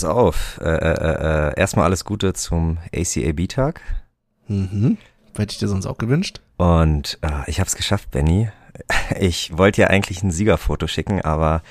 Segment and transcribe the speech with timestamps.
[0.00, 0.58] pass auf.
[0.62, 3.80] Äh, äh, äh, erstmal alles Gute zum ACAB-Tag.
[4.48, 4.98] Mhm.
[5.36, 6.40] Hätte ich dir sonst auch gewünscht.
[6.56, 8.50] Und äh, ich habe es geschafft, Benny.
[9.18, 11.62] Ich wollte ja eigentlich ein Siegerfoto schicken, aber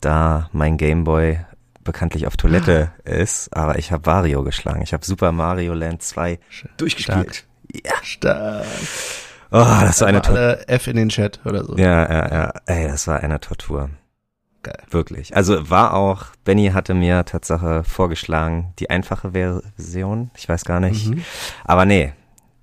[0.00, 1.38] da mein Gameboy
[1.82, 4.82] bekanntlich auf Toilette ist, aber ich habe Wario geschlagen.
[4.82, 6.38] Ich habe Super Mario Land 2
[6.76, 7.44] durchgespielt.
[7.72, 7.92] Ja.
[8.02, 8.66] Stark.
[9.50, 10.58] Oh, das war eine Tortur.
[10.66, 11.76] F in den Chat oder so.
[11.78, 12.52] Ja, ja, ja.
[12.66, 13.88] Ey, das war eine Tortur.
[14.62, 14.78] Geil.
[14.90, 15.34] Wirklich.
[15.34, 20.30] Also war auch, Benny hatte mir Tatsache vorgeschlagen, die einfache Version.
[20.36, 21.08] Ich weiß gar nicht.
[21.08, 21.24] Mhm.
[21.64, 22.12] Aber nee.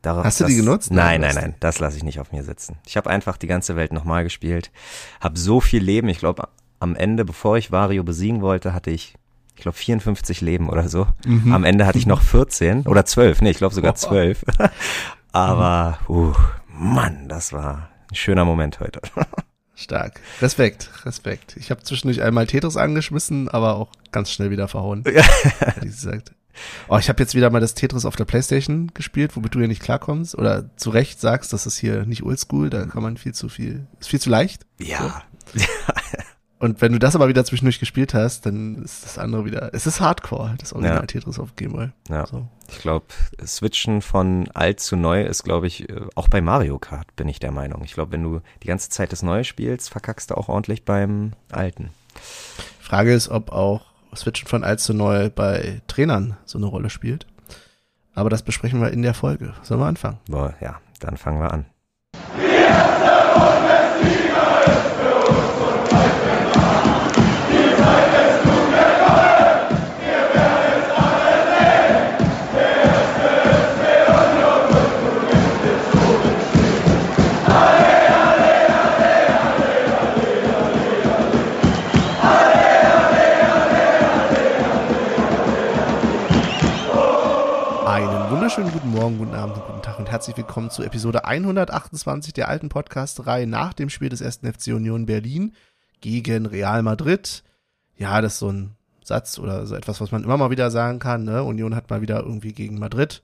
[0.01, 0.91] Darauf, Hast du die genutzt?
[0.93, 1.55] Nein, nein, nein.
[1.59, 2.77] Das lasse ich nicht auf mir sitzen.
[2.85, 4.71] Ich habe einfach die ganze Welt nochmal gespielt.
[5.19, 6.07] Hab so viel Leben.
[6.07, 6.47] Ich glaube,
[6.79, 9.15] am Ende, bevor ich Wario besiegen wollte, hatte ich,
[9.57, 11.05] ich glaube, 54 Leben oder so.
[11.25, 11.53] Mhm.
[11.53, 13.41] Am Ende hatte ich noch 14 oder 12.
[13.41, 14.45] Nee, ich glaube sogar 12.
[15.33, 16.33] Aber, uh,
[16.69, 19.01] Mann, das war ein schöner Moment heute.
[19.79, 20.19] Stark.
[20.41, 21.55] Respekt, Respekt.
[21.57, 25.03] Ich habe zwischendurch einmal Tetris angeschmissen, aber auch ganz schnell wieder verhauen.
[25.13, 25.23] Ja.
[25.81, 26.33] gesagt.
[26.89, 29.67] Oh, ich habe jetzt wieder mal das Tetris auf der Playstation gespielt, womit du ja
[29.67, 33.33] nicht klarkommst oder zu Recht sagst, das ist hier nicht oldschool, da kann man viel
[33.33, 34.65] zu viel, ist viel zu leicht.
[34.77, 35.23] Ja.
[35.53, 35.63] So.
[36.59, 39.87] Und wenn du das aber wieder zwischendurch gespielt hast, dann ist das andere wieder, es
[39.87, 41.05] ist Hardcore, das Original ja.
[41.05, 41.89] Tetris auf Game Boy.
[42.09, 42.27] Ja.
[42.27, 42.47] So.
[42.67, 43.05] Ich glaube,
[43.45, 47.53] Switchen von alt zu neu ist, glaube ich, auch bei Mario Kart bin ich der
[47.53, 47.81] Meinung.
[47.85, 51.31] Ich glaube, wenn du die ganze Zeit das Neue spielst, verkackst du auch ordentlich beim
[51.49, 51.91] Alten.
[52.81, 57.25] Frage ist, ob auch Switchen von alt zu neu bei Trainern so eine Rolle spielt.
[58.13, 59.53] Aber das besprechen wir in der Folge.
[59.63, 60.17] Sollen wir anfangen?
[60.27, 61.65] Boah, ja, dann fangen wir an.
[62.35, 63.78] wunderschönen guten
[89.09, 93.47] Morgen, guten Abend und guten Tag und herzlich willkommen zu Episode 128 der alten Podcast-Reihe
[93.47, 95.55] nach dem Spiel des ersten FC Union Berlin
[95.99, 97.43] gegen Real Madrid.
[97.97, 100.99] Ja, das ist so ein Satz oder so etwas, was man immer mal wieder sagen
[100.99, 101.23] kann.
[101.23, 101.41] Ne?
[101.43, 103.23] Union hat mal wieder irgendwie gegen Madrid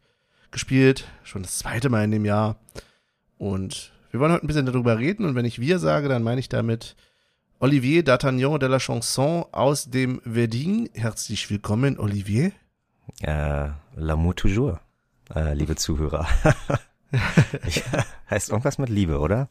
[0.50, 2.56] gespielt, schon das zweite Mal in dem Jahr.
[3.38, 6.40] Und wir wollen heute ein bisschen darüber reden und wenn ich wir sage, dann meine
[6.40, 6.96] ich damit
[7.60, 10.90] Olivier D'Artagnan de la Chanson aus dem Verdun.
[10.96, 12.54] Herzlich willkommen, Olivier.
[13.22, 14.80] Äh, L'amour toujours
[15.34, 16.28] äh, liebe Zuhörer.
[17.68, 17.84] ich,
[18.30, 19.50] heißt irgendwas mit Liebe, oder?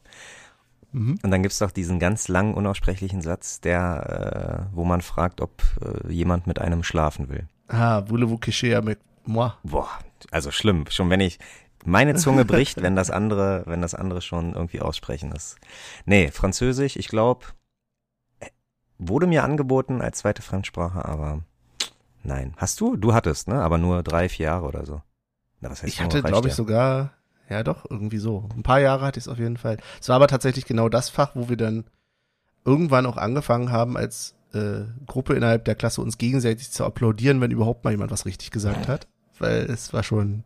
[0.91, 1.19] Mhm.
[1.21, 5.61] Und dann gibt's doch diesen ganz langen, unaussprechlichen Satz, der, äh, wo man fragt, ob
[5.81, 7.47] äh, jemand mit einem schlafen will.
[7.67, 9.57] Ah, voulez-vous coucher avec moi?
[9.63, 9.89] Boah,
[10.31, 10.85] also schlimm.
[10.89, 11.39] Schon wenn ich,
[11.83, 15.57] meine Zunge bricht, wenn das andere, wenn das andere schon irgendwie aussprechen ist.
[16.05, 17.45] Nee, Französisch, ich glaube,
[18.97, 21.41] wurde mir angeboten als zweite Fremdsprache, aber
[22.23, 22.53] nein.
[22.57, 22.95] Hast du?
[22.95, 23.61] Du hattest, ne?
[23.61, 25.01] Aber nur drei, vier Jahre oder so.
[25.69, 26.55] Na, heißt ich hatte, glaube ich, ja?
[26.55, 27.13] sogar,
[27.49, 28.49] ja doch, irgendwie so.
[28.55, 29.77] Ein paar Jahre hatte ich es auf jeden Fall.
[29.99, 31.85] Es war aber tatsächlich genau das Fach, wo wir dann
[32.63, 37.51] irgendwann auch angefangen haben, als äh, Gruppe innerhalb der Klasse uns gegenseitig zu applaudieren, wenn
[37.51, 39.07] überhaupt mal jemand was richtig gesagt hat.
[39.37, 40.43] Weil es war schon,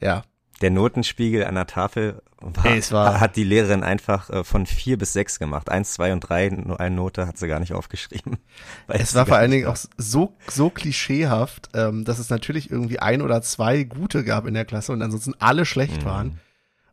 [0.00, 0.22] ja,
[0.62, 4.98] der Notenspiegel an der Tafel war, hey, war hat die Lehrerin einfach äh, von vier
[4.98, 5.70] bis sechs gemacht.
[5.70, 8.38] Eins, zwei und drei, nur eine Note hat sie gar nicht aufgeschrieben.
[8.88, 13.22] Es war vor allen Dingen auch so, so klischeehaft, ähm, dass es natürlich irgendwie ein
[13.22, 16.06] oder zwei gute gab in der Klasse und ansonsten alle schlecht mhm.
[16.06, 16.40] waren.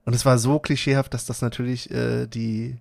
[0.05, 2.77] Und es war so klischeehaft, dass das natürlich äh, die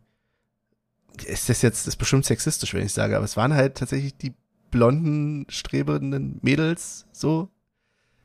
[1.25, 4.33] ist das jetzt ist bestimmt sexistisch, wenn ich sage, aber es waren halt tatsächlich die
[4.71, 7.51] blonden, strebenden Mädels so,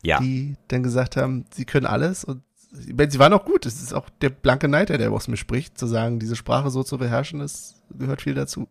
[0.04, 0.20] ja.
[0.20, 2.42] die dann gesagt haben, sie können alles und
[2.72, 3.66] sie waren auch gut.
[3.66, 6.84] Es ist auch der blanke Neiter, der aus mir spricht, zu sagen, diese Sprache so
[6.84, 8.68] zu beherrschen, das gehört viel dazu.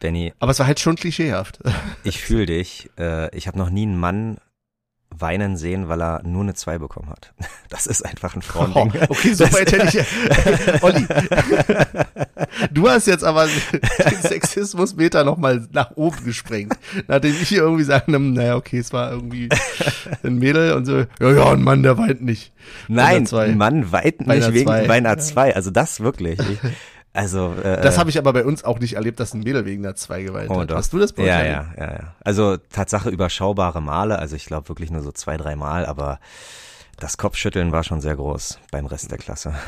[0.00, 0.32] Benny.
[0.40, 1.60] Aber es war halt schon klischeehaft.
[2.04, 2.90] Ich fühle dich.
[2.98, 4.38] Äh, ich habe noch nie einen Mann
[5.18, 7.32] weinen sehen, weil er nur eine 2 bekommen hat.
[7.68, 8.92] Das ist einfach ein Frauending.
[9.00, 10.82] Oh, okay, so weit hätte ich.
[10.82, 11.06] Olli,
[12.70, 16.74] du hast jetzt aber den Sexismus-Meter nochmal nach oben gesprengt.
[17.08, 19.48] Nachdem ich hier irgendwie sagen, naja, okay, es war irgendwie
[20.22, 22.52] ein Mädel und so, ja, ja, ein Mann, der weint nicht.
[22.88, 25.56] Nein, ein Mann weint nicht wegen Weiner 2.
[25.56, 26.38] Also das wirklich.
[26.40, 26.58] Ich,
[27.12, 29.82] also äh, das habe ich aber bei uns auch nicht erlebt, dass ein Mädel wegen
[29.82, 30.70] der zwei geweint oh, hat.
[30.70, 30.76] Doch.
[30.76, 32.14] Hast du das bei ja, ja, ja, ja.
[32.20, 34.18] Also Tatsache überschaubare Male.
[34.18, 36.20] Also ich glaube wirklich nur so zwei, drei Mal, aber
[36.98, 39.54] das Kopfschütteln war schon sehr groß beim Rest der Klasse.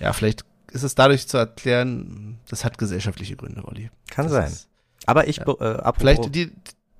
[0.00, 3.90] Ja, vielleicht ist es dadurch zu erklären, das hat gesellschaftliche Gründe, Olli.
[4.10, 4.48] Kann das sein.
[4.48, 4.68] Ist,
[5.06, 5.44] aber ich, ja.
[5.44, 6.52] äh, apropos, vielleicht die,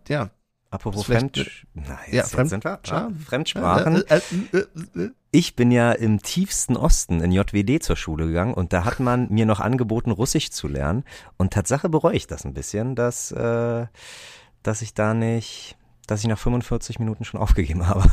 [0.08, 0.30] ja.
[0.70, 1.36] Apropos Fremd,
[1.74, 4.08] nein, ja, Fremd, sind wir, ja, Fremdsprachen.
[4.08, 4.20] Äh,
[4.52, 9.00] äh, ich bin ja im tiefsten Osten in JWD zur Schule gegangen und da hat
[9.00, 11.04] man mir noch angeboten, Russisch zu lernen.
[11.38, 13.86] Und Tatsache bereue ich das ein bisschen, dass, äh,
[14.62, 15.76] dass ich da nicht
[16.06, 18.10] dass ich nach 45 Minuten schon aufgegeben habe.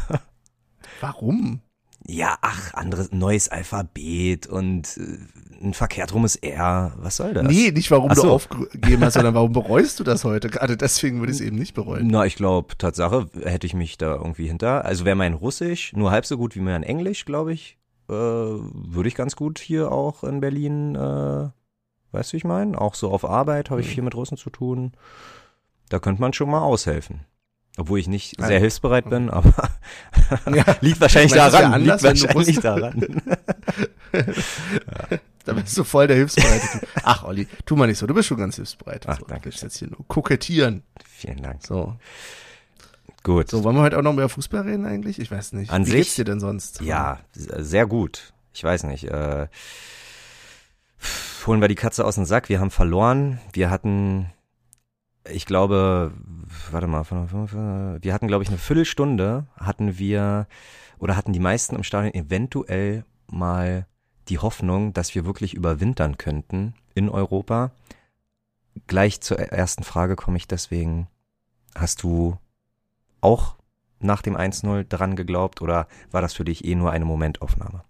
[1.01, 1.61] Warum?
[2.05, 5.17] Ja, ach, anderes, neues Alphabet und äh,
[5.61, 6.93] ein verkehrt rumes R.
[6.97, 7.43] Was soll das?
[7.45, 8.31] Nee, nicht warum Ach du so.
[8.31, 10.49] aufgegeben hast, sondern warum bereust du das heute?
[10.49, 12.07] Gerade deswegen würde ich es eben nicht bereuen.
[12.07, 14.85] Na, ich glaube, Tatsache hätte ich mich da irgendwie hinter.
[14.85, 17.77] Also wäre mein Russisch nur halb so gut wie mein Englisch, glaube ich,
[18.09, 21.49] äh, würde ich ganz gut hier auch in Berlin, äh,
[22.11, 22.79] weißt du, wie ich meine?
[22.79, 23.91] Auch so auf Arbeit habe ich Mhm.
[23.91, 24.93] viel mit Russen zu tun.
[25.89, 27.21] Da könnte man schon mal aushelfen.
[27.77, 28.47] Obwohl ich nicht Ja.
[28.47, 29.53] sehr hilfsbereit bin, aber
[30.53, 30.63] Ja.
[30.81, 31.73] liegt wahrscheinlich wär daran.
[31.73, 33.21] anders, liegt wahrscheinlich daran.
[35.49, 36.87] Da bist du voll der Hilfsbereite.
[37.03, 38.05] Ach, Olli, tu mal nicht so.
[38.05, 39.07] Du bist schon ganz hilfsbereit.
[39.07, 40.83] Ach, so, danke willst jetzt hier nur kokettieren.
[41.05, 41.65] Vielen Dank.
[41.65, 41.95] So.
[43.23, 43.49] Gut.
[43.49, 45.19] So, wollen wir heute auch noch über Fußball reden eigentlich?
[45.19, 45.71] Ich weiß nicht.
[45.71, 46.81] An Wie sich- geht's dir denn sonst?
[46.81, 48.33] Ja, sehr gut.
[48.53, 49.05] Ich weiß nicht.
[49.05, 49.47] Äh,
[51.47, 52.47] holen wir die Katze aus dem Sack.
[52.49, 53.39] Wir haben verloren.
[53.53, 54.27] Wir hatten,
[55.29, 56.11] ich glaube,
[56.71, 57.05] warte mal,
[58.01, 60.47] wir hatten, glaube ich, eine Viertelstunde hatten wir
[60.99, 63.85] oder hatten die meisten im Stadion eventuell mal
[64.29, 67.71] die Hoffnung, dass wir wirklich überwintern könnten in Europa.
[68.87, 71.07] Gleich zur ersten Frage komme ich deswegen.
[71.75, 72.37] Hast du
[73.21, 73.55] auch
[73.99, 77.83] nach dem 1-0 dran geglaubt oder war das für dich eh nur eine Momentaufnahme?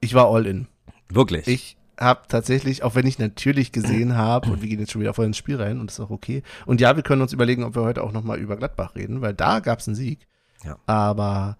[0.00, 0.66] Ich war all in.
[1.08, 1.46] Wirklich?
[1.46, 5.12] Ich habe tatsächlich, auch wenn ich natürlich gesehen habe, und wir gehen jetzt schon wieder
[5.12, 6.42] voll ins Spiel rein und das ist auch okay.
[6.64, 9.34] Und ja, wir können uns überlegen, ob wir heute auch nochmal über Gladbach reden, weil
[9.34, 10.26] da gab's einen Sieg.
[10.64, 10.78] Ja.
[10.86, 11.58] Aber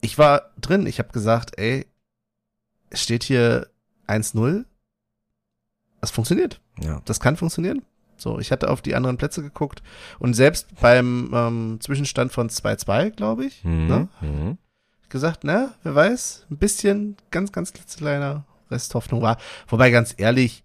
[0.00, 1.86] ich war drin, ich habe gesagt, ey,
[2.90, 3.68] es steht hier
[4.06, 4.64] 1-0.
[6.00, 6.60] Das funktioniert.
[6.80, 7.02] ja.
[7.04, 7.82] Das kann funktionieren.
[8.16, 9.82] So, ich hatte auf die anderen Plätze geguckt
[10.18, 13.86] und selbst beim ähm, Zwischenstand von 2-2, glaube ich, Mhm.
[13.86, 14.58] ne, Mhm.
[15.08, 19.38] gesagt, na, wer weiß, ein bisschen, ganz, ganz klitzekleiner Resthoffnung war.
[19.68, 20.64] Wobei, ganz ehrlich,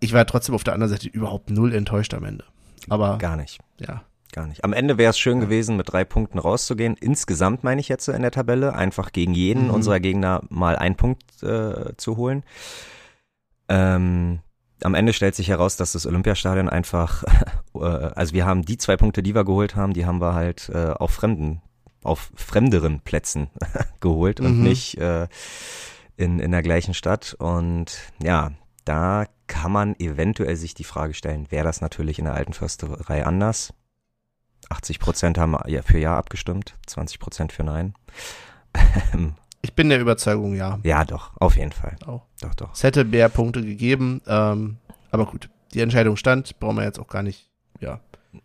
[0.00, 2.44] ich war trotzdem auf der anderen Seite überhaupt null enttäuscht am Ende.
[2.88, 3.58] Aber, Gar nicht.
[3.78, 4.04] ja.
[4.32, 4.62] Gar nicht.
[4.62, 6.96] Am Ende wäre es schön gewesen, mit drei Punkten rauszugehen.
[7.00, 9.70] Insgesamt meine ich jetzt in der Tabelle, einfach gegen jeden Mhm.
[9.70, 12.44] unserer Gegner mal einen Punkt äh, zu holen.
[13.68, 14.40] Ähm,
[14.82, 17.24] am Ende stellt sich heraus, dass das Olympiastadion einfach,
[17.74, 20.68] äh, also wir haben die zwei Punkte, die wir geholt haben, die haben wir halt
[20.74, 21.62] äh, auf fremden,
[22.04, 23.48] auf fremderen Plätzen
[24.00, 24.62] geholt und Mhm.
[24.62, 25.26] nicht äh,
[26.16, 27.34] in, in der gleichen Stadt.
[27.38, 28.52] Und ja,
[28.84, 33.24] da kann man eventuell sich die Frage stellen, wäre das natürlich in der alten Försterei
[33.24, 33.72] anders?
[34.70, 37.94] 80 Prozent haben für Ja abgestimmt, 20 Prozent für Nein.
[39.14, 40.78] Ähm, Ich bin der Überzeugung, ja.
[40.84, 41.96] ja, doch, auf jeden Fall.
[42.06, 42.22] Auch.
[42.40, 42.72] Doch, doch.
[42.74, 44.76] Es hätte mehr Punkte gegeben, ähm,
[45.10, 45.48] aber gut.
[45.74, 47.48] Die Entscheidung stand, brauchen wir jetzt auch gar nicht.
[47.80, 48.00] Ja,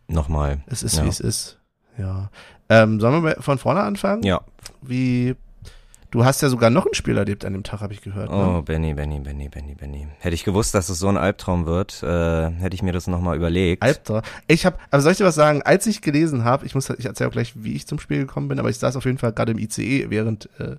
[0.07, 0.63] Nochmal.
[0.65, 1.03] es ist, Ja.
[1.05, 1.59] wie es ist.
[1.97, 2.29] Ja.
[2.69, 4.23] Ähm, sollen wir von vorne anfangen?
[4.23, 4.41] Ja.
[4.81, 5.35] Wie,
[6.13, 8.29] du hast ja sogar noch ein Spiel erlebt an dem Tag, habe ich gehört.
[8.29, 8.61] Oh, Ne?
[8.61, 10.07] Benny, Benny, Benny, Benny, Benny.
[10.19, 13.35] Hätte ich gewusst, dass es so ein Albtraum wird, äh, hätte ich mir das nochmal
[13.35, 13.81] überlegt.
[13.81, 14.21] Albtraum.
[14.47, 15.63] Ich habe, aber soll ich dir was sagen?
[15.63, 18.47] Als ich gelesen habe, ich muss, ich erzähle auch gleich, wie ich zum Spiel gekommen
[18.47, 20.75] bin, aber ich saß auf jeden Fall gerade im ICE während äh,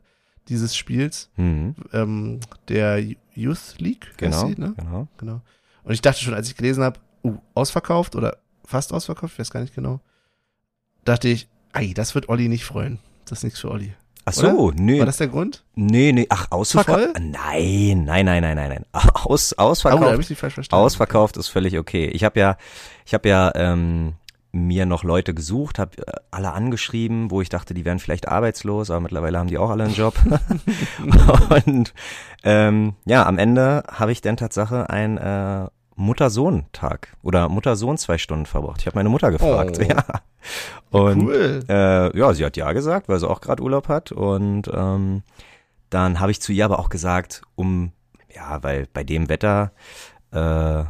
[0.48, 3.02] dieses Spiels, Mhm, ähm, der
[3.34, 4.74] Youth League, genau, sie, ne?
[4.76, 5.08] genau.
[5.18, 5.40] Genau.
[5.82, 9.50] Und ich dachte schon, als ich gelesen habe, uh, ausverkauft oder fast ausverkauft, ich weiß
[9.50, 10.00] gar nicht genau,
[11.04, 12.98] dachte ich, ei, das wird Olli nicht freuen.
[13.24, 13.94] Das ist nichts für Olli.
[14.26, 15.64] Ach so, nee, War das der Grund?
[15.74, 17.10] nee, nee, ach, ausverkauft?
[17.20, 18.84] Nein, nein, nein, nein, nein, nein.
[19.14, 20.82] Aus, Oh, ausverkauft, habe ich falsch verstanden.
[20.82, 22.06] ausverkauft ist völlig okay.
[22.06, 22.56] Ich habe ja,
[23.04, 24.14] ich habe ja ähm,
[24.52, 28.90] mir noch Leute gesucht, habe äh, alle angeschrieben, wo ich dachte, die wären vielleicht arbeitslos,
[28.90, 30.14] aber mittlerweile haben die auch alle einen Job.
[31.66, 31.92] Und
[32.44, 35.66] ähm, ja, am Ende habe ich dann Tatsache ein äh,
[35.96, 38.80] Mutter-Sohn-Tag oder Mutter-Sohn zwei Stunden verbracht.
[38.80, 39.82] Ich habe meine Mutter gefragt, Oh.
[39.88, 40.04] ja.
[40.90, 41.64] Und cool.
[41.68, 44.12] äh, ja, sie hat ja gesagt, weil sie auch gerade Urlaub hat.
[44.12, 45.22] Und ähm,
[45.90, 47.92] dann habe ich zu ihr aber auch gesagt, um,
[48.34, 49.72] ja, weil bei dem Wetter,
[50.32, 50.84] äh,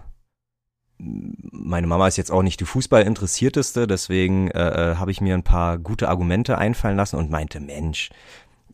[0.99, 5.43] meine Mama ist jetzt auch nicht die Fußballinteressierteste, deswegen äh, äh, habe ich mir ein
[5.43, 8.11] paar gute Argumente einfallen lassen und meinte, Mensch,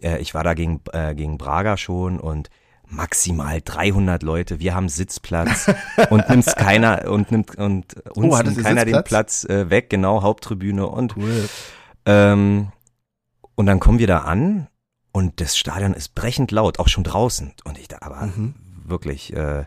[0.01, 2.51] äh, ich war da gegen, äh, gegen Braga schon und
[2.91, 5.71] maximal 300 Leute, wir haben Sitzplatz
[6.11, 9.43] und nimmst keiner und nimmt und uns Oh, hattet nimmt ihr keiner den Sitzplatz?
[9.43, 11.49] Platz äh, weg, genau, Haupttribüne und Cool.
[12.07, 12.73] ähm,
[13.55, 14.69] und dann kommen wir da an
[15.13, 17.53] und das Stadion ist brechend laut, auch schon draußen.
[17.65, 18.55] Und ich da, aber Mhm.
[18.85, 19.65] wirklich, äh,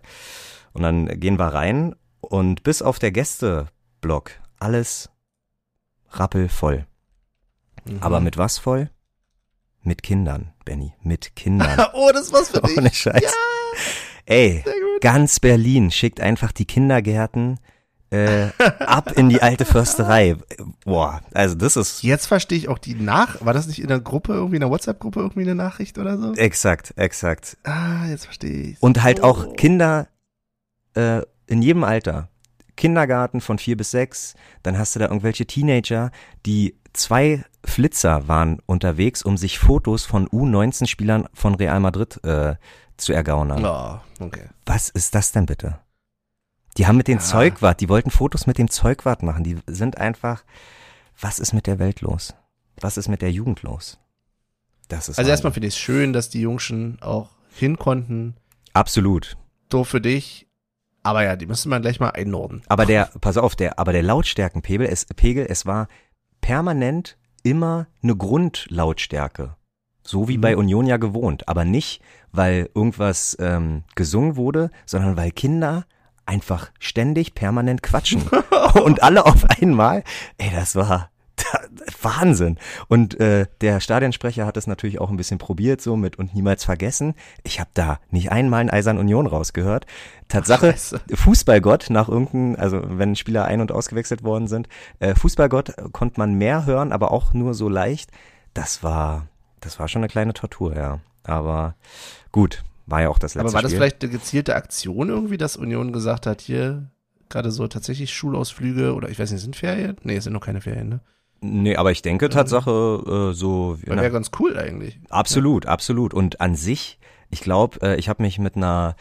[0.74, 5.10] und dann gehen wir rein und bis auf der Gästeblock alles
[6.12, 6.86] rappelvoll.
[7.86, 7.98] Mhm.
[8.02, 8.90] Aber mit was voll?
[9.84, 11.88] Mit Kindern, Benny, mit Kindern.
[11.94, 12.78] oh, das war's für dich.
[12.78, 13.24] Ohne Scheiß.
[14.26, 15.02] Ey, Sehr gut.
[15.02, 17.60] ganz Berlin schickt einfach die Kindergärten
[18.10, 18.50] äh,
[18.80, 20.36] ab in die alte Försterei.
[20.86, 23.44] Boah, also das ist Jetzt verstehe ich auch die Nach.
[23.44, 26.34] War das nicht in der Gruppe, irgendwie in der WhatsApp-Gruppe irgendwie eine Nachricht oder so?
[26.36, 27.58] exakt, exakt.
[27.64, 28.82] Ah, jetzt verstehe ich.
[28.82, 29.24] Und halt Oh.
[29.26, 30.08] auch Kinder
[30.96, 32.30] äh, in jedem Alter.
[32.78, 36.12] Kindergarten von vier bis sechs, dann hast du da irgendwelche Teenager,
[36.46, 42.56] die zwei Flitzer waren unterwegs, um sich Fotos von U19-Spielern von Real Madrid äh,
[42.98, 43.66] zu ergaunern.
[43.66, 44.48] Oh, okay.
[44.66, 45.80] Was ist das denn bitte?
[46.78, 47.24] Die haben mit dem Ja.
[47.24, 49.44] Zeugwart, die wollten Fotos mit dem Zeugwart machen.
[49.44, 50.44] Die sind einfach,
[51.20, 52.34] was ist mit der Welt los?
[52.82, 54.00] Was ist mit der Jugend los?
[54.90, 58.36] Das ist Also erstmal finde ich es schön, dass die Jungschen auch hin konnten.
[58.74, 59.38] absolut.
[59.70, 60.48] Doof für dich.
[61.04, 62.62] Aber ja, die müsste man gleich mal einnorden.
[62.68, 65.88] Aber der, pass auf, der, aber der Lautstärkenpegel, es, Pegel, es war
[66.44, 69.56] permanent immer eine Grundlautstärke.
[70.04, 70.42] So wie Mhm.
[70.42, 71.48] bei Union ja gewohnt.
[71.48, 72.02] Aber nicht,
[72.34, 75.86] weil irgendwas ähm, gesungen wurde, sondern weil Kinder
[76.26, 78.24] einfach ständig permanent quatschen.
[78.84, 80.04] Und alle auf einmal.
[80.38, 81.10] Ey, das war
[82.02, 82.58] Wahnsinn.
[82.88, 86.64] Und äh, der Stadionsprecher hat es natürlich auch ein bisschen probiert, so mit und niemals
[86.64, 87.14] vergessen.
[87.44, 89.86] Ich habe da nicht einmal ein Eisern Union rausgehört.
[90.28, 91.02] Tatsache, Scheiße.
[91.14, 94.68] Fußballgott nach irgendeinem, also wenn Spieler ein- und ausgewechselt worden sind,
[95.00, 98.12] äh, Fußballgott konnte man mehr hören, aber auch nur so leicht.
[98.54, 99.28] Das war,
[99.62, 101.00] das war schon eine kleine Tortur, ja.
[101.24, 101.76] Aber
[102.32, 103.80] gut, war ja auch das letzte Aber war das Spiel.
[103.80, 106.90] vielleicht eine gezielte Aktion irgendwie, dass Union gesagt hat, hier
[107.30, 109.98] gerade so tatsächlich Schulausflüge oder ich weiß nicht, sind Ferien?
[110.04, 111.00] Nee, es sind noch keine Ferien, ne?
[111.44, 113.78] Nee, aber ich denke Tatsache äh, so.
[113.82, 114.98] Wäre ganz cool eigentlich.
[115.10, 116.14] Absolut, absolut.
[116.14, 118.96] Und an sich, ich glaube, äh, ich habe mich mit einer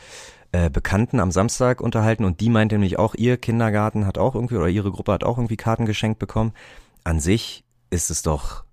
[0.50, 4.56] äh, Bekannten am Samstag unterhalten und die meinte nämlich auch, ihr Kindergarten hat auch irgendwie
[4.56, 6.52] oder ihre Gruppe hat auch irgendwie Karten geschenkt bekommen.
[7.04, 8.64] An sich ist es doch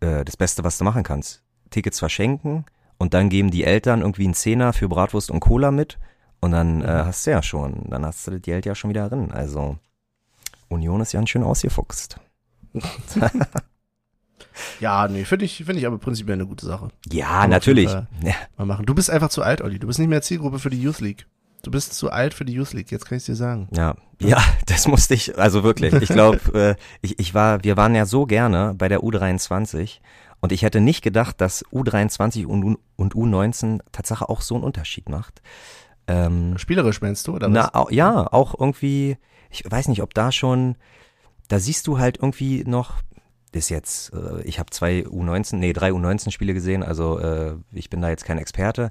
[0.00, 1.42] äh, das Beste, was du machen kannst.
[1.70, 2.66] Tickets verschenken
[2.98, 5.98] und dann geben die Eltern irgendwie einen Zehner für Bratwurst und Cola mit
[6.40, 9.08] und dann äh, hast du ja schon, dann hast du das Geld ja schon wieder
[9.08, 9.32] drin.
[9.32, 9.78] Also
[10.68, 12.20] Union ist ja schön ausgefuchst.
[14.80, 16.88] Ja, nee, finde ich, finde ich aber prinzipiell eine gute Sache.
[17.10, 17.90] Ja, auf natürlich.
[18.56, 18.86] Mal machen.
[18.86, 19.78] Du bist einfach zu alt, Olli.
[19.78, 21.26] Du bist nicht mehr Zielgruppe für die Youth League.
[21.62, 23.68] Du bist zu alt für die Youth League, jetzt kann ich dir sagen.
[23.74, 25.92] Ja, ja, das musste ich, also wirklich.
[25.94, 29.98] Ich glaube, äh, ich, ich war, wir waren ja so gerne bei der U23
[30.40, 34.64] und ich hätte nicht gedacht, dass U23 und, U- und U19 Tatsache auch so einen
[34.64, 35.42] Unterschied macht.
[36.06, 37.74] Ähm, Spielerisch meinst du, oder na, was?
[37.74, 39.16] au, ja, auch irgendwie,
[39.50, 40.76] ich weiß nicht, ob da schon,
[41.48, 42.94] da siehst du halt irgendwie noch,
[43.52, 48.00] das jetzt, äh, ich habe zwei U19, nee, drei U19-Spiele gesehen, also äh, ich bin
[48.00, 48.90] da jetzt kein Experte,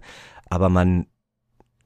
[0.49, 1.07] aber man,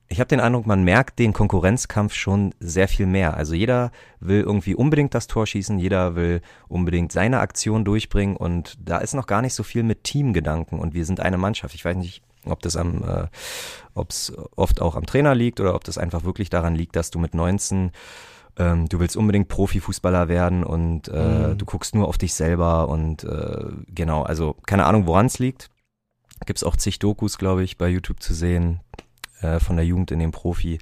[0.08, 3.38] ich habe den Eindruck, man merkt den Konkurrenzkampf schon sehr viel mehr.
[3.38, 8.78] Also jeder will irgendwie unbedingt das Tor schießen, jeder will unbedingt seine Aktion durchbringen und
[8.82, 11.76] da ist noch gar nicht so viel mit Teamgedanken und wir sind eine Mannschaft.
[11.76, 13.28] Ich weiß nicht, ob das am, äh,
[13.94, 17.12] ob es oft auch am Trainer liegt oder ob das einfach wirklich daran liegt, dass
[17.12, 17.92] du mit 19
[18.60, 21.58] ähm, du willst unbedingt Profifußballer werden und äh, Mhm.
[21.58, 25.70] du guckst nur auf dich selber und äh, genau, also keine Ahnung, woran es liegt.
[26.46, 28.82] Gibt's auch zig Dokus, glaube ich, bei YouTube zu sehen
[29.42, 30.80] äh, von der Jugend in den Profi.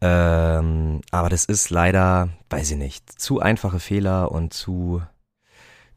[0.00, 5.02] Ähm, aber das ist leider, weiß ich nicht, zu einfache Fehler und zu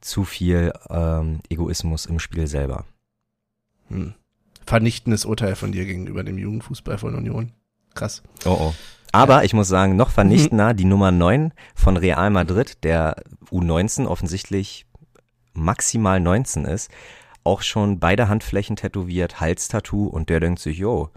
[0.01, 2.85] zu viel ähm, Egoismus im Spiel selber.
[3.89, 4.13] Hm.
[4.67, 7.51] Vernichtendes Urteil von dir gegenüber dem Jugendfußball von Union.
[7.95, 8.21] Krass.
[8.45, 8.73] Oh oh.
[9.15, 13.15] Aber ich muss sagen, noch vernichtender, die Nummer 9 von Real Madrid, der
[13.49, 14.85] U19 offensichtlich
[15.53, 16.91] maximal 19 ist,
[17.43, 21.09] auch schon beide Handflächen tätowiert, Halstattoo und der denkt sich, jo,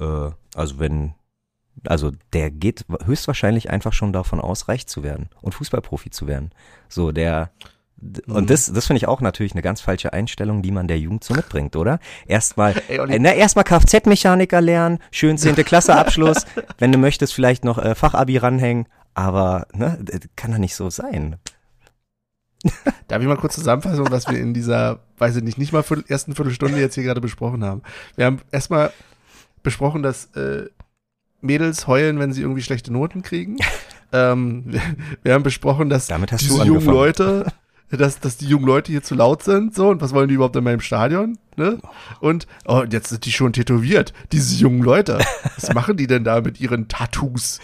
[0.00, 1.14] äh, also wenn,
[1.86, 6.50] also der geht höchstwahrscheinlich einfach schon davon aus, reich zu werden und Fußballprofi zu werden.
[6.88, 7.68] So, der, Mhm.
[8.26, 11.22] Und das, das finde ich auch natürlich eine ganz falsche Einstellung, die man der Jugend
[11.22, 12.00] so mitbringt, oder?
[12.26, 16.44] Erstmal, äh, na, erstmal Kfz-Mechaniker lernen, schön zehnte Klasse Abschluss,
[16.78, 19.98] wenn du möchtest, vielleicht noch äh, Fachabi ranhängen, aber, ne,
[20.34, 21.36] kann doch nicht so sein.
[23.08, 26.04] Darf ich mal kurz zusammenfassen, was wir in dieser, weiß ich nicht, nicht mal viertel,
[26.08, 27.82] ersten Viertelstunde jetzt hier gerade besprochen haben.
[28.16, 28.92] Wir haben erstmal
[29.62, 30.66] besprochen, dass äh,
[31.40, 33.58] Mädels heulen, wenn sie irgendwie schlechte Noten kriegen.
[34.12, 34.80] ähm, wir,
[35.22, 36.86] wir haben besprochen, dass Damit hast diese du jungen.
[36.86, 37.46] Leute,
[37.98, 40.56] dass, dass die jungen Leute hier zu laut sind, so, und was wollen die überhaupt
[40.56, 41.78] in meinem Stadion, ne?
[42.20, 45.18] Und, oh, jetzt sind die schon tätowiert, diese jungen Leute.
[45.56, 47.60] Was machen die denn da mit ihren Tattoos?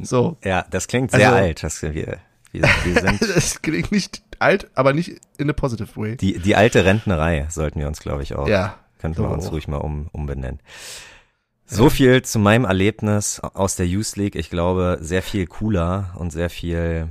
[0.00, 0.36] So.
[0.44, 1.62] Ja, das klingt sehr Also- alt.
[1.62, 2.18] Das, wir, wir,
[2.52, 6.16] wir sind Das klingt nicht alt, aber nicht in a positive way.
[6.16, 8.48] die, die alte Rentnerei sollten wir uns, glaube ich, auch.
[8.48, 8.76] Ja.
[8.98, 9.34] Könnten wir so.
[9.34, 10.60] uns ruhig mal um, umbenennen.
[11.66, 14.34] So viel zu meinem Erlebnis aus der Youth League.
[14.34, 17.08] Ich glaube, sehr viel cooler und sehr viel,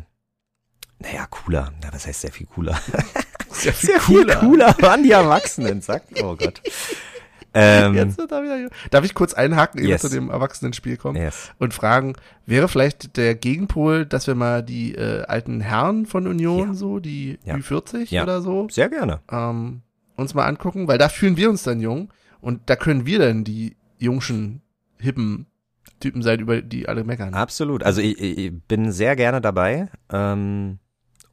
[0.99, 1.71] naja, cooler.
[1.81, 2.79] Na, was heißt sehr viel cooler?
[3.51, 6.11] Sehr viel Sehr viel cooler waren die Erwachsenen, sagt.
[6.23, 6.61] Oh Gott.
[7.51, 8.15] Ähm,
[8.91, 10.03] darf, ich, kurz einhaken, ehe Yes.
[10.03, 11.51] wir zu dem Erwachsenenspiel kommen yes.
[11.57, 12.13] und fragen,
[12.45, 16.73] wäre vielleicht der Gegenpol, dass wir mal die äh, alten Herren von Union, Ja.
[16.75, 17.55] so die Ja.
[17.55, 18.21] Ü40 Ja.
[18.23, 19.21] oder so, Sehr gerne.
[19.31, 19.81] ähm,
[20.15, 23.43] uns mal angucken, weil da fühlen wir uns dann jung und da können wir dann
[23.43, 24.61] die jungschen,
[24.99, 25.47] hippen
[25.99, 27.33] Typen seid, über die alle meckern.
[27.33, 27.83] Absolut.
[27.83, 29.89] Also ich, ich bin sehr gerne dabei.
[30.11, 30.77] Ähm,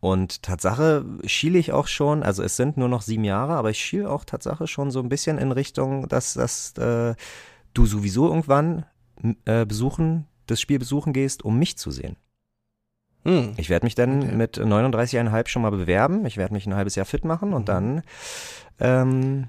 [0.01, 3.79] und Tatsache schiele ich auch schon, also es sind nur noch sieben Jahre, aber ich
[3.79, 7.15] schiele auch Tatsache schon so ein bisschen in Richtung, dass, dass äh,
[7.75, 8.85] du sowieso irgendwann
[9.47, 12.17] äh, besuchen, das Spiel besuchen gehst, um mich zu sehen.
[13.25, 13.55] Hm.
[13.57, 14.35] Ich werde mich dann Okay.
[14.37, 16.25] mit 39,5 schon mal bewerben.
[16.27, 17.67] Ich werde mich ein halbes Jahr fit machen und Mhm.
[17.67, 18.03] dann
[18.79, 19.49] ähm,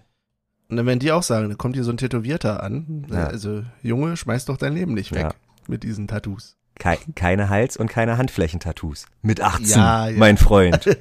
[0.70, 3.06] Und dann werden die auch sagen, da kommt hier so ein Tätowierter an.
[3.12, 3.28] Ja.
[3.28, 5.34] Also, Junge, schmeiß doch dein Leben nicht weg Ja.
[5.68, 6.58] mit diesen Tattoos.
[6.80, 9.06] Kei keine Hals- und keine Handflächentattoos.
[9.22, 10.18] Mit 18, Ja, ja.
[10.18, 10.86] mein Freund.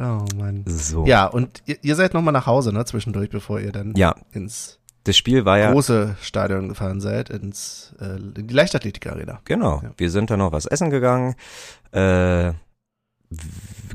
[0.00, 0.62] Oh Mann.
[0.66, 1.06] So.
[1.06, 4.78] Ja, und ihr, ihr seid nochmal nach Hause, ne, zwischendurch, bevor ihr dann Ja, ins
[5.04, 9.40] das Spiel war ja große Stadion gefahren seid, ins äh, in die Leichtathletik-Arena.
[9.44, 9.90] Genau, Ja.
[9.96, 11.34] wir sind dann noch was essen gegangen.
[11.92, 12.52] Äh,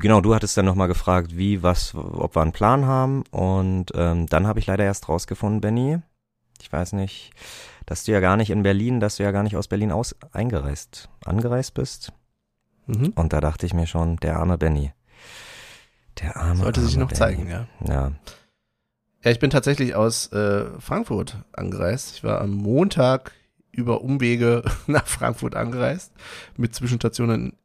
[0.00, 3.22] genau, du hattest dann nochmal gefragt, wie, was, ob wir einen Plan haben.
[3.30, 5.98] Und ähm, dann habe ich leider erst rausgefunden, Benny,
[6.60, 7.30] ich weiß nicht,
[7.86, 10.14] dass du ja gar nicht in Berlin, dass du ja gar nicht aus Berlin aus
[10.32, 12.12] eingereist, angereist bist.
[12.86, 13.12] Mhm.
[13.14, 14.92] Und da dachte ich mir schon, der arme Benny.
[16.20, 17.18] Der arme Sollte sich arme noch Benny.
[17.18, 17.66] zeigen, ja.
[17.86, 18.12] Ja,
[19.24, 22.16] Ja, ich bin tatsächlich aus äh, Frankfurt angereist.
[22.16, 23.32] Ich war am Montag
[23.72, 26.12] über Umwege nach Frankfurt angereist,
[26.56, 27.56] mit Zwischenstationen in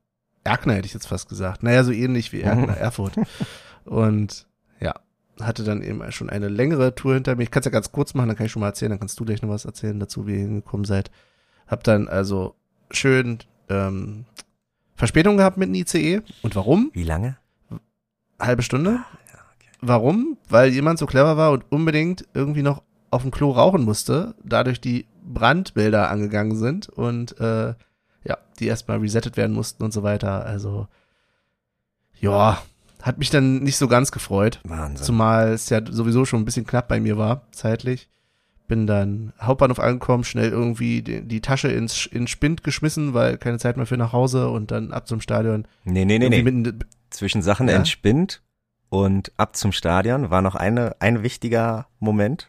[0.44, 1.64] Erkner, hätte ich jetzt fast gesagt.
[1.64, 3.14] Naja, so ähnlich wie Erkner, Erfurt.
[3.86, 4.48] Und
[5.42, 7.44] hatte dann eben schon eine längere Tour hinter mir.
[7.44, 9.20] Ich kann es ja ganz kurz machen, dann kann ich schon mal erzählen, dann kannst
[9.20, 11.12] du gleich noch was erzählen dazu, wie ihr hingekommen seid.
[11.68, 12.56] Hab dann also
[12.92, 14.26] schön ähm,
[14.96, 16.22] Verspätung gehabt mit dem ICE.
[16.42, 16.92] Und warum?
[16.94, 17.38] wie lange?
[18.40, 19.00] halbe Stunde.
[19.82, 20.38] Warum?
[20.50, 24.82] Weil jemand so clever war und unbedingt irgendwie noch auf dem Klo rauchen musste, dadurch
[24.82, 27.74] die Brandbilder angegangen sind und äh,
[28.24, 30.46] ja, die erstmal resettet werden mussten und so weiter.
[30.46, 30.88] Also
[32.20, 32.62] ja,
[33.02, 35.06] hat mich dann nicht so ganz gefreut, Wahnsinn.
[35.06, 38.10] zumal es ja sowieso schon ein bisschen knapp bei mir war, zeitlich.
[38.68, 43.58] Bin dann Hauptbahnhof angekommen, schnell irgendwie die, die Tasche ins, ins Spind geschmissen, weil keine
[43.58, 45.66] Zeit mehr für nach Hause und dann ab zum Stadion.
[45.86, 46.74] nee, nee, nee, Irgendwie nee.
[47.10, 47.76] Zwischen Sachen Ja?
[47.76, 48.44] entspinnt
[48.90, 52.48] und ab zum Stadion war noch eine, ein wichtiger Moment.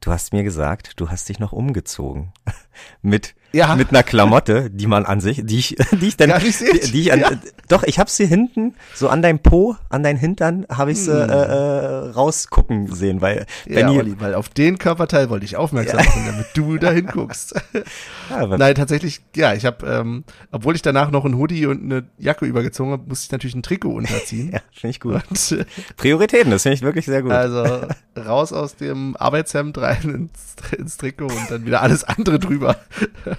[0.00, 2.32] Du hast mir gesagt, du hast dich noch umgezogen.
[3.02, 6.78] mit, ja, mit einer Klamotte, die man an sich, die ich, die ich dann, sehen.
[6.84, 7.30] die, die ich an, Ja.
[7.68, 11.12] doch, ich hab sie hinten, so an deinem Po, an dein Hintern, habe ich sie
[11.12, 11.30] Hm.
[11.30, 15.96] äh, äh, rausgucken sehen, weil, Ja, ihr, Olli, weil auf den Körperteil wollte ich aufmerksam
[16.04, 17.54] machen, damit du da hinguckst.
[18.30, 22.04] ja, Nein, tatsächlich, ja, ich habe, ähm, obwohl ich danach noch ein Hoodie und eine
[22.18, 24.50] Jacke übergezogen habe, musste ich natürlich ein Trikot unterziehen.
[24.52, 25.22] ja, finde ich gut.
[25.30, 25.64] Und, äh,
[25.96, 27.32] Prioritäten, das finde ich wirklich sehr gut.
[27.32, 32.76] also raus aus dem Arbeitshemd rein ins, ins Trikot und dann wieder alles andere drüber.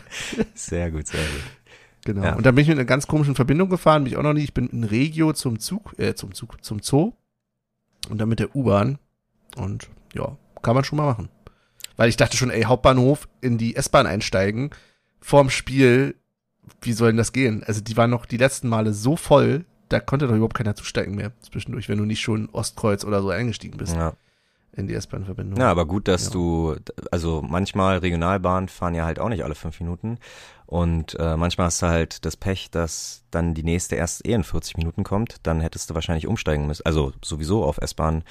[0.53, 1.41] sehr gut, sehr gut.
[2.05, 2.23] Genau.
[2.23, 2.35] Ja.
[2.35, 4.43] Und dann bin ich mit einer ganz komischen Verbindung gefahren, bin ich auch noch nie.
[4.43, 7.13] Ich bin in Regio zum Zug, äh, zum Zug, zum Zoo
[8.09, 8.97] und dann mit der U-Bahn.
[9.57, 11.29] Und ja, kann man schon mal machen.
[11.97, 14.69] Weil ich dachte schon, ey, Hauptbahnhof in die S-Bahn einsteigen,
[15.19, 16.15] vorm Spiel,
[16.81, 17.63] wie soll denn das gehen?
[17.65, 21.15] Also die waren noch die letzten Male so voll, da konnte doch überhaupt keiner zusteigen
[21.15, 24.13] mehr zwischendurch, wenn du nicht schon Ostkreuz oder so eingestiegen bist Ja.
[24.73, 25.59] In die S-Bahn-Verbindung.
[25.59, 26.31] Ja, aber gut, dass Ja.
[26.31, 26.75] du,
[27.11, 30.17] also manchmal Regionalbahnen fahren ja halt auch nicht alle fünf Minuten.
[30.65, 34.43] Und äh, manchmal hast du halt das Pech, dass dann die nächste erst eh in
[34.43, 35.37] 40 Minuten kommt.
[35.43, 38.23] Dann hättest du wahrscheinlich umsteigen müssen, also sowieso auf S-Bahn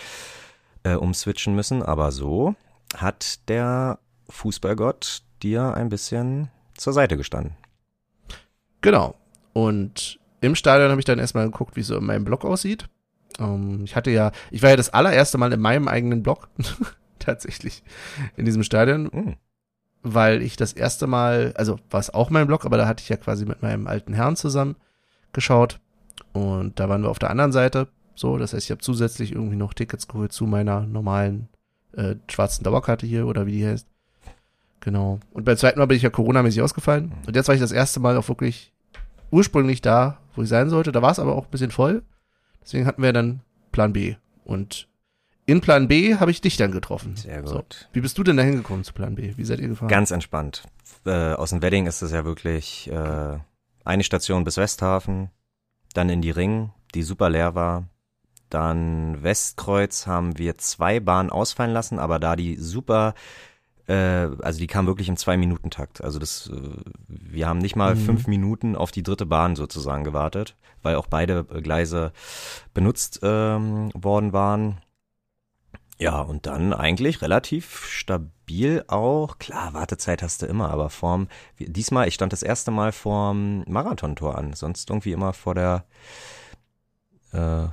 [0.84, 1.82] äh, umswitchen müssen.
[1.82, 2.54] Aber so
[2.96, 3.98] hat der
[4.30, 7.56] Fußballgott dir ein bisschen zur Seite gestanden.
[8.80, 9.14] Genau.
[9.52, 12.88] Und im Stadion habe ich dann erstmal geguckt, wie so in meinem Blog aussieht.
[13.38, 16.48] Ähm, ich hatte ja, ich war ja das allererste Mal in meinem eigenen Blog,
[17.18, 17.82] tatsächlich,
[18.36, 19.36] in diesem Stadion, Hm.
[20.02, 23.08] weil ich das erste Mal, also war es auch mein Blog, aber da hatte ich
[23.08, 24.76] ja quasi mit meinem alten Herrn zusammen
[25.32, 25.80] geschaut.
[26.32, 27.88] Und da waren wir auf der anderen Seite.
[28.14, 31.48] So, das heißt, ich habe zusätzlich irgendwie noch Tickets geholt zu meiner normalen
[31.96, 33.86] äh, schwarzen Dauerkarte hier oder wie die heißt.
[34.80, 35.20] Genau.
[35.32, 37.12] Und beim zweiten Mal bin ich ja Corona-mäßig ausgefallen.
[37.26, 38.72] Und jetzt war ich das erste Mal auch wirklich
[39.30, 40.92] ursprünglich da, wo ich sein sollte.
[40.92, 42.02] Da war es aber auch ein bisschen voll.
[42.68, 43.40] Deswegen hatten wir dann
[43.72, 44.16] Plan B.
[44.44, 44.88] Und
[45.46, 47.16] in Plan B habe ich dich dann getroffen.
[47.16, 47.48] Sehr gut.
[47.48, 47.86] So.
[47.94, 49.32] Wie bist du denn da hingekommen zu Plan B?
[49.38, 49.88] Wie seid ihr gefahren?
[49.88, 50.64] Ganz entspannt.
[51.06, 53.38] Äh, aus dem Wedding ist es ja wirklich äh,
[53.86, 55.30] eine Station bis Westhafen,
[55.94, 57.88] dann in die Ring, die super leer war.
[58.50, 63.14] Dann Westkreuz haben wir zwei Bahnen ausfallen lassen, aber da die super,
[63.88, 66.04] äh, also die kam wirklich im Zwei-Minuten-Takt.
[66.04, 66.60] Also das, äh,
[67.08, 68.00] wir haben nicht mal Mhm.
[68.00, 72.12] fünf Minuten auf die dritte Bahn sozusagen gewartet, weil auch beide Gleise
[72.74, 74.78] benutzt ähm, worden waren.
[76.00, 79.38] Ja, und dann eigentlich relativ stabil auch.
[79.38, 81.26] Klar, Wartezeit hast du immer, aber vorm,
[81.58, 85.84] diesmal, ich stand das erste Mal vorm Marathontor an, sonst irgendwie immer vor der,
[87.32, 87.68] äh, äh,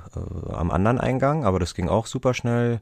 [0.50, 2.80] am anderen Eingang, aber das ging auch super schnell.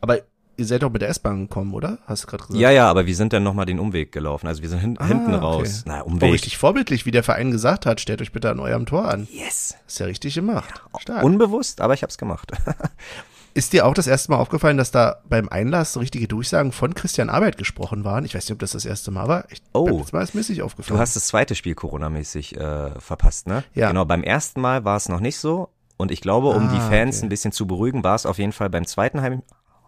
[0.00, 0.22] Aber
[0.56, 1.98] ihr seid doch mit der S-Bahn gekommen, oder?
[2.06, 2.60] Hast du gerade gesagt?
[2.60, 4.46] Ja, ja, aber wir sind dann nochmal den Umweg gelaufen.
[4.46, 5.44] Also wir sind hin, Ah, hinten okay.
[5.44, 5.82] raus.
[5.86, 6.32] Na, Oh, Umweg.
[6.32, 8.00] richtig vorbildlich, wie der Verein gesagt hat.
[8.00, 9.26] Stellt euch bitte an eurem Tor an.
[9.30, 9.74] yes.
[9.86, 10.82] Ist ja richtig gemacht.
[10.98, 11.22] Stark.
[11.24, 12.52] Unbewusst, aber ich hab's gemacht.
[13.56, 16.92] Ist dir auch das erste Mal aufgefallen, dass da beim Einlass so richtige Durchsagen von
[16.94, 18.24] Christian Arbeit gesprochen waren?
[18.24, 19.44] Ich weiß nicht, ob das das erste Mal war.
[19.50, 19.84] Ich, Oh.
[19.84, 20.96] beim Mal ist mir nicht aufgefallen.
[20.96, 23.62] Du hast das zweite Spiel Corona-mäßig äh, verpasst, ne?
[23.72, 23.88] Ja.
[23.88, 25.68] Genau, beim ersten Mal war es noch nicht so.
[25.96, 27.26] Und ich glaube, um die Ah, Fans okay.
[27.26, 29.42] ein bisschen zu beruhigen, war es auf jeden Fall beim zweiten Heim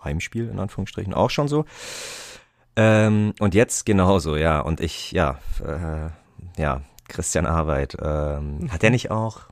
[0.06, 1.64] Heimspiel, in Anführungsstrichen, auch schon so.
[2.76, 4.60] Ähm, und jetzt genauso, ja.
[4.60, 6.10] Und ich, ja, äh,
[6.60, 9.48] ja, Christian Arbeit, ähm, hat er nicht auch,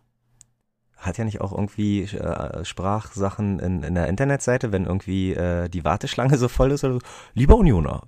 [0.97, 5.85] hat er nicht auch irgendwie äh, Sprachsachen in, in der Internetseite, wenn irgendwie äh, die
[5.85, 7.01] Warteschlange so voll ist oder so?
[7.35, 8.03] Lieber Unioner,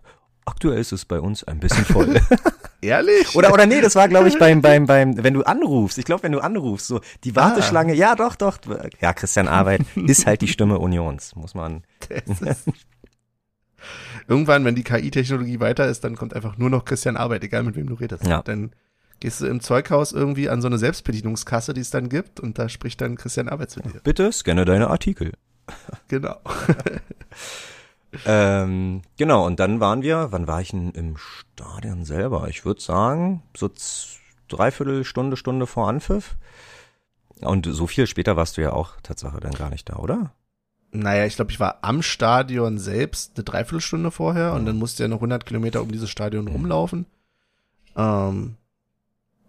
[0.46, 2.20] aktuell ist es bei uns ein bisschen voll.
[2.80, 3.34] Ehrlich?
[3.34, 5.98] Oder, oder nee, das war, glaube ich, beim, beim, beim, wenn du anrufst.
[5.98, 8.58] Ich glaube, wenn du anrufst, so die Warteschlange, ja, doch, doch.
[9.00, 11.82] Ja, Christian Arbeit ist halt die Stimme Unions, muss man.
[14.28, 17.76] Irgendwann, wenn die KI-Technologie weiter ist, dann kommt einfach nur noch Christian Arbeit, egal mit
[17.76, 18.26] wem du redest.
[18.26, 18.42] Ja.
[18.42, 18.72] Dann
[19.20, 22.68] gehst du im Zeughaus irgendwie an so eine Selbstbedienungskasse, die es dann gibt, und da
[22.68, 24.00] spricht dann Christian Arbeit zu dir.
[24.02, 25.32] Bitte scanne deine Artikel.
[26.08, 26.36] Genau.
[28.24, 32.48] Ähm, genau, und dann waren wir, wann war ich denn im Stadion selber?
[32.48, 33.70] Ich würde sagen, so
[34.48, 36.36] dreiviertel Stunde, Stunde vor Anpfiff.
[37.40, 40.32] Und so viel später warst du ja auch Tatsache dann gar nicht da, oder?
[40.92, 45.08] Naja, ich glaube, ich war am Stadion selbst eine Dreiviertelstunde vorher und dann musste ja
[45.08, 47.06] noch 100 Kilometer um dieses Stadion rumlaufen.
[47.96, 48.56] Ähm,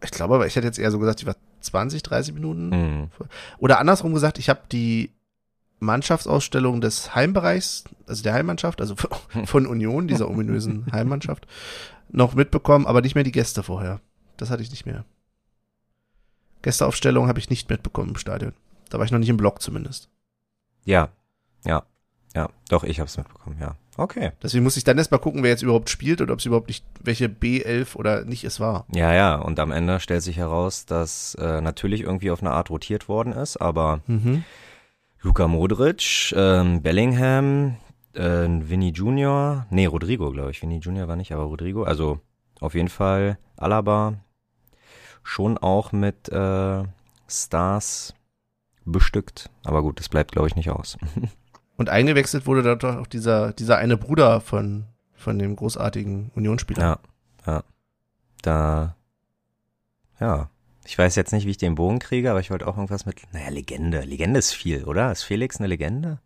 [0.04, 2.70] ich glaube aber, ich hätte jetzt eher so gesagt, ich war 20, 30 Minuten.
[2.70, 3.08] Mhm.
[3.60, 5.12] Oder andersrum gesagt, ich habe die
[5.80, 8.96] Mannschaftsausstellung des Heimbereichs, also der Heimmannschaft, also
[9.46, 11.48] von Union, dieser ominösen Heimmannschaft,
[12.10, 14.00] noch mitbekommen, aber nicht mehr die Gäste vorher.
[14.38, 15.06] Das hatte ich nicht mehr.
[16.62, 18.54] Gästeaufstellung habe ich nicht mitbekommen im Stadion.
[18.90, 20.10] Da war ich noch nicht im Block zumindest.
[20.86, 21.10] Ja,
[21.66, 21.84] ja,
[22.36, 22.50] ja.
[22.70, 23.76] Doch, ich hab's mitbekommen, ja.
[23.98, 24.32] Okay.
[24.44, 26.68] Deswegen muss ich dann erst mal gucken, wer jetzt überhaupt spielt und ob es überhaupt
[26.68, 28.86] nicht, welche B11 oder nicht es war.
[28.94, 32.70] Ja, ja, und am Ende stellt sich heraus, dass äh, natürlich irgendwie auf eine Art
[32.70, 34.44] rotiert worden ist, aber Mhm.
[35.22, 37.78] Luka Modric, ähm, Bellingham,
[38.14, 40.62] äh, Vinny Junior, nee, Rodrigo, glaube ich.
[40.62, 41.84] Vinny Junior war nicht, aber Rodrigo.
[41.84, 42.20] Also
[42.60, 44.16] auf jeden Fall Alaba
[45.24, 46.84] schon auch mit äh,
[47.28, 48.14] Stars
[48.86, 49.50] bestückt.
[49.64, 50.98] Aber gut, das bleibt, glaube ich, nicht aus.
[51.78, 56.82] Und eingewechselt wurde da doch auch dieser, dieser eine Bruder von, von dem großartigen Unionsspieler.
[56.82, 57.00] Ja,
[57.46, 57.64] ja.
[58.42, 58.96] Da,
[60.20, 60.50] ja.
[60.88, 63.22] Ich weiß jetzt nicht, wie ich den Bogen kriege, aber ich wollte auch irgendwas mit,
[63.34, 64.02] naja, Legende.
[64.02, 65.12] Legende ist viel, oder?
[65.12, 66.20] Ist Felix eine Legende?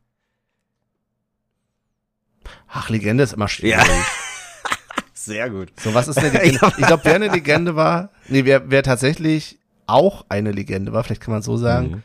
[2.67, 3.85] Ach, Legende ist immer schwierig.
[3.87, 4.05] Ja.
[5.13, 5.71] Sehr gut.
[5.79, 6.73] So, was ist eine Legende?
[6.77, 11.21] Ich glaube, wer eine Legende war, nee, wer, wer tatsächlich auch eine Legende war, vielleicht
[11.21, 12.03] kann man so sagen, Mhm.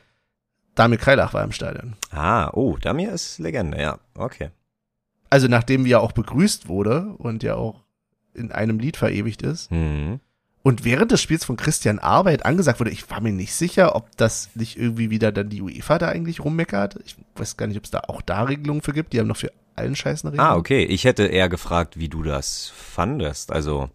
[0.74, 1.96] Damir Kreilach war im Stadion.
[2.10, 3.98] Ah, oh, Damir ist Legende, ja.
[4.14, 4.50] Okay.
[5.30, 7.82] Also nachdem ja auch begrüßt wurde und ja auch
[8.34, 9.70] in einem Lied verewigt ist.
[9.70, 10.20] Mhm.
[10.66, 14.16] Und während des Spiels von Christian Arbeit angesagt wurde, ich war mir nicht sicher, ob
[14.16, 16.98] das nicht irgendwie wieder dann die UEFA da eigentlich rummeckert.
[17.04, 19.12] Ich weiß gar nicht, ob es da auch da Regelungen für gibt.
[19.12, 20.50] Die haben noch für allen Scheiß eine Regelung.
[20.50, 20.82] Ah, okay.
[20.82, 23.52] Ich hätte eher gefragt, wie du das fandest.
[23.52, 23.90] Also,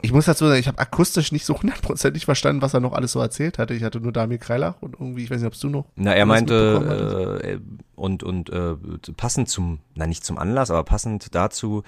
[0.00, 3.12] Ich muss dazu sagen, ich habe akustisch nicht so hundertprozentig verstanden, was er noch alles
[3.12, 3.74] so erzählt hatte.
[3.74, 5.84] Ich hatte nur Damir Kreilach und irgendwie, ich weiß nicht, ob du noch.
[5.94, 7.58] na, er meinte, äh,
[7.96, 8.76] und, und äh,
[9.14, 11.82] passend zum, na nicht zum Anlass, aber passend dazu,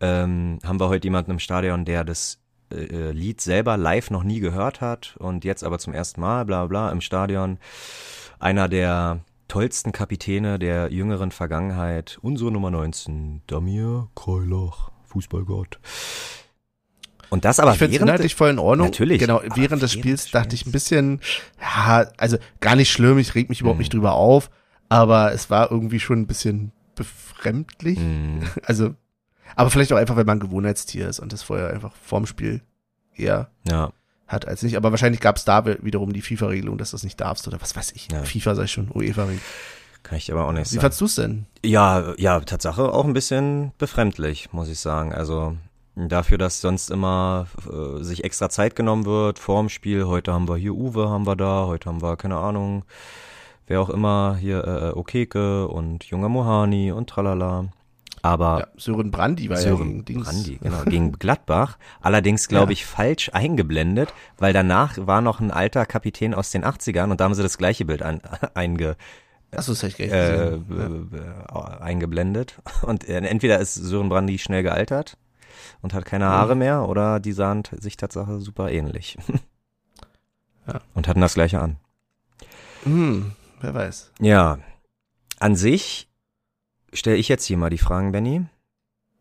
[0.00, 2.38] ähm, haben wir heute jemanden im Stadion, der das
[2.72, 6.66] äh, Lied selber live noch nie gehört hat und jetzt aber zum ersten Mal, bla
[6.66, 7.58] bla, im Stadion.
[8.38, 15.78] Einer der tollsten Kapitäne der jüngeren Vergangenheit, unsere Nummer 19, Damir Kreulach, Fußballgott.
[17.30, 18.86] Und das aber ich während inhaltlich voll in Ordnung.
[18.88, 20.68] Natürlich, Genau, während des Spiels des dachte ich Spiels.
[20.68, 21.20] ein bisschen,
[21.60, 23.80] ja, also gar nicht schlimm, ich reg mich überhaupt Mhm.
[23.82, 24.50] nicht drüber auf,
[24.88, 27.98] aber es war irgendwie schon ein bisschen befremdlich.
[27.98, 28.94] Mm, Also,
[29.56, 32.62] aber vielleicht auch einfach, weil man ein Gewohnheitstier ist und das vorher einfach vorm Spiel
[33.14, 33.92] eher ja,
[34.26, 34.76] hat als nicht.
[34.76, 37.74] Aber wahrscheinlich gab es da wiederum die FIFA-Regelung, dass du das nicht darfst oder was
[37.74, 38.08] weiß ich.
[38.12, 38.22] Ja.
[38.22, 39.42] FIFA ich schon, UEFA-Regelung.
[40.02, 40.82] kann ich aber auch nicht Wie sagen.
[40.82, 41.46] fandst du's denn?
[41.64, 45.12] Ja, ja, Tatsache auch ein bisschen befremdlich, muss ich sagen.
[45.12, 45.56] Also
[45.96, 50.06] dafür, dass sonst immer äh, sich extra Zeit genommen wird vorm Spiel.
[50.06, 51.66] Heute haben wir hier Uwe, haben wir da.
[51.66, 52.84] Heute haben wir keine Ahnung,
[53.66, 57.68] wer auch immer hier äh, Okeke und junger Mohani und tralala.
[58.22, 60.26] Aber Ja, Sören Brandi war ja Sören gegen Dings.
[60.28, 61.78] Brandi, genau, gegen Gladbach.
[62.00, 62.74] Allerdings, glaube Ja.
[62.74, 67.24] ich, falsch eingeblendet, weil danach war noch ein alter Kapitän aus den 80ern und da
[67.24, 68.20] haben sie das gleiche Bild ein,
[68.54, 68.96] einge,
[69.50, 71.10] Achso, das ich nicht äh, gesehen.
[71.14, 72.56] äh, äh, eingeblendet.
[72.82, 75.16] Und äh, entweder ist Sören Brandi schnell gealtert
[75.80, 79.16] und hat keine Haare mehr oder die sahen sich Tatsache super ähnlich.
[80.66, 80.80] Ja.
[80.94, 81.76] Und hatten das gleiche an.
[82.84, 82.90] ja.
[82.90, 84.12] Hm, wer weiß.
[84.20, 84.58] Ja,
[85.38, 86.07] an sich
[86.92, 88.46] stelle ich jetzt hier mal die Fragen, Benny.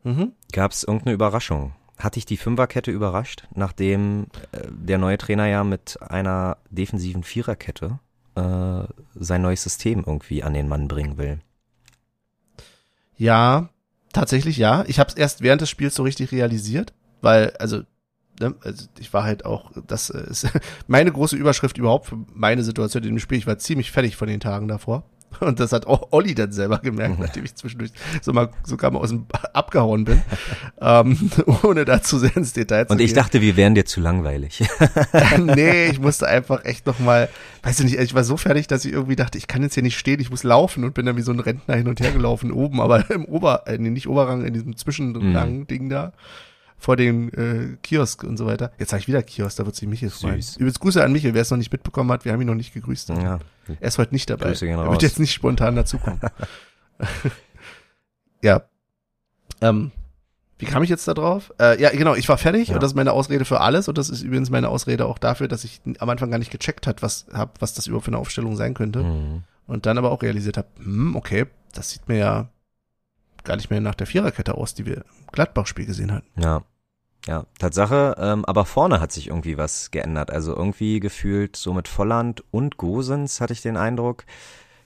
[0.04, 0.34] Mhm.
[0.52, 1.74] Gab es irgendeine Überraschung?
[1.98, 8.00] Hat dich die Fünferkette überrascht, nachdem äh, der neue Trainer ja mit einer defensiven Viererkette
[8.36, 8.84] äh,
[9.16, 11.40] sein neues System irgendwie an den Mann bringen will?
[13.18, 13.70] Ja,
[14.14, 14.86] tatsächlich ja.
[14.88, 17.82] Ich habe es erst während des Spiels so richtig realisiert, weil also,
[18.40, 20.48] ne, also ich war halt auch, das ist
[20.88, 23.40] meine große Überschrift überhaupt für meine Situation in dem Spiel.
[23.40, 25.04] Ich war ziemlich fertig von den Tagen davor.
[25.40, 29.00] Und das hat auch Olli dann selber gemerkt, nachdem ich zwischendurch so mal sogar mal
[29.00, 30.22] aus dem abgehauen bin,
[30.82, 31.30] ähm,
[31.64, 33.16] ohne dazu sehr ins Detail zu Und ich gehen.
[33.16, 34.64] dachte, wir wären dir zu langweilig.
[35.40, 37.30] nee, ich musste einfach echt noch mal,
[37.64, 39.84] weiß ich nicht, ich war so fertig, dass ich irgendwie dachte, ich kann jetzt hier
[39.84, 42.12] nicht stehen, ich muss laufen und bin dann wie so ein Rentner hin und her
[42.12, 46.14] gelaufen oben, aber im Ober, äh, nee, nicht Oberrang, in diesem Zwischenrang-Ding da
[46.78, 48.72] vor dem äh, Kiosk und so weiter.
[48.78, 50.44] Jetzt sage ich wieder Kiosk, da wird sich Michael freuen.
[50.58, 52.74] Übrigens Grüße an Michael, wer es noch nicht mitbekommen hat, wir haben ihn noch nicht
[52.74, 53.10] gegrüßt.
[53.10, 53.40] ja.
[53.82, 54.46] Er ist heute nicht dabei.
[54.50, 54.92] Grüße gehen er raus.
[54.92, 56.22] wird jetzt nicht spontan dazukommen.
[58.44, 58.64] ja.
[59.62, 59.92] Ähm,
[60.60, 61.54] wie kam ich jetzt da drauf?
[61.60, 62.76] Äh, ja, genau, ich war fertig Ja.
[62.76, 65.48] und das ist meine Ausrede für alles und das ist übrigens meine Ausrede auch dafür,
[65.48, 68.18] dass ich am Anfang gar nicht gecheckt hat, was hab, was das überhaupt für eine
[68.18, 69.44] Aufstellung sein könnte Mhm.
[69.68, 72.50] und dann aber auch realisiert habe, hm, okay, das sieht mir ja
[73.48, 76.30] gar nicht mehr nach der Viererkette aus, die wir im Gladbach-Spiel gesehen hatten.
[76.40, 76.64] Ja.
[77.26, 80.32] Ja, Tatsache, ähm, aber vorne hat sich irgendwie was geändert.
[80.32, 84.24] Also irgendwie gefühlt so mit Volland und Gosens hatte ich den Eindruck.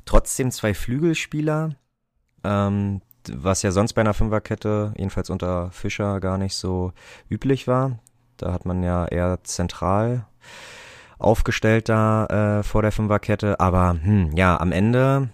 [0.05, 1.75] Trotzdem zwei Flügelspieler,
[2.43, 6.93] ähm, was ja sonst bei einer Fünferkette, jedenfalls unter Fischer, gar nicht so
[7.29, 7.99] üblich war.
[8.37, 10.25] Da hat man ja eher zentral
[11.19, 12.25] aufgestellt da
[12.59, 13.59] äh, vor der Fünferkette.
[13.59, 15.29] Aber hm, ja, am Ende,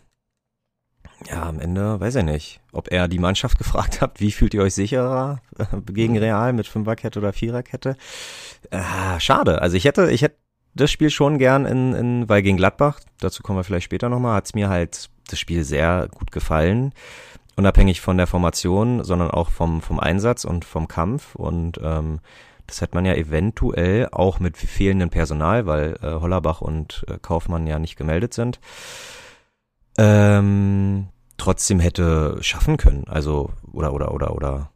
[1.26, 4.62] ja, am Ende weiß ich nicht, ob er die Mannschaft gefragt hat, wie fühlt ihr
[4.62, 7.96] euch sicherer äh, gegen Real mit Fünferkette oder Viererkette?
[8.70, 9.62] Äh, schade.
[9.62, 10.38] Also ich hätte, ich hätte
[10.76, 14.36] das Spiel schon gern in, in weil gegen Gladbach, dazu kommen wir vielleicht später nochmal,
[14.36, 16.94] hat's mir halt das Spiel sehr gut gefallen.
[17.56, 21.34] Unabhängig von der Formation, sondern auch vom, vom Einsatz und vom Kampf.
[21.34, 22.20] Und ähm,
[22.68, 27.66] das hätte man ja eventuell auch mit fehlendem Personal, weil äh, Hollerbach und äh, Kaufmann
[27.66, 28.60] ja nicht gemeldet sind,
[29.98, 31.08] ähm,
[31.38, 33.06] trotzdem hätte schaffen können.
[33.08, 34.72] Also, oder, oder, oder, oder,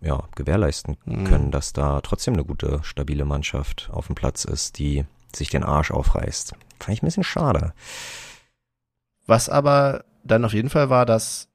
[0.00, 1.24] ja, gewährleisten Mhm.
[1.24, 5.04] können, dass da trotzdem eine gute, stabile Mannschaft auf dem Platz ist, die
[5.34, 6.54] sich den Arsch aufreißt.
[6.80, 7.72] Fand ich ein bisschen schade.
[9.26, 11.48] Was aber dann auf jeden Fall war, dass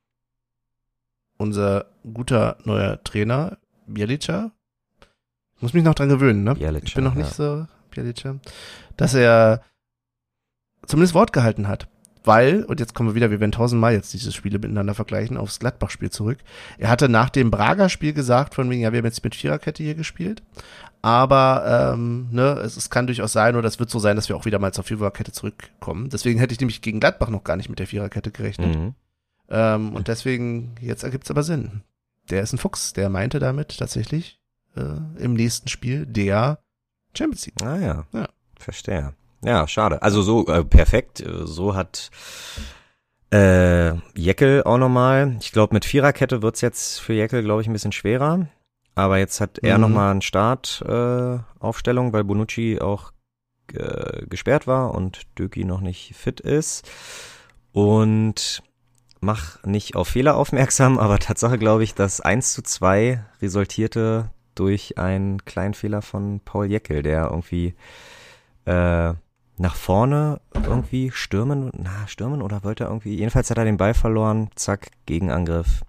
[1.37, 4.51] unser guter neuer Trainer, Bielica,
[5.59, 6.55] muss mich noch dran gewöhnen, ne?
[6.55, 7.21] Bielica, ich bin noch ja.
[7.21, 8.39] nicht so Bielica,
[8.97, 9.61] dass er
[10.85, 11.87] zumindest Wort gehalten hat.
[12.23, 15.59] Weil, und jetzt kommen wir wieder, wir werden tausendmal jetzt diese Spiele miteinander vergleichen, aufs
[15.59, 16.37] Gladbach-Spiel zurück.
[16.77, 19.95] Er hatte nach dem Braga-Spiel gesagt, von wegen, ja, wir haben jetzt mit Viererkette hier
[19.95, 20.43] gespielt.
[21.01, 24.35] Aber ähm, ne, es, es kann durchaus sein, oder es wird so sein, dass wir
[24.35, 26.09] auch wieder mal zur Viererkette zurückkommen.
[26.09, 28.77] Deswegen hätte ich nämlich gegen Gladbach noch gar nicht mit der Viererkette gerechnet.
[28.77, 28.93] Mhm.
[29.49, 31.81] Ähm, und deswegen, jetzt ergibt's aber Sinn.
[32.29, 34.39] Der ist ein Fuchs, der meinte damit tatsächlich
[34.75, 36.59] äh, im nächsten Spiel der
[37.17, 37.63] Champions League.
[37.63, 38.05] Ah ja.
[38.13, 38.29] Ja.
[38.59, 39.13] Verstehe.
[39.43, 40.01] Ja, schade.
[40.01, 41.19] Also so äh, perfekt.
[41.21, 42.11] äh, So hat
[43.33, 45.37] äh, Jeckel auch nochmal.
[45.39, 48.47] Ich glaube, mit Viererkette wird's jetzt für Jeckel, glaube ich, ein bisschen schwerer.
[48.95, 49.81] Aber jetzt hat er Mhm.
[49.81, 53.11] nochmal eine Startaufstellung, äh, Aufstellung, weil Bonucci auch
[53.73, 56.85] äh, gesperrt war und Döki noch nicht fit ist.
[57.71, 58.61] Und
[59.21, 64.97] mach nicht auf Fehler aufmerksam, aber Tatsache glaube ich, dass 1 zu 2 resultierte durch
[64.97, 67.75] einen kleinen Fehler von Paul Jeckel, der irgendwie
[68.65, 69.13] äh,
[69.57, 73.93] nach vorne irgendwie stürmen, na, stürmen oder wollte er irgendwie, jedenfalls hat er den Ball
[73.93, 75.81] verloren, zack, Gegenangriff,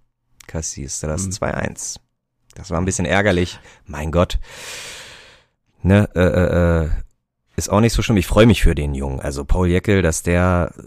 [0.47, 1.31] Cassis, das Mhm.
[1.33, 1.97] 2-1.
[2.55, 4.39] Das war ein bisschen ärgerlich, mein Gott.
[5.83, 6.91] Ne, äh, äh, äh,
[7.57, 10.23] ist auch nicht so schlimm, ich freue mich für den Jungen, also Paul Jeckel, dass
[10.23, 10.83] der äh,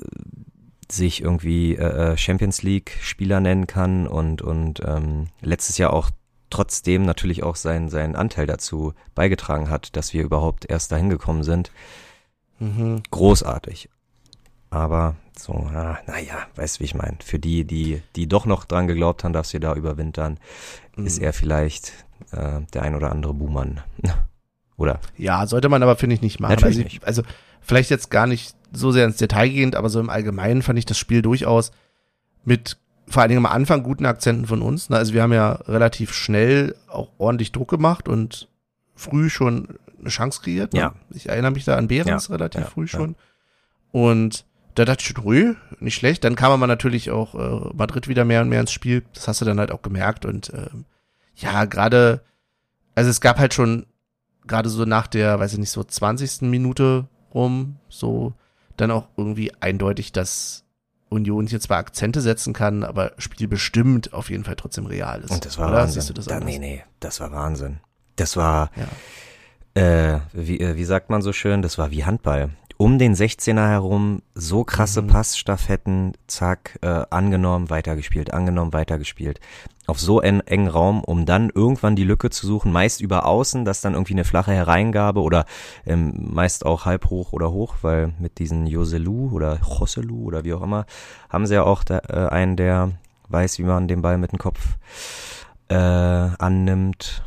[0.91, 6.11] sich irgendwie äh, äh, Champions League Spieler nennen kann und und ähm, letztes Jahr auch
[6.51, 11.43] trotzdem natürlich auch seinen seinen Anteil dazu beigetragen hat, dass wir überhaupt erst dahin gekommen
[11.43, 11.71] sind.
[12.59, 13.01] Mhm.
[13.11, 13.89] Großartig.
[14.69, 17.17] Aber so, ah, naja, weißt wie ich meine.
[17.23, 20.39] Für die, die, die doch noch dran geglaubt haben, dass wir da überwintern,
[20.97, 21.25] ist Mhm.
[21.25, 21.93] er vielleicht
[22.31, 23.81] äh, der ein oder andere Buhmann.
[24.77, 24.99] oder?
[25.17, 26.53] Ja, sollte man aber, finde ich, nicht machen.
[26.55, 27.21] Natürlich also, ich- also
[27.61, 30.85] vielleicht jetzt gar nicht so sehr ins Detail gehend, aber so im Allgemeinen fand ich
[30.85, 31.71] das Spiel durchaus
[32.43, 34.89] mit vor allen Dingen am Anfang guten Akzenten von uns.
[34.89, 34.97] ne?
[34.97, 38.47] Also wir haben ja relativ schnell auch ordentlich Druck gemacht und
[38.95, 40.73] früh schon eine Chance kreiert.
[40.73, 40.79] ne?
[40.79, 40.93] Ja.
[41.09, 43.15] Ich erinnere mich da an Behrens Ja, relativ ja, früh schon.
[43.91, 46.23] Und da dachte ich schon, ruhig, nicht schlecht.
[46.23, 49.03] Dann kam aber natürlich auch äh, Madrid wieder mehr und mehr ins Spiel.
[49.13, 50.25] Das hast du dann halt auch gemerkt.
[50.25, 50.85] Und ähm,
[51.35, 52.21] ja, gerade,
[52.93, 53.85] also es gab halt schon,
[54.47, 56.41] gerade so nach der, weiß ich nicht, so 20.
[56.41, 58.33] Minute rum, so
[58.77, 60.65] dann auch irgendwie eindeutig, dass
[61.09, 65.31] Union hier zwar Akzente setzen kann, aber spielbestimmt auf jeden Fall trotzdem real ist.
[65.31, 65.77] Und das war Oder?
[65.77, 66.01] Wahnsinn.
[66.01, 66.49] Siehst du das da, anders?
[66.49, 67.79] nee, nee, das war Wahnsinn.
[68.17, 68.87] Das war, Ja.
[69.75, 72.49] Äh, wie, äh, wie sagt man so schön, das war wie Handball.
[72.77, 75.07] Um den 16er herum, so krasse Mhm.
[75.07, 79.39] Passstaffetten, zack, äh, angenommen, weitergespielt, angenommen, weitergespielt.
[79.87, 83.63] Auf so en engen Raum, um dann irgendwann die Lücke zu suchen, meist über außen,
[83.63, 85.45] dass dann irgendwie eine flache Hereingabe oder
[85.85, 90.53] ähm, meist auch halb hoch oder hoch, weil mit diesen Joselu oder Joselu oder wie
[90.53, 90.85] auch immer,
[91.29, 92.91] haben sie ja auch da, äh, einen, der
[93.29, 94.77] weiß, wie man den Ball mit dem Kopf
[95.69, 97.23] äh, annimmt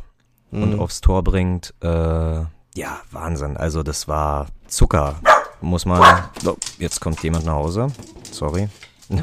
[0.51, 0.79] und Mhm.
[0.79, 1.73] aufs Tor bringt.
[1.81, 3.57] Äh, ja, Wahnsinn.
[3.57, 5.15] Also das war Zucker.
[5.61, 6.23] Muss man.
[6.45, 7.87] Oh, jetzt kommt jemand nach Hause.
[8.31, 8.69] Sorry.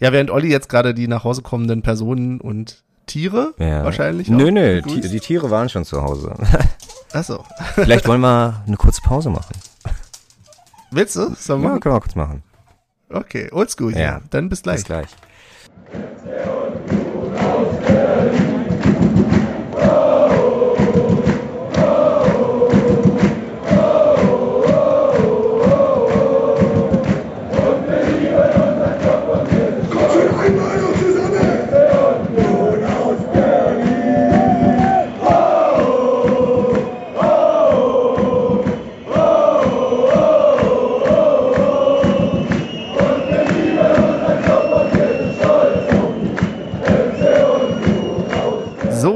[0.00, 3.84] Ja, während Olli jetzt gerade die nach Hause kommenden Personen und Tiere Ja.
[3.84, 4.28] wahrscheinlich.
[4.28, 6.34] Nö, nö, die, die Tiere waren schon zu Hause.
[7.12, 7.44] Achso.
[7.74, 9.54] Vielleicht wollen wir eine kurze Pause machen.
[10.90, 11.32] Willst du?
[11.36, 11.62] Sollen?
[11.62, 12.42] Ja, können wir kurz machen.
[13.08, 13.96] Okay, oldschool.
[13.96, 14.20] Ja.
[14.30, 14.76] Dann bis gleich.
[14.78, 15.08] Bis gleich.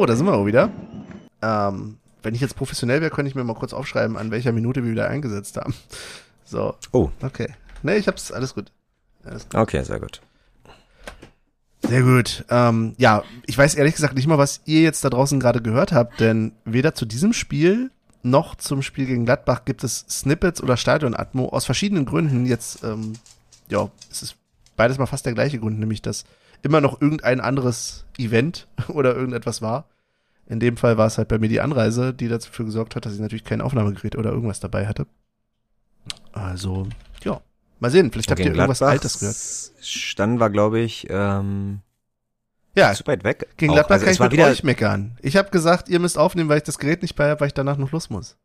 [0.08, 0.70] Da sind wir auch wieder.
[1.42, 4.82] Ähm, wenn ich jetzt professionell wäre, könnte ich mir mal kurz aufschreiben, an welcher Minute
[4.84, 5.74] wir wieder eingesetzt haben.
[6.44, 7.48] So, Oh, okay.
[7.82, 8.72] Nee, ich hab's, alles gut.
[9.24, 9.54] Alles gut.
[9.54, 10.20] okay, sehr gut.
[11.82, 12.44] Sehr gut.
[12.50, 15.92] Ähm, ja, ich weiß ehrlich gesagt nicht mal, was ihr jetzt da draußen gerade gehört
[15.92, 17.90] habt, denn weder zu diesem Spiel
[18.22, 22.46] noch zum Spiel gegen Gladbach gibt es Snippets oder Stadionatmo aus verschiedenen Gründen.
[22.46, 23.12] Jetzt, ähm,
[23.68, 24.36] ja, es ist
[24.76, 26.24] beides mal fast der gleiche Grund, nämlich dass
[26.62, 29.86] immer noch irgendein anderes Event oder irgendetwas war.
[30.48, 33.12] In dem Fall war es halt bei mir die Anreise, die dafür gesorgt hat, dass
[33.14, 35.06] ich natürlich kein Aufnahmegerät oder irgendwas dabei hatte.
[36.32, 36.86] Also,
[37.22, 37.40] ja.
[37.80, 39.36] Mal sehen, vielleicht habt ihr irgendwas Altes gehört.
[39.86, 41.80] Standen wir, glaube ich, ähm,
[42.74, 43.46] Ja, zu weit weg.
[43.56, 43.72] Gegen.
[43.74, 45.18] Gladbach also kann ich war mit wieder, euch meckern.
[45.20, 47.54] Ich habe gesagt, ihr müsst aufnehmen, weil ich das Gerät nicht bei habe, weil ich
[47.54, 48.36] danach noch los muss.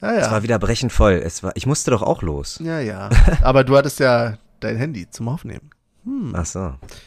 [0.00, 0.42] Ja, Es war ja.
[0.42, 1.14] wieder brechend voll.
[1.14, 2.58] Es war, ich musste doch auch los.
[2.62, 3.10] Ja, ja.
[3.42, 5.70] Aber du hattest ja dein Handy zum Aufnehmen.
[6.04, 6.32] Hm.
[6.34, 6.60] Ach so.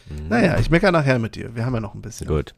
[0.08, 0.28] Mhm.
[0.28, 1.54] Naja, ich meckere nachher mit dir.
[1.54, 2.26] Wir haben ja noch ein bisschen.
[2.28, 2.54] Gut.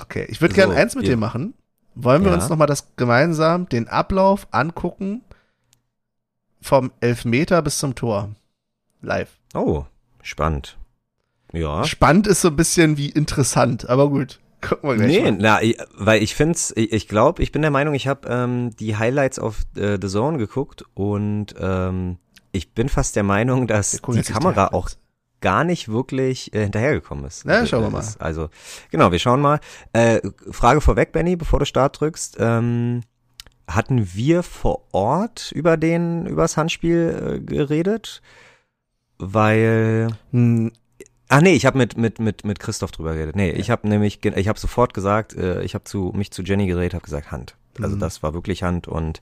[0.00, 1.54] Okay, ich würde So, gerne eins mit ihr- dir machen.
[1.94, 2.36] Wollen wir Ja.
[2.36, 5.22] uns nochmal das gemeinsam, den Ablauf angucken
[6.60, 8.30] vom Elfmeter bis zum Tor?
[9.00, 9.30] Live.
[9.54, 9.84] Oh,
[10.22, 10.76] spannend.
[11.52, 11.84] Ja.
[11.84, 14.40] Spannend ist so ein bisschen wie interessant, aber gut.
[14.60, 15.38] Gucken wir gleich Nee, mal.
[15.40, 18.74] na, ich- weil ich find's, ich, ich glaube, ich bin der Meinung, ich habe ähm,
[18.76, 22.18] die Highlights auf äh, The Zone geguckt und ähm,
[22.52, 24.88] ich bin fast der Meinung, dass die Kamera auch
[25.40, 27.46] gar nicht wirklich äh, hinterhergekommen ist.
[27.46, 28.04] Also, schauen wir mal.
[28.18, 28.48] Also,
[28.90, 29.60] genau, wir schauen mal.
[29.92, 30.20] Äh,
[30.50, 32.36] Frage vorweg, Benny, bevor du Start drückst.
[32.40, 33.02] Ähm,
[33.68, 38.22] hatten wir vor Ort über den, übers Handspiel äh, geredet?
[39.18, 40.72] Weil Hm,
[41.28, 43.34] Ach nee, ich habe mit mit mit mit Christoph drüber geredet.
[43.34, 46.66] Nee, ich habe nämlich ich habe sofort gesagt, äh, ich habe zu mich zu Jenny
[46.66, 47.56] geredet, habe gesagt Hand.
[47.82, 48.00] Also Mhm.
[48.00, 49.20] das war wirklich Hand und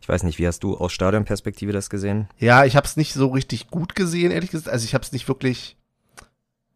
[0.00, 2.28] ich weiß nicht, wie hast du aus Stadionperspektive das gesehen?
[2.38, 4.68] Ja, ich habe es nicht so richtig gut gesehen, ehrlich gesagt.
[4.72, 5.76] Also ich habe es nicht wirklich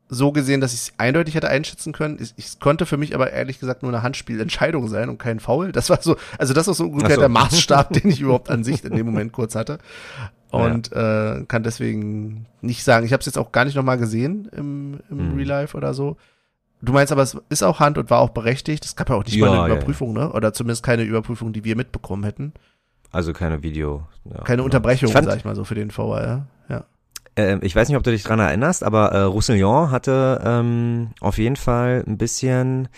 [0.09, 2.19] so gesehen, dass ich es eindeutig hätte einschätzen können.
[2.21, 5.73] Ich, ich konnte für mich aber ehrlich gesagt nur eine Handspielentscheidung sein und kein Foul.
[5.73, 7.21] Das war so, also das ist so ungefähr so.
[7.23, 9.79] der Maßstab, den ich überhaupt an sich in dem Moment kurz hatte.
[10.51, 14.51] Und äh, kann deswegen nicht sagen, ich habe es jetzt auch gar nicht nochmal gesehen
[14.55, 15.37] im, im Mhm.
[15.37, 16.19] Real Life oder so.
[16.85, 18.85] Du meinst aber, es ist auch Hand und war auch berechtigt.
[18.85, 19.77] Es gab ja auch nicht Ja, mal ja, eine ja.
[19.77, 20.33] Überprüfung, ne?
[20.33, 22.53] Oder zumindest keine Überprüfung, die wir mitbekommen hätten.
[23.13, 24.07] Also keine Video.
[24.25, 24.65] Ja, Keine genau.
[24.65, 26.47] Unterbrechung, Ich, fand, sag ich mal so, für den VR.
[26.69, 26.85] Ja.
[27.37, 31.39] äh, ich weiß nicht, ob du dich dran erinnerst, aber äh, Roussillon hatte ähm, auf
[31.39, 32.89] jeden Fall ein bisschen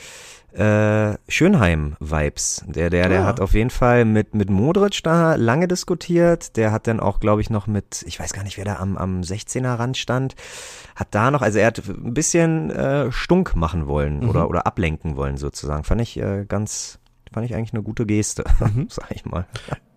[0.55, 2.65] äh, Schönheim-Vibes.
[2.67, 3.27] Der, der, der Ah.
[3.27, 6.57] hat auf jeden Fall mit, mit Modric da lange diskutiert.
[6.57, 8.97] Der hat dann auch, glaube ich, noch mit, ich weiß gar nicht, wer da am,
[8.97, 10.35] am 16er Rand stand,
[10.95, 14.29] hat da noch, also er hat ein bisschen äh, stunk machen wollen Mhm.
[14.29, 15.85] oder, oder ablenken wollen sozusagen.
[15.85, 16.99] Fand ich äh, ganz,
[17.33, 18.87] fand ich eigentlich eine gute Geste, Mhm.
[18.91, 19.47] sag ich mal.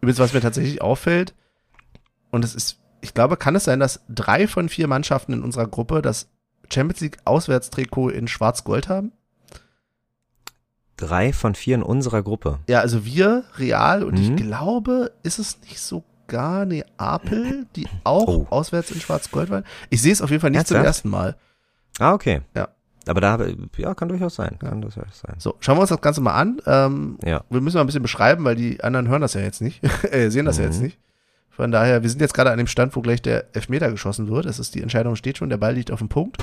[0.02, 1.34] Übrigens, was mir tatsächlich auffällt,
[2.32, 5.68] und es ist, ich glaube, kann es sein, dass drei von vier Mannschaften in unserer
[5.68, 6.30] Gruppe das
[6.70, 9.12] Champions League Auswärtstrikot in Schwarz-Gold haben?
[10.98, 12.60] Drei von vier in unserer Gruppe.
[12.68, 14.36] Ja, also wir, Real, und ich Mhm.
[14.38, 18.48] glaube, ist es nicht sogar Neapel, die auch Oh.
[18.50, 19.64] auswärts in Schwarz-Gold waren?
[19.90, 20.98] Ich sehe es auf jeden Fall nicht zum Ernsthaft?
[20.98, 21.36] ersten Mal.
[22.00, 22.42] Ah, okay.
[22.56, 22.68] Ja.
[23.08, 23.40] Aber da
[23.78, 24.58] ja, kann durchaus sein.
[24.60, 25.36] Kann durchaus sein.
[25.38, 26.60] So, schauen wir uns das Ganze mal an.
[26.66, 27.42] Ähm, Ja.
[27.50, 29.82] wir müssen mal ein bisschen beschreiben, weil die anderen hören das ja jetzt nicht,
[30.12, 30.72] äh, sehen das ja Mhm.
[30.72, 30.98] jetzt nicht.
[31.50, 34.46] Von daher, wir sind jetzt gerade an dem Stand, wo gleich der Elfmeter geschossen wird.
[34.46, 36.38] Es ist die Entscheidung steht schon, der Ball liegt auf dem Punkt.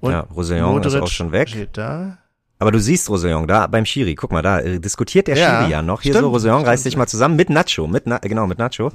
[0.00, 1.48] Und ja, Rosellon ist auch schon weg.
[1.50, 2.18] Steht da.
[2.60, 4.14] Aber du siehst Rosellon da beim Schiri.
[4.16, 6.02] Guck mal, da äh, diskutiert der Ja, Schiri ja noch.
[6.02, 8.90] Hier stimmt, so, Rosellon reißt sich mal zusammen mit Nacho, mit Na genau mit Nacho.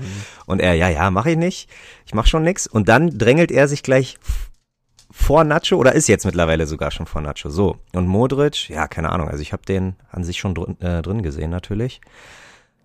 [0.45, 1.69] Und er, ja, ja, mache ich nicht.
[2.05, 2.67] Ich mach schon nix.
[2.67, 4.17] Und dann drängelt er sich gleich
[5.11, 7.49] vor Nacho oder ist jetzt mittlerweile sogar schon vor Nacho.
[7.49, 9.29] So und Modric, ja, keine Ahnung.
[9.29, 12.01] Also ich habe den an sich schon drin, äh, drin gesehen natürlich.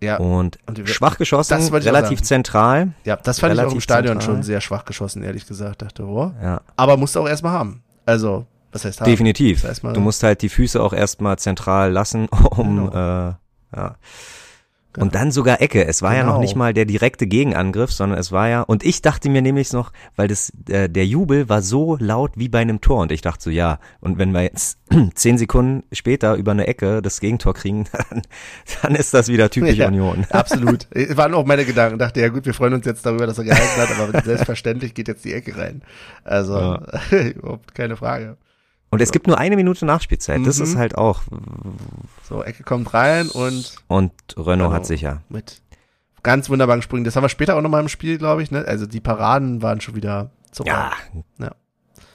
[0.01, 2.93] Ja, Und, Und schwach geschossen, relativ zentral.
[3.03, 4.35] ja, das fand ich auch im Stadion zentral.
[4.35, 5.81] schon sehr schwach geschossen, ehrlich gesagt.
[5.81, 6.31] Dachte, oh.
[6.41, 7.83] Ja, Aber musste auch erstmal haben.
[8.05, 9.09] Also, was heißt haben?
[9.09, 9.61] definitiv.
[9.61, 13.95] Das heißt mal- Du musst halt die Füße auch erstmal zentral lassen, um äh, ja.
[14.97, 15.85] Und dann sogar Ecke.
[15.85, 16.41] Es war ja noch Genau.
[16.41, 19.93] nicht mal der direkte Gegenangriff, sondern es war ja, und ich dachte mir nämlich noch,
[20.15, 23.43] weil das, äh, der Jubel war so laut wie bei einem Tor und ich dachte
[23.43, 24.79] so, ja, und wenn wir jetzt
[25.13, 28.23] zehn Sekunden später über eine Ecke das Gegentor kriegen, dann,
[28.81, 29.87] dann ist das wieder typisch Ja.
[29.87, 30.25] Union.
[30.31, 30.87] Absolut.
[30.89, 31.99] Es waren auch meine Gedanken.
[31.99, 35.07] Dachte, ja gut, wir freuen uns jetzt darüber, dass er gehalten hat, aber selbstverständlich geht
[35.07, 35.83] jetzt die Ecke rein.
[36.23, 36.79] Also,
[37.35, 38.37] überhaupt keine Frage.
[38.91, 40.63] Und es gibt nur eine Minute Nachspielzeit, das Mhm.
[40.63, 41.21] ist halt auch,
[42.27, 45.21] So, Ecke kommt rein und und Renault hat sicher.
[45.29, 45.61] mit
[46.23, 47.03] ganz wunderbaren Sprüngen.
[47.05, 48.51] Das haben wir später auch nochmal im Spiel, glaube ich.
[48.51, 48.65] Ne?
[48.67, 50.63] Also die Paraden waren schon wieder so.
[50.65, 50.91] Ja,
[51.37, 51.51] Ja.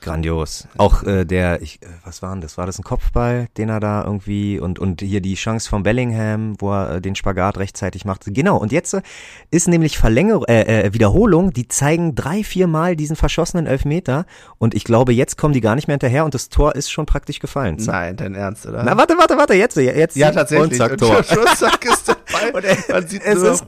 [0.04, 0.68] Grandios.
[0.76, 2.56] Auch äh, der, ich, äh, was war denn das?
[2.56, 6.54] War das ein Kopfball, den er da irgendwie und und hier die Chance von Bellingham,
[6.60, 8.22] wo er äh, den Spagat rechtzeitig macht.
[8.26, 8.56] Genau.
[8.56, 9.02] Und jetzt äh,
[9.50, 11.52] ist nämlich Verlängerung, äh, äh, Wiederholung.
[11.52, 14.26] Die zeigen drei, vier Mal diesen verschossenen Elfmeter
[14.58, 17.06] und ich glaube, jetzt kommen die gar nicht mehr hinterher und das Tor ist schon
[17.06, 17.76] praktisch gefallen.
[17.80, 18.82] Nein, dein Ernst, oder?
[18.84, 20.72] Na warte, warte, warte, jetzt, jetzt ja, tatsächlich.
[20.72, 21.22] und zack Und Tor.
[22.06, 22.50] der Ball.
[22.54, 23.64] Und er, Man sieht es nur, ist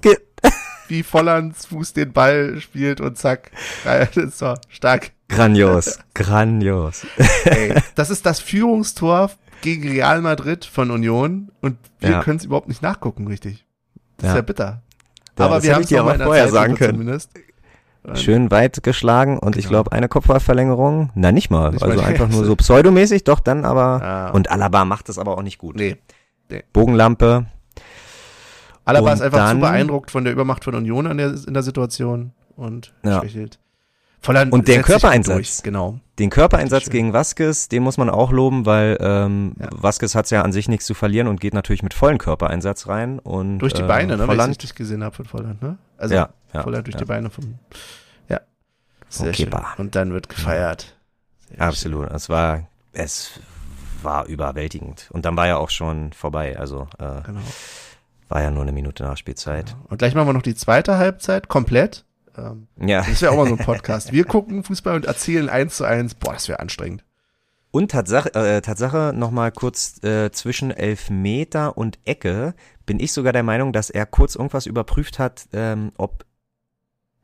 [0.89, 3.51] wie Vollands Fuß den Ball spielt und zack.
[3.85, 5.13] Das ist doch stark.
[5.29, 7.07] grandios, grandios.
[7.45, 9.31] Ey, das ist das Führungstor
[9.63, 12.23] gegen Real Madrid von Union und wir Ja.
[12.23, 13.65] können es überhaupt nicht nachgucken, richtig.
[14.19, 14.31] Das Ja.
[14.31, 14.83] ist ja bitter.
[15.39, 16.93] Ja, aber wir haben ich es der vorher Zeitlupe sagen können.
[16.93, 17.31] Zumindest.
[18.15, 19.71] Schön weit geschlagen und ich Genau.
[19.83, 21.11] glaube eine Kopfballverlängerung.
[21.17, 22.07] Na nicht mal, Nicht also mal.
[22.07, 24.01] einfach nur so pseudomäßig, doch dann aber.
[24.03, 24.31] Ah.
[24.31, 25.75] Und Alaba macht das aber auch nicht gut.
[25.75, 25.97] Nee.
[26.73, 27.47] Bogenlampe.
[28.87, 31.63] Alaba ist einfach dann- zu beeindruckt von der Übermacht von Union in der, in der
[31.63, 33.21] Situation und Ja.
[33.21, 33.59] schwächelt.
[34.23, 35.35] Volland Und den gut Körpereinsatz.
[35.37, 35.63] Durch.
[35.63, 36.01] Genau.
[36.19, 36.93] Den Körpereinsatz Schön.
[36.93, 39.69] gegen Vasquez, den muss man auch loben, weil ähm, Ja.
[39.71, 43.19] Vasquez hat's ja an sich nichts zu verlieren und geht natürlich mit vollen Körpereinsatz rein.
[43.19, 44.19] Und, Durch die äh, Beine, ne?
[44.21, 45.79] Wenn ich Volland, richtig gesehen habe von Volland, ne?
[45.99, 47.01] Also ja, ja, Volland durch ja.
[47.01, 47.59] die Beine vom.
[48.29, 48.41] Ja.
[49.09, 49.33] Sehr Vom schön.
[49.51, 49.67] Keeper.
[49.79, 50.97] Und dann wird gefeiert.
[51.51, 52.11] Sehr Absolut.
[52.11, 53.39] Es war, es
[54.03, 55.09] war überwältigend.
[55.13, 56.59] Und dann war ja auch schon vorbei.
[56.59, 57.23] Also äh, schön.
[57.27, 57.41] Genau.
[58.29, 59.77] War ja nur eine Minute Nachspielzeit.
[59.89, 62.05] Und gleich machen wir noch die zweite Halbzeit komplett.
[62.37, 63.03] Ähm, Ja.
[63.03, 64.13] das wäre auch mal so ein Podcast.
[64.13, 66.15] Wir gucken Fußball und erzählen eins zu eins.
[66.15, 67.05] Boah, das wäre anstrengend.
[67.71, 72.55] Und Tatsache, äh, Tatsache nochmal kurz äh, zwischen Elfmeter und Ecke
[72.87, 76.25] bin ich sogar der Meinung, dass er kurz irgendwas überprüft hat, ähm, ob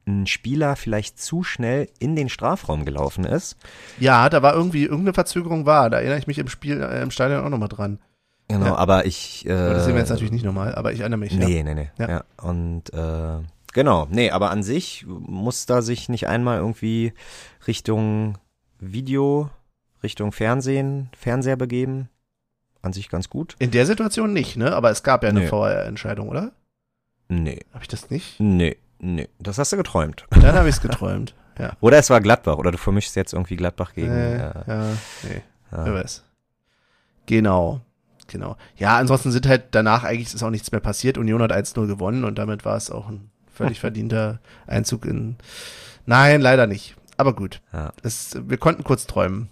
[0.04, 3.56] ein Spieler vielleicht zu schnell in den Strafraum gelaufen ist.
[4.00, 5.90] Ja, da war irgendwie irgendeine Verzögerung war.
[5.90, 7.98] Da erinnere ich mich im Spiel, äh, im Stadion auch nochmal dran.
[8.52, 8.76] Genau, Ja.
[8.76, 9.46] aber ich.
[9.46, 11.32] Äh, Aber das sehen wir jetzt natürlich nicht nochmal, aber ich erinnere mich.
[11.32, 11.38] Ja.
[11.46, 11.90] Nee, nee, nee.
[11.98, 12.08] Ja.
[12.08, 12.24] Ja.
[12.42, 13.38] Und äh,
[13.72, 17.12] genau, nee, aber an sich muss da sich nicht einmal irgendwie
[17.66, 18.38] Richtung
[18.78, 19.50] Video,
[20.02, 22.08] Richtung Fernsehen, Fernseher begeben.
[22.82, 23.54] An sich ganz gut.
[23.60, 24.74] In der Situation nicht, ne?
[24.74, 25.46] Aber es gab ja eine Nee.
[25.46, 26.50] VR-Entscheidung, oder?
[27.28, 28.40] Nee, Habe ich das nicht?
[28.40, 29.28] nee, nee.
[29.38, 30.26] Das hast du geträumt.
[30.30, 31.34] Dann habe ich es geträumt.
[31.58, 31.76] Ja.
[31.82, 34.10] Oder es war Gladbach, oder du vermischst jetzt irgendwie Gladbach gegen.
[34.10, 34.84] äh, äh, ja,
[35.22, 35.42] nee.
[35.70, 35.84] ja.
[35.84, 36.24] Wer weiß.
[37.26, 37.82] Genau.
[38.32, 38.56] Genau.
[38.76, 41.18] Ja, ansonsten sind halt danach eigentlich ist auch nichts mehr passiert.
[41.18, 45.36] Union hat 1-0 gewonnen und damit war es auch ein völlig verdienter Einzug in.
[46.06, 46.96] Nein, leider nicht.
[47.18, 47.60] Aber gut.
[47.74, 47.92] Ja.
[48.02, 49.50] Es, wir konnten kurz träumen.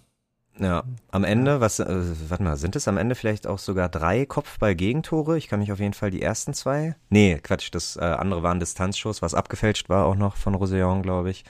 [0.59, 4.25] Ja, am Ende, was, äh, warte mal, sind es am Ende vielleicht auch sogar drei
[4.25, 5.37] Kopfball-Gegentore?
[5.37, 6.97] Ich kann mich auf jeden Fall die ersten zwei.
[7.11, 11.31] Nee, Quatsch, das äh, andere waren Distanzschuss, was abgefälscht war auch noch von Rosellon, glaube
[11.31, 11.45] ich.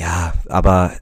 [0.00, 0.92] Ja, aber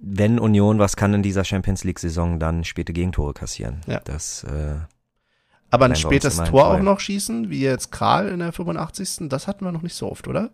[0.00, 3.80] wenn Union was kann in dieser Champions League-Saison, dann späte Gegentore kassieren.
[3.88, 4.00] Ja.
[4.04, 4.76] Das, äh,
[5.70, 9.28] Aber ein spätes Tor auch noch schießen, wie jetzt Kral in der 85.
[9.28, 10.50] Das hatten wir noch nicht so oft, oder?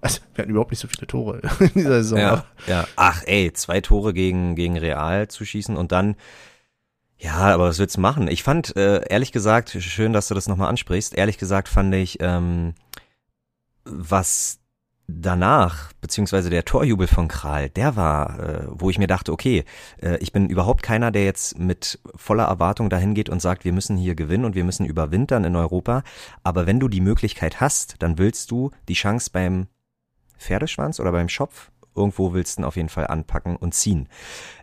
[0.00, 2.18] Also, wir hatten überhaupt nicht so viele Tore in dieser Saison.
[2.18, 2.86] ja, ja.
[2.96, 6.16] Ach, ey, zwei Tore gegen, gegen Real zu schießen und dann,
[7.18, 8.26] ja, aber was willst du machen?
[8.26, 12.18] Ich fand, äh, ehrlich gesagt, schön, dass du das nochmal ansprichst, ehrlich gesagt fand ich,
[12.20, 12.72] ähm,
[13.84, 14.61] was
[15.20, 19.64] danach, beziehungsweise der Torjubel von Kral, der war, äh, wo ich mir dachte, okay,
[20.00, 23.72] äh, ich bin überhaupt keiner, der jetzt mit voller Erwartung dahin geht und sagt, wir
[23.72, 26.02] müssen hier gewinnen und wir müssen überwintern in Europa.
[26.42, 29.66] Aber wenn du die Möglichkeit hast, dann willst du die Chance beim
[30.38, 34.08] Pferdeschwanz oder beim Schopf, irgendwo willst du ihn auf jeden Fall anpacken und ziehen.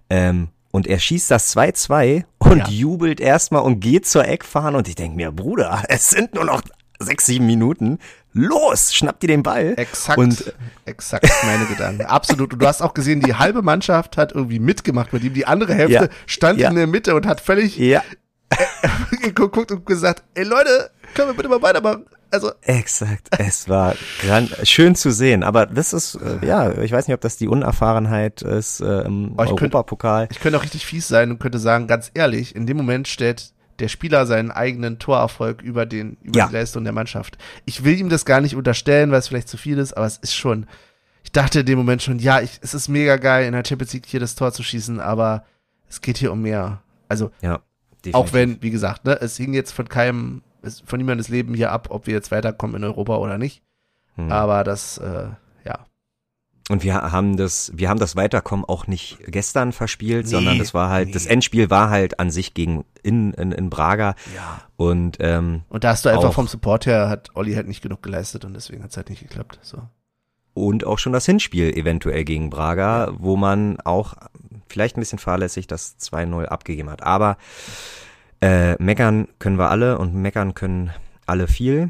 [0.10, 2.68] Ähm, und er schießt das 2-2 und Ja.
[2.68, 6.62] jubelt erstmal und geht zur Eckfahne und ich denke mir, Bruder, es sind nur noch
[7.00, 7.98] sechs, sieben Minuten.
[8.34, 9.74] Los, schnappt ihr den Ball.
[9.78, 10.54] Exakt, Und
[10.86, 12.04] exakt meine Gedanken.
[12.04, 12.54] Absolut.
[12.54, 15.34] Und du hast auch gesehen, die halbe Mannschaft hat irgendwie mitgemacht mit ihm.
[15.34, 16.08] Die andere Hälfte Ja.
[16.28, 16.70] stand Ja.
[16.70, 18.04] in der Mitte und hat völlig ja,
[19.24, 22.06] geguckt und gesagt, ey Leute, können wir bitte mal weitermachen?
[22.32, 23.28] Also, exakt.
[23.40, 25.42] Es war gran schön zu sehen.
[25.44, 29.32] Aber das ist, äh, ja, ich weiß nicht, ob das die Unerfahrenheit ist äh, im
[29.34, 30.28] Aber ich könnte- Europapokal.
[30.30, 33.54] ich könnte auch richtig fies sein und könnte sagen, ganz ehrlich, in dem Moment stellt
[33.80, 36.48] der Spieler seinen eigenen Torerfolg über den, über Ja.
[36.48, 37.38] die Leistung der Mannschaft.
[37.66, 40.18] Ich will ihm das gar nicht unterstellen, weil es vielleicht zu viel ist, aber es
[40.18, 40.66] ist schon,
[41.24, 43.94] ich dachte in dem Moment schon, ja, ich, es ist mega geil, in der Champions
[43.94, 45.44] League hier das Tor zu schießen, aber
[45.88, 46.82] es geht hier um mehr.
[47.08, 47.62] Also, Ja,
[48.14, 50.42] Auch wenn, wie gesagt, ne, es hing jetzt von keinem,
[50.86, 53.62] von niemandes Leben hier ab, ob wir jetzt weiterkommen in Europa oder nicht.
[54.16, 54.32] Hm.
[54.32, 55.28] Aber das, äh.
[56.70, 60.74] Und wir haben das, wir haben das Weiterkommen auch nicht gestern verspielt, Nee, sondern das
[60.74, 61.14] war halt, nee.
[61.14, 64.62] das Endspiel war halt an sich gegen in, in, in Braga Ja.
[64.78, 68.04] und ähm, Und da hast du einfach vom Support her, hat Olli halt nicht genug
[68.04, 69.58] geleistet und deswegen hat es halt nicht geklappt.
[69.64, 69.82] So.
[70.54, 74.14] und auch schon das Hinspiel eventuell gegen Braga, wo man auch
[74.68, 77.02] vielleicht ein bisschen fahrlässig das 2-0 abgegeben hat.
[77.02, 77.38] Aber
[78.42, 80.92] äh, meckern können wir alle und meckern können
[81.26, 81.90] alle viel.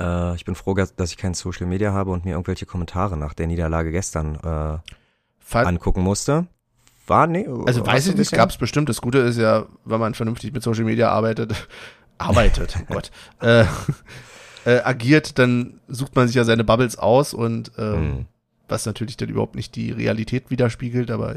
[0.00, 3.34] Äh, ich bin froh, dass ich kein Social Media habe und mir irgendwelche Kommentare nach
[3.34, 4.78] der Niederlage gestern äh,
[5.38, 6.46] Fall, angucken musste.
[7.06, 8.88] War, nee, also weiß ich nicht, gab es bestimmt.
[8.88, 11.54] Das Gute ist ja, wenn man vernünftig mit Social Media arbeitet,
[12.18, 13.64] arbeitet, oh Gott, äh,
[14.64, 18.26] äh, agiert, dann sucht man sich ja seine Bubbles aus und ähm, Hm.
[18.68, 21.34] was natürlich dann überhaupt nicht die Realität widerspiegelt, aber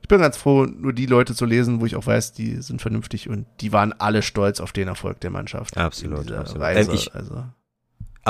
[0.00, 2.80] ich bin ganz froh, nur die Leute zu lesen, wo ich auch weiß, die sind
[2.80, 5.76] vernünftig und die waren alle stolz auf den Erfolg der Mannschaft.
[5.76, 6.62] Absolut, absolut.
[6.62, 7.44] Weise, Ähm, ich- also.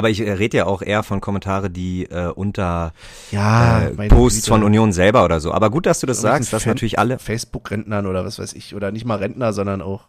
[0.01, 2.95] Aber ich äh, rede ja auch eher von Kommentare, die äh, unter
[3.31, 4.49] Ja, äh, Posts Güte.
[4.49, 5.53] von Union selber oder so.
[5.53, 7.19] Aber gut, dass du das Irgendwelchen sagst, dass Fan- natürlich alle.
[7.19, 10.09] Facebook-Rentnern oder was weiß ich, oder nicht mal Rentner, sondern auch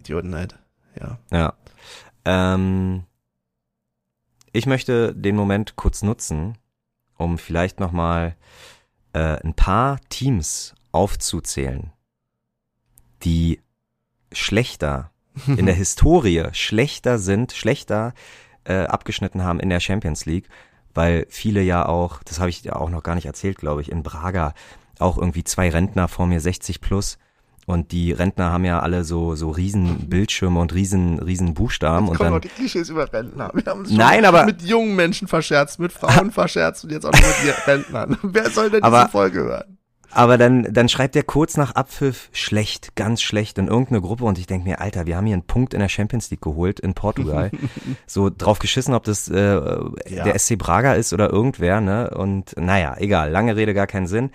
[0.00, 0.56] Idioten halt.
[1.00, 1.18] Ja.
[1.30, 1.54] Ja.
[2.24, 3.04] Ähm,
[4.52, 6.58] ich möchte den Moment kurz nutzen,
[7.16, 8.34] um vielleicht nochmal
[9.12, 11.92] äh, ein paar Teams aufzuzählen,
[13.22, 13.60] die
[14.32, 15.12] schlechter
[15.46, 18.12] in der Historie schlechter sind, schlechter
[18.68, 20.48] äh, abgeschnitten haben in der Champions League,
[20.94, 23.90] weil viele ja auch, das habe ich ja auch noch gar nicht erzählt, glaube ich,
[23.90, 24.52] in Braga
[24.98, 27.18] auch irgendwie zwei Rentner vor mir 60 plus
[27.66, 32.16] und die Rentner haben ja alle so so riesen Bildschirme und riesen riesen Buchstaben und
[32.16, 33.50] kommen noch dann die Klischees über Rentner.
[33.54, 37.12] Wir haben uns Nein, aber- mit jungen Menschen verscherzt, mit Frauen verscherzt und jetzt auch
[37.12, 38.16] noch mit Rentnern.
[38.22, 39.77] Wer soll denn Aber- diese Folge hören?
[40.10, 44.38] Aber dann, dann schreibt er kurz nach Abpfiff schlecht, ganz schlecht in irgendeine Gruppe und
[44.38, 46.94] ich denke mir, Alter, wir haben hier einen Punkt in der Champions League geholt in
[46.94, 47.50] Portugal.
[48.06, 49.60] so drauf geschissen, ob das äh,
[50.10, 52.10] der SC Braga ist oder irgendwer, ne?
[52.10, 54.30] Und naja, egal, lange Rede, gar keinen Sinn.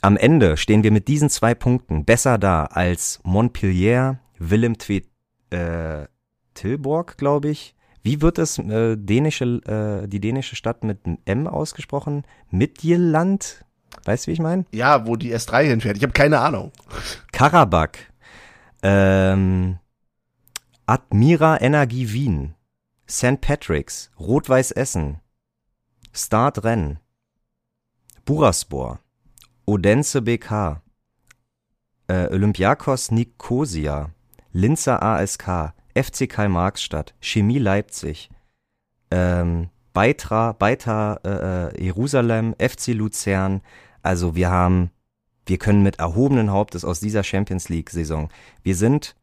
[0.00, 5.04] Am Ende stehen wir mit diesen zwei Punkten besser da als Montpellier, Willem Twee,
[5.50, 6.06] äh,
[6.54, 7.74] Tilburg, glaube ich.
[8.02, 12.24] Wie wird das äh, dänische, äh, die dänische Stadt mit einem M ausgesprochen?
[12.50, 13.64] Midtjylland?
[14.04, 14.64] Weißt du, wie ich meine?
[14.72, 15.96] Ja, wo die S3 hinfährt.
[15.96, 16.72] Ich habe keine Ahnung.
[17.32, 17.98] Karabakh,
[18.82, 19.78] ähm,
[20.86, 22.54] Admira Energie Wien,
[23.08, 23.40] St.
[23.40, 25.20] Patrick's, Rot-Weiß Essen,
[26.12, 26.98] Start Rennes,
[28.24, 28.98] Buraspor,
[29.66, 30.82] Odense BK,
[32.08, 34.10] äh, Olympiakos Nicosia,
[34.52, 38.28] Linzer ASK, FC Karl-Marx-Stadt, Chemie Leipzig,
[39.10, 41.28] ähm, Beitra, Beita äh,
[41.68, 43.60] äh, Jerusalem, FC Luzern.
[44.02, 44.90] Also wir haben
[45.46, 48.30] wir können mit erhobenen Hauptes aus dieser Champions League Saison.
[48.62, 49.16] Wir sind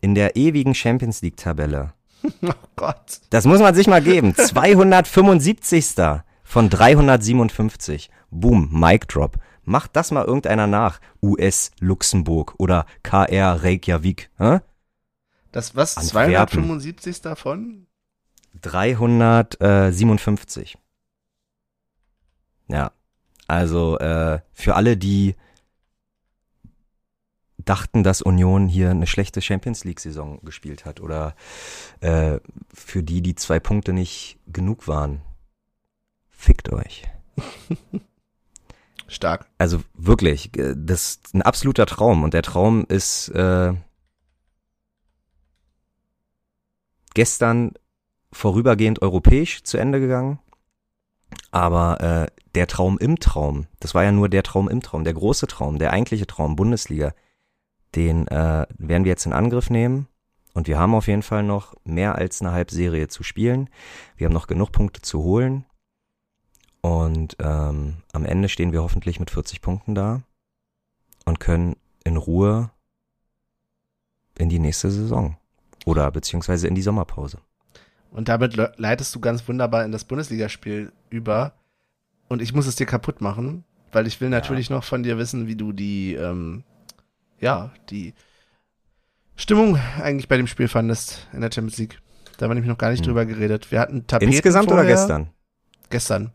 [0.00, 1.94] in der ewigen Champions League Tabelle.
[2.42, 3.20] Oh Gott.
[3.30, 4.32] Das muss man sich mal geben.
[4.36, 5.96] 275.
[6.44, 8.10] von 357.
[8.30, 9.38] Boom, Mic Drop.
[9.64, 11.00] Macht das mal irgendeiner nach.
[11.20, 14.30] US Luxemburg oder KR Reykjavik.
[14.38, 14.60] Hä?
[15.50, 15.96] Das was?
[15.96, 16.64] Antwerpen.
[16.64, 17.88] 275 davon?
[18.60, 20.78] 357.
[22.68, 22.92] Ja,
[23.52, 25.36] also äh, für alle, die
[27.58, 31.36] dachten, dass Union hier eine schlechte Champions League-Saison gespielt hat oder
[32.00, 32.40] äh,
[32.72, 35.20] für die die zwei Punkte nicht genug waren,
[36.30, 37.06] fickt euch.
[39.06, 39.46] Stark.
[39.58, 43.74] Also wirklich, äh, das ist ein absoluter Traum und der Traum ist äh,
[47.12, 47.74] gestern
[48.32, 50.38] vorübergehend europäisch zu Ende gegangen.
[51.50, 55.14] Aber äh, der Traum im Traum, das war ja nur der Traum im Traum, der
[55.14, 57.14] große Traum, der eigentliche Traum Bundesliga,
[57.94, 60.06] den äh, werden wir jetzt in Angriff nehmen.
[60.54, 63.70] Und wir haben auf jeden Fall noch mehr als eine Halbserie zu spielen.
[64.16, 65.64] Wir haben noch genug Punkte zu holen.
[66.82, 70.20] Und ähm, am Ende stehen wir hoffentlich mit 40 Punkten da
[71.24, 72.70] und können in Ruhe
[74.36, 75.36] in die nächste Saison
[75.86, 77.38] Oder beziehungsweise in die Sommerpause.
[78.10, 81.54] Und damit le- leitest du ganz wunderbar in das Bundesligaspiel über.
[82.32, 85.46] Und ich muss es dir kaputt machen, weil ich will natürlich noch von dir wissen,
[85.48, 86.64] wie du die, ähm,
[87.40, 88.14] ja, die
[89.36, 92.00] Stimmung eigentlich bei dem Spiel fandest in der Champions League.
[92.38, 93.08] Da haben wir nämlich noch gar nicht Hm.
[93.08, 93.70] drüber geredet.
[93.70, 94.84] Wir hatten Tapeten Insgesamt vorher.
[94.84, 95.28] oder gestern?
[95.90, 96.32] Gestern.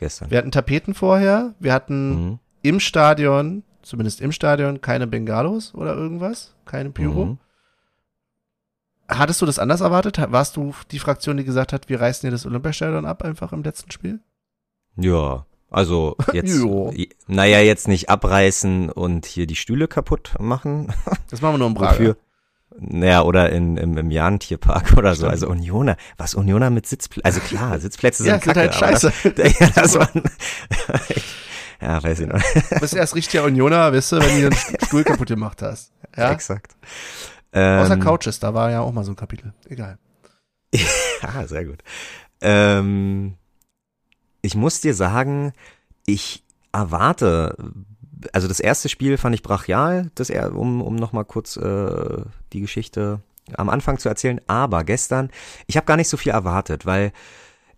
[0.00, 0.30] Gestern.
[0.30, 1.54] Wir hatten Tapeten vorher.
[1.60, 2.38] Wir hatten Mhm.
[2.62, 6.54] im Stadion, zumindest im Stadion, keine Bengalos oder irgendwas.
[6.64, 7.26] Keine Pyro.
[7.26, 7.38] Mhm.
[9.08, 10.18] Hattest du das anders erwartet?
[10.32, 13.62] Warst du die Fraktion, die gesagt hat, wir reißen hier das Olympiastadion ab, einfach im
[13.62, 14.20] letzten Spiel?
[14.96, 16.92] Ja, also jetzt, Jo.
[17.26, 20.92] naja, jetzt nicht abreißen und hier die Stühle kaputt machen.
[21.30, 21.92] Das machen wir nur im Prager.
[21.92, 22.16] Wofür?
[22.78, 25.26] Naja, oder in, im, im Jahrentierpark oder so.
[25.28, 29.12] Also Unioner, was Unioner mit Sitzplätzen, also klar, Sitzplätze sind Ja, sind kacke, halt scheiße.
[29.36, 30.08] Das, ja, das war,
[31.80, 32.40] ja, weiß ich noch.
[32.70, 35.92] Du bist erst richtiger Unioner, weißt du, wenn du den Stuhl kaputt gemacht hast.
[36.16, 36.32] Ja?
[36.32, 36.76] Exakt.
[37.52, 39.52] Außer Ähm, Couches, da war ja auch mal so ein Kapitel.
[39.68, 39.98] Egal.
[41.22, 41.78] Ah, sehr gut.
[42.40, 43.34] Ähm,
[44.44, 45.52] ich muss dir sagen,
[46.04, 47.56] ich erwarte,
[48.32, 52.22] also das erste Spiel fand ich brachial, das er, um, um nochmal kurz äh,
[52.52, 53.22] die Geschichte
[53.56, 55.30] am Anfang zu erzählen, aber gestern,
[55.66, 57.12] ich habe gar nicht so viel erwartet, weil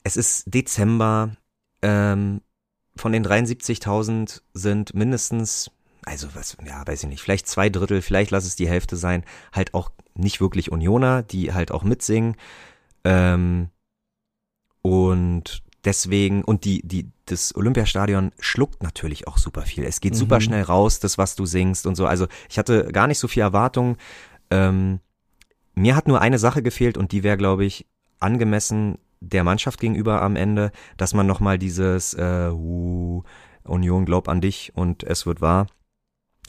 [0.02, 1.36] es ist Dezember,
[1.82, 2.40] ähm,
[2.96, 5.70] von den 73.000 sind mindestens,
[6.04, 9.24] also was, ja, weiß ich nicht, vielleicht zwei Drittel, vielleicht lass es die Hälfte sein,
[9.52, 12.36] halt auch nicht wirklich Unioner, die halt auch mitsingen.
[13.04, 13.68] Ähm,
[14.82, 19.84] und deswegen, und die, die, das Olympiastadion schluckt natürlich auch super viel.
[19.84, 20.18] Es geht Mhm.
[20.18, 22.06] super schnell raus, das, was du singst und so.
[22.06, 23.96] Also ich hatte gar nicht so viel Erwartung.
[24.50, 25.00] Ähm,
[25.74, 27.86] mir hat nur eine Sache gefehlt und die wäre, glaube ich,
[28.20, 33.22] angemessen der Mannschaft gegenüber am Ende, dass man nochmal dieses äh, uh,
[33.64, 35.66] Union glaub an dich und es wird wahr.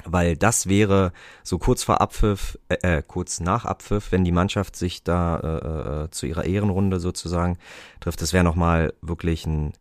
[0.05, 1.11] Weil das wäre
[1.43, 6.03] so kurz vor Abpfiff, äh, äh, kurz nach Abpfiff, wenn die Mannschaft sich da äh,
[6.05, 7.57] äh, zu ihrer Ehrenrunde sozusagen
[7.99, 9.73] trifft, das wäre nochmal wirklich ein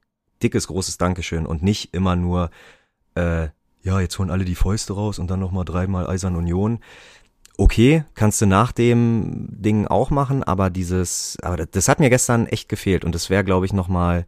[0.42, 2.50] dickes, großes Dankeschön und nicht immer nur,
[3.14, 3.48] äh,
[3.82, 6.80] ja, jetzt holen alle die Fäuste raus und dann nochmal dreimal Eisern Union.
[7.58, 12.10] Okay, kannst du nach dem Ding auch machen, aber dieses, aber das, das hat mir
[12.10, 14.26] gestern echt gefehlt und das wäre, glaube ich, nochmal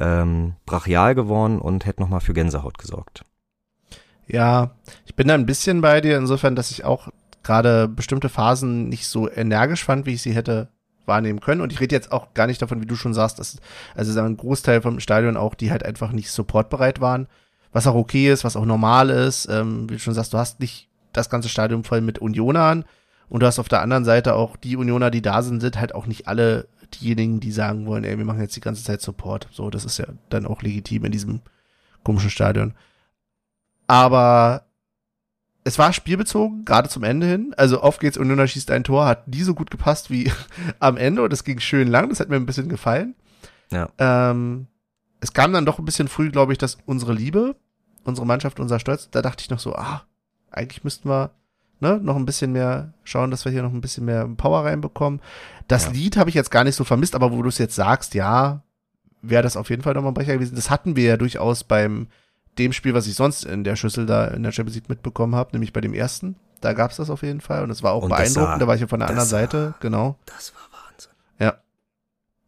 [0.00, 3.24] ähm, brachial geworden und hätte nochmal für Gänsehaut gesorgt.
[4.26, 4.70] Ja,
[5.06, 7.08] ich bin da ein bisschen bei dir, insofern, dass ich auch
[7.42, 10.68] gerade bestimmte Phasen nicht so energisch fand, wie ich sie hätte
[11.06, 11.60] wahrnehmen können.
[11.60, 13.58] Und ich rede jetzt auch gar nicht davon, wie du schon sagst, dass
[13.94, 17.28] also ein Großteil vom Stadion auch, die halt einfach nicht supportbereit waren,
[17.72, 19.46] was auch okay ist, was auch normal ist.
[19.50, 22.84] Ähm, wie du schon sagst, du hast nicht das ganze Stadion voll mit Unionern
[23.28, 25.94] und du hast auf der anderen Seite auch die Unioner, die da sind, sind halt
[25.94, 29.48] auch nicht alle diejenigen, die sagen wollen, ey, wir machen jetzt die ganze Zeit Support.
[29.50, 31.40] So, das ist ja dann auch legitim in diesem
[32.02, 32.74] komischen Stadion.
[33.86, 34.64] Aber
[35.64, 37.54] es war spielbezogen, gerade zum Ende hin.
[37.56, 40.30] Also auf geht's Unioner schießt ein Tor, hat nie so gut gepasst wie
[40.78, 43.14] am Ende und es ging schön lang, das hat mir ein bisschen gefallen.
[43.70, 43.88] Ja.
[43.98, 44.66] Ähm,
[45.20, 47.56] es kam dann doch ein bisschen früh, glaube ich, dass unsere Liebe,
[48.04, 50.02] unsere Mannschaft, unser Stolz, da dachte ich noch so, ah,
[50.50, 51.30] eigentlich müssten wir
[51.80, 55.20] ne, noch ein bisschen mehr schauen, dass wir hier noch ein bisschen mehr Power reinbekommen.
[55.66, 55.92] Das Ja.
[55.92, 58.62] Lied habe ich jetzt gar nicht so vermisst, aber wo du es jetzt sagst, ja,
[59.22, 60.56] wäre das auf jeden Fall nochmal ein Brecher gewesen.
[60.56, 62.08] Das hatten wir ja durchaus beim
[62.58, 65.50] dem Spiel, was ich sonst in der Schüssel da in der Champions League mitbekommen habe,
[65.52, 66.36] nämlich bei dem ersten.
[66.60, 68.48] Da gab's das auf jeden Fall und es war auch Und das beeindruckend.
[68.54, 70.16] sah- da war ich ja von der anderen das sah- Seite, genau.
[70.26, 71.12] Das war Wahnsinn.
[71.38, 71.58] Ja.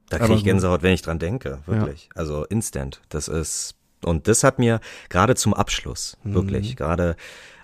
[0.08, 0.44] Da kriege ich.
[0.44, 2.08] Gänsehaut, wenn ich dran denke, wirklich.
[2.14, 3.00] Also instant.
[3.08, 6.34] Das ist und das hat mir gerade zum Abschluss Mhm.
[6.34, 7.16] wirklich gerade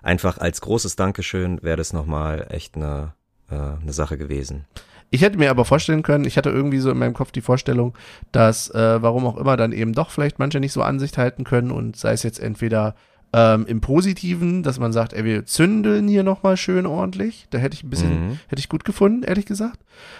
[0.03, 3.15] einfach als großes Dankeschön wäre das nochmal echt eine
[3.51, 4.65] äh, eine Sache gewesen.
[5.13, 7.95] Ich hätte mir aber vorstellen können, ich hatte irgendwie so in meinem Kopf die Vorstellung,
[8.33, 11.71] dass, äh, warum auch immer, dann eben doch vielleicht manche nicht so Ansicht halten können
[11.71, 12.95] und sei es jetzt entweder
[13.35, 17.47] ähm, im Positiven, dass man sagt, ey, wir zündeln hier nochmal schön ordentlich.
[17.51, 18.39] Da hätte ich ein bisschen, Mhm.
[18.49, 19.79] hätte ich gut gefunden, ehrlich gesagt.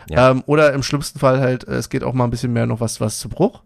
[0.09, 0.31] Ja.
[0.31, 2.81] Ähm, oder im schlimmsten Fall halt, äh, es geht auch mal ein bisschen mehr noch
[2.81, 3.63] was, was zu Bruch.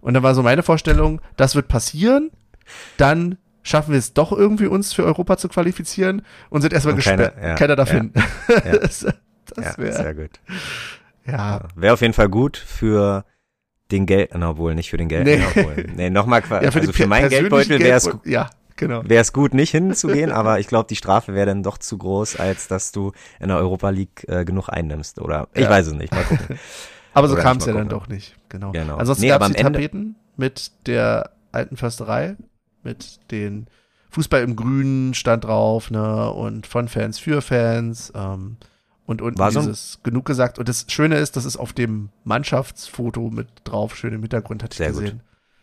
[0.00, 2.30] Und dann war so meine Vorstellung, das wird passieren,
[2.98, 7.02] dann schaffen wir es doch irgendwie, uns für Europa zu qualifizieren und sind erstmal Und
[7.02, 7.42] keiner- gesperrt.
[7.44, 8.12] ja, keiner darf ja, hin.
[8.48, 9.12] ja.
[9.46, 10.30] das das ja, wäre, sehr gut.
[11.26, 11.68] ja.
[11.74, 13.24] Wäre auf jeden Fall gut für
[13.90, 15.42] den Geld, na, obwohl nicht für den Geld, Nee.
[15.46, 19.02] obwohl, nee, nochmal, Ja, also die für meinen Geldbeutel wäre es Ja, genau.
[19.04, 22.36] wäre es gut, nicht hinzugehen, aber ich glaube, die Strafe wäre dann doch zu groß,
[22.36, 25.20] als dass du in der Europa League äh, genug einnimmst.
[25.20, 25.70] Oder ich Ja.
[25.70, 26.12] weiß es nicht.
[26.12, 26.58] Mal gucken.
[27.16, 28.00] Aber so kam es ja mal dann gucken.
[28.00, 28.34] doch nicht.
[28.48, 28.72] Genau.
[28.72, 28.96] Genau.
[28.96, 32.34] Ansonsten Nee, gab es die Ende- Tapeten mit der alten Försterei,
[32.82, 33.68] mit den
[34.10, 38.56] Fußball im Grünen stand drauf, ne, und von Fans für Fans, ähm,
[39.06, 40.58] und unten War so dieses genug gesagt.
[40.58, 44.74] Und das Schöne ist, das ist auf dem Mannschaftsfoto mit drauf, schön im Hintergrund, hatte
[44.74, 45.02] ich Sehr gut.
[45.02, 45.20] gesehen.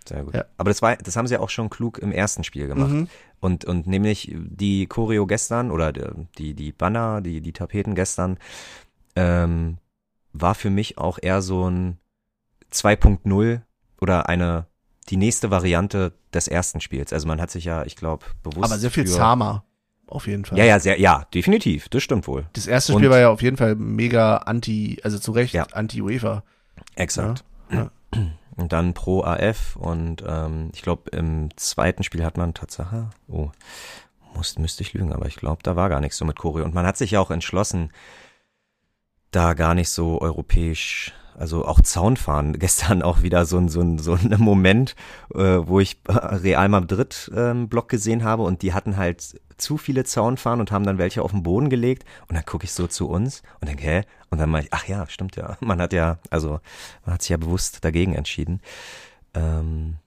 [0.07, 0.33] Sehr gut.
[0.33, 0.45] Ja.
[0.57, 2.91] Aber das war, das haben sie auch schon klug im ersten Spiel gemacht.
[2.91, 3.07] Mhm.
[3.39, 8.37] Und, und nämlich die Choreo gestern oder die, die Banner, die, die Tapeten gestern,
[9.15, 9.77] ähm,
[10.33, 11.97] war für mich auch eher so ein
[12.71, 13.61] 2.0
[13.99, 14.67] oder eine
[15.09, 17.11] die nächste Variante des ersten Spiels.
[17.11, 18.71] Also man hat sich ja, ich glaube, bewusst.
[18.71, 19.65] Aber sehr viel zahmer,
[20.11, 20.57] auf jeden Fall.
[20.57, 21.89] Ja, ja, sehr, ja, definitiv.
[21.89, 22.45] Das stimmt wohl.
[22.53, 25.63] Das erste Und- Spiel war ja auf jeden Fall mega anti, also zu Recht Ja.
[25.71, 26.43] anti-UEFA.
[26.95, 27.43] Exakt.
[27.71, 27.91] Ja.
[28.57, 33.49] Und dann pro AF und ähm, ich glaube im zweiten Spiel hat man Tatsache, oh,
[34.35, 36.65] muss, müsste ich lügen, aber ich glaube, da war gar nichts so mit Choreo.
[36.65, 37.91] Und man hat sich ja auch entschlossen,
[39.31, 42.53] da gar nicht so europäisch, also auch Zaunfahren.
[42.59, 44.95] Gestern auch wieder so ein, so ein, so ein Moment,
[45.33, 50.03] äh, wo ich Real Madrid ähm, Block gesehen habe und die hatten halt zu viele
[50.03, 53.07] Zaunfahren und haben dann welche auf den Boden gelegt und dann gucke ich so zu
[53.09, 54.03] uns und denke, hä?
[54.29, 55.57] Und dann meine ich, ach ja, stimmt ja.
[55.61, 56.59] Man hat ja, also
[57.05, 58.61] man hat sich ja bewusst dagegen entschieden.
[59.33, 59.97] Ähm,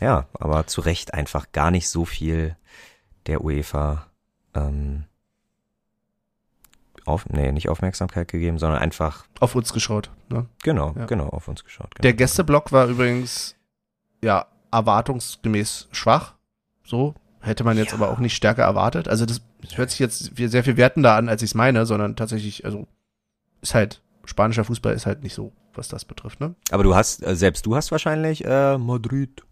[0.00, 2.56] ja, aber zu Recht einfach gar nicht so viel
[3.26, 4.06] der UEFA
[4.54, 5.04] ähm,
[7.04, 10.10] auf, nee, nicht Aufmerksamkeit gegeben, sondern einfach, Auf uns geschaut.
[10.28, 10.46] Ne?
[10.62, 11.06] genau, Ja.
[11.06, 11.94] genau, auf uns geschaut.
[11.94, 12.02] Genau.
[12.02, 13.54] Der Gästeblock war übrigens,
[14.22, 16.34] ja, erwartungsgemäß schwach.
[16.84, 17.14] So.
[17.46, 17.98] Hätte man jetzt Ja.
[17.98, 19.08] aber auch nicht stärker erwartet.
[19.08, 19.40] Also das
[19.74, 22.86] hört sich jetzt sehr viel wertender an, als ich es meine, sondern tatsächlich, also
[23.62, 26.54] ist halt, spanischer Fußball ist halt nicht so, was das betrifft, ne?
[26.70, 29.42] Aber du hast, äh, selbst du hast wahrscheinlich äh, Madrid.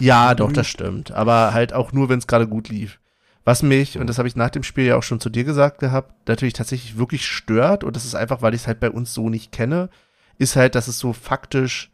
[0.00, 1.12] Ja, doch, das stimmt.
[1.12, 2.98] Aber halt auch nur, wenn es gerade gut lief.
[3.44, 5.80] Was mich, und das habe ich nach dem Spiel ja auch schon zu dir gesagt
[5.80, 9.12] gehabt, natürlich tatsächlich wirklich stört, und das ist einfach, weil ich es halt bei uns
[9.14, 9.90] so nicht kenne,
[10.38, 11.90] ist halt, dass es so faktisch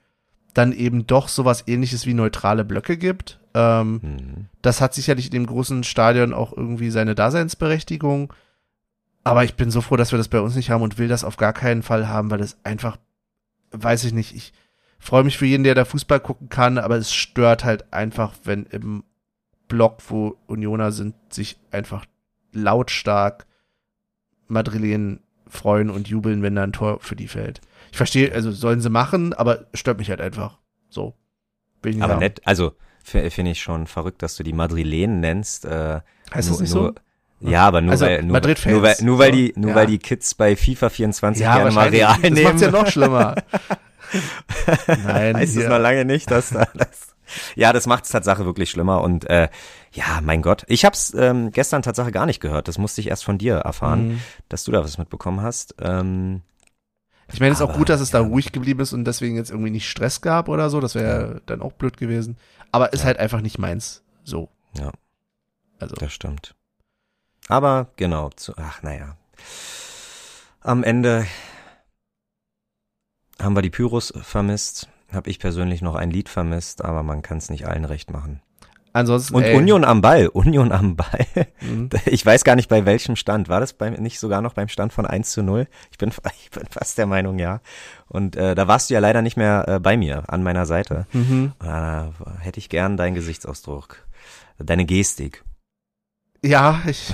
[0.55, 3.38] dann eben doch sowas ähnliches wie neutrale Blöcke gibt.
[3.61, 4.47] Ähm, Mhm.
[4.63, 8.33] das hat sicherlich in dem großen Stadion auch irgendwie seine Daseinsberechtigung.
[9.25, 11.25] Aber ich bin so froh, dass wir das bei uns nicht haben und will das
[11.25, 12.99] auf gar keinen Fall haben, weil es einfach,
[13.73, 14.53] weiß ich nicht, ich
[14.99, 18.65] freue mich für jeden, der da Fußball gucken kann, aber es stört halt einfach, wenn
[18.67, 19.03] im
[19.67, 22.05] Block, wo Unioner sind, sich einfach
[22.53, 23.47] lautstark
[24.47, 27.61] Madrilen freuen und jubeln, wenn da ein Tor für die fällt.
[27.91, 30.59] Ich verstehe, also sollen sie machen, aber stört mich halt einfach.
[30.89, 31.15] So.
[31.85, 32.19] Aber haben.
[32.19, 32.73] nett, also
[33.09, 35.65] finde ich schon verrückt, dass du die Madrilenen nennst.
[35.65, 36.01] Äh,
[36.35, 36.95] Heißt das nur, nicht nur,
[37.41, 37.49] so?
[37.51, 39.77] Ja, aber nur Also, weil nur, nur weil nur weil die nur ja.
[39.77, 42.43] weil die Kids bei FIFA 24 Ja, gerne mal real das nehmen.
[42.43, 43.35] macht's ja noch schlimmer.
[45.05, 47.15] Nein, heißt es hier- noch lange nicht, dass da das
[47.57, 49.49] ja, das macht's Tatsache wirklich schlimmer und äh,
[49.93, 52.69] ja, mein Gott, ich hab's ähm, gestern Tatsache gar nicht gehört.
[52.69, 54.21] Das musste ich erst von dir erfahren, Mhm.
[54.49, 55.75] dass du da was mitbekommen hast.
[55.81, 56.41] Ähm,
[57.31, 58.27] Ich meine, es ist auch gut, dass es da ja.
[58.27, 60.81] ruhig geblieben ist und deswegen jetzt irgendwie nicht Stress gab oder so.
[60.81, 62.39] Das wäre dann auch blöd gewesen.
[62.73, 63.07] Aber ist Ja.
[63.07, 64.03] halt einfach nicht meins.
[64.25, 64.51] So.
[64.77, 64.93] Ja.
[65.79, 65.95] Also.
[65.97, 66.55] Das stimmt.
[67.49, 69.17] Aber genau, zu, ach naja.
[70.61, 71.27] Am Ende
[73.41, 74.89] haben wir die Pyros vermisst.
[75.13, 78.43] Habe ich persönlich noch ein Lied vermisst, aber man kann es nicht allen recht machen.
[78.93, 79.35] Ansonsten.
[79.35, 81.27] Und ey, Union am Ball, Union am Ball.
[81.61, 81.91] Mhm.
[82.07, 83.49] Ich weiß gar nicht bei welchem Stand.
[83.49, 85.67] War das bei, nicht sogar noch beim Stand von 1 zu 0?
[85.91, 86.11] Ich bin,
[86.43, 87.61] ich bin fast der Meinung, ja.
[88.09, 91.07] Und äh, da warst du ja leider nicht mehr äh, bei mir, an meiner Seite.
[91.13, 91.53] Mhm.
[91.63, 92.05] Äh,
[92.41, 94.05] hätte ich gern deinen Gesichtsausdruck,
[94.59, 95.45] deine Gestik.
[96.43, 97.13] Ja, ich.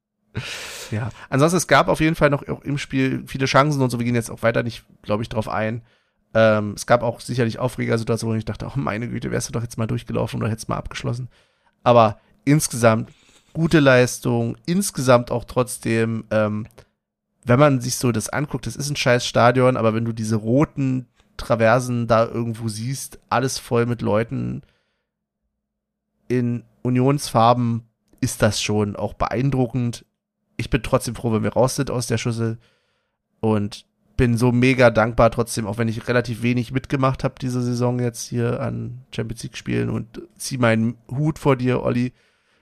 [0.90, 1.10] ja.
[1.28, 3.98] Ansonsten, es gab auf jeden Fall noch auch im Spiel viele Chancen und so.
[3.98, 5.82] Wir gehen jetzt auch weiter nicht, glaube ich, drauf ein.
[6.32, 9.62] Ähm, es gab auch sicherlich Aufregersituationen, wo ich dachte, oh meine Güte, wärst du doch
[9.62, 11.28] jetzt mal durchgelaufen oder hättest mal abgeschlossen.
[11.82, 13.10] Aber insgesamt
[13.52, 16.66] gute Leistung, insgesamt auch trotzdem, ähm,
[17.44, 20.36] wenn man sich so das anguckt, das ist ein scheiß Stadion, aber wenn du diese
[20.36, 21.06] roten
[21.36, 24.62] Traversen da irgendwo siehst, alles voll mit Leuten
[26.28, 27.84] in Unionsfarben,
[28.20, 30.04] ist das schon auch beeindruckend.
[30.56, 32.58] Ich bin trotzdem froh, wenn wir raus sind aus der Schüssel
[33.40, 33.86] und
[34.20, 38.28] bin so mega dankbar trotzdem, auch wenn ich relativ wenig mitgemacht habe diese Saison jetzt
[38.28, 42.12] hier an Champions League Spielen und zieh meinen Hut vor dir, Olli.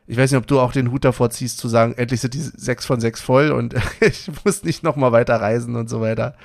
[0.06, 2.38] Ich weiß nicht, ob du auch den Hut davor ziehst, zu sagen, endlich sind die
[2.38, 6.36] sechs von sechs voll und ich muss nicht noch mal weiter reisen und so weiter.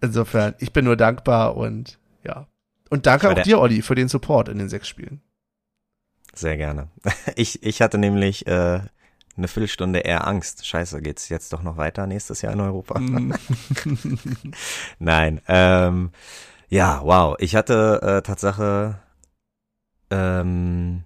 [0.00, 2.46] Insofern, ich bin nur dankbar und ja.
[2.88, 5.20] Und danke auch dir, Olli, für den Support in den sechs Spielen.
[6.32, 6.88] Sehr gerne.
[7.36, 8.80] Ich, ich hatte nämlich äh,
[9.38, 10.66] eine Viertelstunde eher Angst.
[10.66, 12.98] Scheiße, geht's jetzt doch noch weiter nächstes Jahr in Europa?
[12.98, 13.34] Mhm.
[14.98, 15.40] Nein.
[15.48, 16.10] Ähm,
[16.68, 17.36] ja, wow.
[17.38, 18.98] Ich hatte äh, Tatsache
[20.10, 21.04] ähm,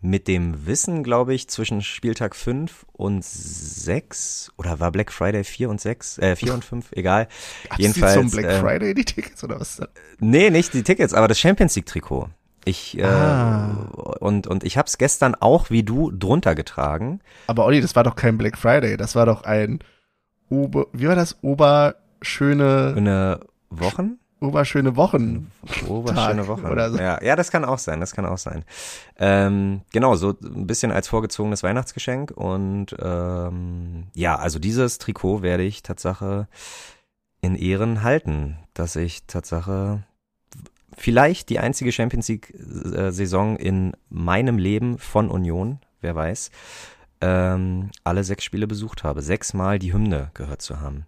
[0.00, 5.70] mit dem Wissen, glaube ich, zwischen Spieltag 5 und 6 oder war Black Friday 4
[5.70, 7.28] und 6, äh, 4 und 5, egal.
[7.68, 9.70] Gab's Jedenfalls, zum Black ähm, Friday die Tickets oder was?
[9.70, 9.88] ist das?
[10.18, 12.28] Nee, nicht die Tickets, aber das Champions League Trikot.
[12.64, 13.70] Ich äh, Ah.
[14.20, 17.20] und und ich hab's gestern auch wie du drunter getragen.
[17.46, 19.80] Aber Olli, das war doch kein Black Friday, das war doch ein
[20.48, 21.36] Ober, wie war das?
[21.42, 23.40] Oberschöne, Eine
[23.70, 24.18] Wochen?
[24.40, 25.52] oberschöne Wochen.
[25.88, 26.68] Oberschöne Woche.
[26.68, 26.98] oder so.
[26.98, 28.64] Ja, ja, das kann auch sein, das kann auch sein.
[29.16, 35.62] Ähm, genau, so ein bisschen als vorgezogenes Weihnachtsgeschenk und ähm, ja, also dieses Trikot werde
[35.62, 36.48] ich Tatsache
[37.40, 40.02] in Ehren halten, dass ich Tatsache
[41.02, 46.52] vielleicht die einzige Champions League-Saison in meinem Leben von Union, wer weiß,
[47.20, 51.06] ähm, alle sechs Spiele besucht habe, sechsmal die Hymne gehört zu haben.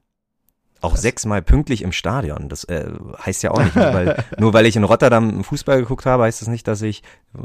[0.80, 1.02] Auch Krass.
[1.02, 2.48] sechsmal pünktlich im Stadion.
[2.48, 2.90] Das äh,
[3.24, 6.42] heißt ja auch nicht, nur weil, nur weil ich in Rotterdam Fußball geguckt habe, heißt
[6.42, 7.02] das nicht, dass ich
[7.34, 7.38] äh,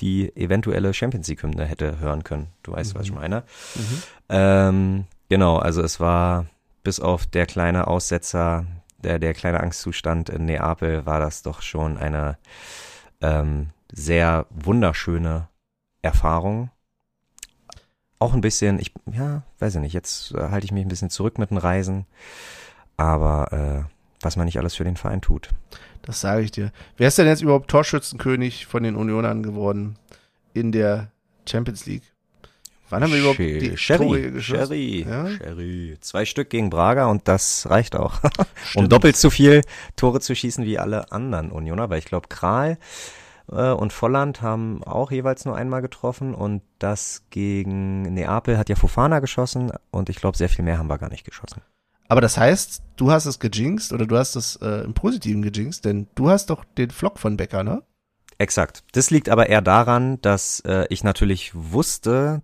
[0.00, 2.48] die eventuelle Champions League-Hymne hätte hören können.
[2.64, 3.44] Du weißt, was ich meine.
[3.76, 4.02] Mhm.
[4.28, 6.46] Ähm, genau, also es war
[6.82, 8.66] bis auf der kleine Aussetzer,
[9.02, 12.38] der, der kleine Angstzustand in Neapel, war das doch schon eine
[13.20, 15.48] ähm, sehr wunderschöne
[16.02, 16.70] Erfahrung.
[18.18, 21.10] Auch ein bisschen, ich, ja, weiß ich nicht, jetzt äh, halte ich mich ein bisschen
[21.10, 22.06] zurück mit den Reisen,
[22.96, 25.50] aber äh, was man nicht alles für den Verein tut.
[26.02, 26.72] Das sage ich dir.
[26.96, 29.96] Wer ist denn jetzt überhaupt Torschützenkönig von den Unionern geworden
[30.54, 31.10] in der
[31.48, 32.11] Champions League?
[32.92, 34.40] Wann haben wir überhaupt die Tore Sherry?
[34.42, 35.30] Sherry, Ja?
[35.30, 35.96] Sherry.
[36.02, 38.20] Zwei Stück gegen Braga und das reicht auch.
[38.74, 39.62] um doppelt so viel
[39.96, 42.76] Tore zu schießen wie alle anderen Unioner, weil ich glaube, Kral
[43.50, 48.76] äh, und Volland haben auch jeweils nur einmal getroffen und das gegen Neapel hat ja
[48.76, 51.62] Fofana geschossen und ich glaube, sehr viel mehr haben wir gar nicht geschossen.
[52.08, 55.86] Aber das heißt, du hast es gejinxt oder du hast es äh, im Positiven gejinxt,
[55.86, 57.82] denn du hast doch den Vlog von Becker, ne?
[58.36, 58.84] Exakt.
[58.92, 62.42] Das liegt aber eher daran, dass äh, ich natürlich wusste,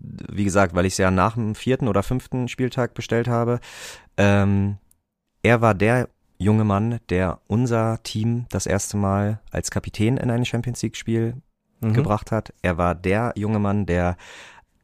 [0.00, 3.60] wie gesagt, weil ich es ja nach dem vierten oder fünften Spieltag bestellt habe,
[4.16, 4.78] ähm,
[5.42, 10.44] er war der junge Mann, der unser Team das erste Mal als Kapitän in ein
[10.44, 11.34] Champions League Spiel
[11.80, 11.94] Mhm.
[11.94, 12.52] gebracht hat.
[12.62, 14.16] Er war der junge Mann, der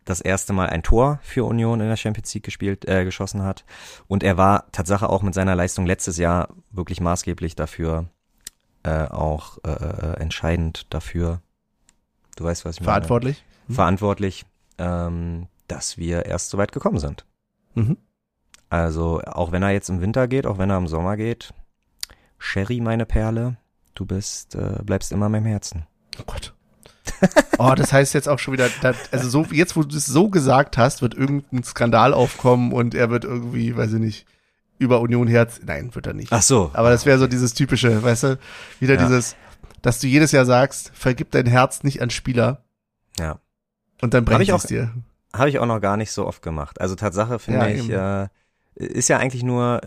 [0.04, 3.64] das erste Mal ein Tor für Union in der Champions League gespielt, äh, geschossen hat.
[4.06, 8.06] Und er war Tatsache auch mit seiner Leistung letztes Jahr wirklich maßgeblich dafür,
[8.82, 11.40] äh, auch äh, äh, entscheidend dafür.
[12.36, 12.92] Du weißt, was ich meine.
[12.92, 13.44] Verantwortlich.
[13.66, 13.74] Mhm.
[13.74, 14.46] Verantwortlich,
[14.78, 17.24] ähm, dass wir erst so weit gekommen sind.
[17.74, 17.96] Mhm.
[18.70, 21.54] Also auch wenn er jetzt im Winter geht, auch wenn er im Sommer geht,
[22.38, 23.56] Sherry, meine Perle,
[23.94, 25.86] du bist, äh, bleibst immer in meinem Herzen.
[26.20, 26.54] Oh Gott.
[27.58, 30.28] Oh, das heißt jetzt auch schon wieder, da, also so, jetzt wo du es so
[30.28, 34.26] gesagt hast, wird irgendein Skandal aufkommen und er wird irgendwie, weiß ich nicht,
[34.78, 36.32] über Union Herz, nein, wird er nicht.
[36.32, 36.70] Ach so.
[36.72, 38.38] Aber das wäre so dieses typische, weißt du,
[38.80, 39.06] wieder Ja.
[39.06, 39.36] dieses,
[39.82, 42.64] dass du jedes Jahr sagst, vergib dein Herz nicht an Spieler
[43.18, 43.38] Ja.
[44.02, 44.92] Und dann brennt ich es dir.
[45.34, 46.80] Habe ich auch noch gar nicht so oft gemacht.
[46.80, 48.28] Also Tatsache finde Ja, ich, äh,
[48.86, 49.80] ist ja eigentlich nur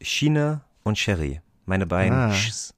[0.00, 1.40] Schiene und Sherry.
[1.66, 2.16] Meine beiden.
[2.16, 2.32] Ah.
[2.32, 2.74] Schs.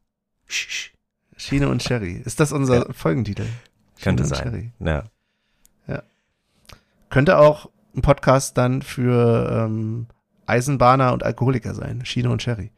[0.47, 0.93] Sch, sch.
[1.37, 2.23] Schiene und Sherry.
[2.25, 3.47] Ist das unser Folgentitel?
[4.01, 4.43] Könnte Schiene und sein.
[4.43, 4.73] Sherry.
[4.81, 5.05] Ja.
[7.12, 10.07] Könnte auch ein Podcast dann für ähm,
[10.47, 12.07] Eisenbahner und Alkoholiker sein.
[12.07, 12.70] Schiene und Sherry.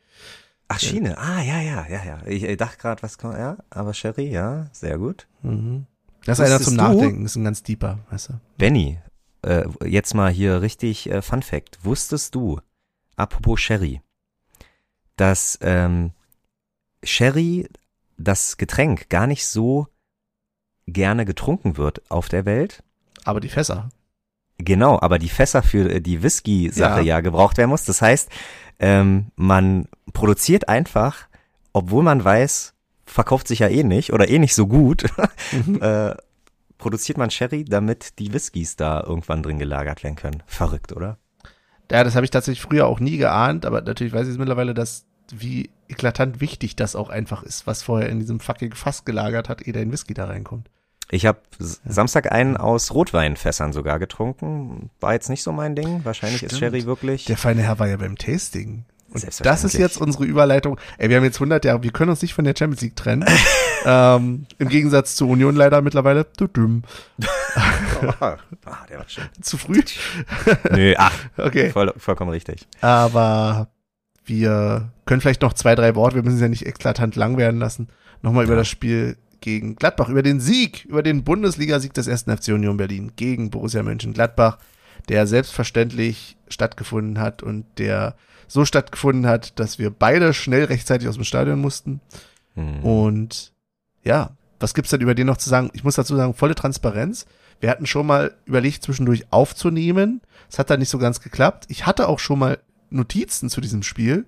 [0.67, 1.17] Ach, Schiene.
[1.19, 2.19] Ah, ja, ja, ja, ja.
[2.27, 5.29] Ich, ich dachte gerade, was kommt, ja, aber Sherry, ja, sehr gut.
[5.43, 5.87] Mhm.
[6.25, 6.77] Das ist einer zum?
[6.77, 8.41] Nachdenken, ist ein ganz deeper, weißt du.
[8.57, 8.99] Benny,
[9.43, 11.85] äh, jetzt mal hier richtig äh, Fun Fact.
[11.85, 12.61] Wusstest du,
[13.17, 14.01] apropos Sherry,
[15.17, 16.13] dass ähm,
[17.03, 17.69] Sherry,
[18.17, 19.89] das Getränk, gar nicht so
[20.87, 22.83] gerne getrunken wird auf der Welt?
[23.25, 23.89] Aber die Fässer.
[24.59, 27.17] Genau, aber die Fässer für äh, die Whisky-Sache Ja.
[27.17, 27.21] ja.
[27.21, 27.85] gebraucht werden muss.
[27.85, 28.31] Das heißt,
[28.79, 31.27] ähm, man produziert einfach,
[31.73, 32.74] obwohl man weiß,
[33.07, 35.05] verkauft sich ja eh nicht oder eh nicht so gut,
[35.53, 35.81] Mhm.
[35.83, 36.15] äh,
[36.79, 40.43] produziert man Sherry, damit die Whiskys da irgendwann drin gelagert werden können.
[40.47, 41.19] Verrückt, oder?
[41.91, 44.75] Ja, das habe ich tatsächlich früher auch nie geahnt, aber natürlich weiß ich es mittlerweile,
[44.75, 49.49] dass wie eklatant wichtig das auch einfach ist, was vorher in diesem fucking Fass gelagert
[49.49, 50.69] hat, ehe dein Whisky da reinkommt.
[51.11, 54.91] Ich habe Samstag einen aus Rotweinfässern sogar getrunken.
[55.01, 56.01] War jetzt nicht so mein Ding.
[56.05, 56.73] Wahrscheinlich ist Stimmt.
[56.73, 57.27] Sherry wirklich.
[57.27, 58.85] Der feine Herr war ja beim Tasting.
[59.15, 60.79] Und das ist jetzt unsere Überleitung.
[60.99, 63.25] Ey, wir haben jetzt 100 Jahre, wir können uns nicht von der Champions League trennen.
[63.87, 66.31] ähm, Im Gegensatz zur Union leider mittlerweile.
[66.33, 66.83] Tudum.
[68.21, 68.37] ah,
[68.91, 69.25] der war schön.
[69.41, 69.81] Zu früh?
[70.71, 71.71] Nö, ach, Okay.
[71.71, 72.67] voll, vollkommen richtig.
[72.81, 73.69] Aber
[74.25, 77.61] wir können vielleicht noch zwei, drei Worte, wir müssen es ja nicht eklatant lang werden
[77.61, 77.89] lassen,
[78.23, 78.61] nochmal über Ja.
[78.61, 83.13] das Spiel gegen Gladbach, über den Sieg, über den Bundesligasieg des ersten FC Union Berlin
[83.17, 84.59] gegen Borussia Mönchengladbach,
[85.09, 88.15] der selbstverständlich stattgefunden hat und der
[88.49, 92.01] so stattgefunden hat, dass wir beide schnell rechtzeitig aus dem Stadion mussten.
[92.55, 92.85] Hm.
[92.85, 93.53] Und
[94.03, 94.31] ja,
[94.61, 95.71] was gibt's denn über den noch zu sagen?
[95.73, 97.27] Ich muss dazu sagen, volle Transparenz.
[97.61, 100.21] Wir hatten schon mal überlegt, zwischendurch aufzunehmen.
[100.51, 101.67] Es hat dann nicht so ganz geklappt.
[101.69, 102.59] Ich hatte auch schon mal
[102.91, 104.27] Notizen zu diesem Spiel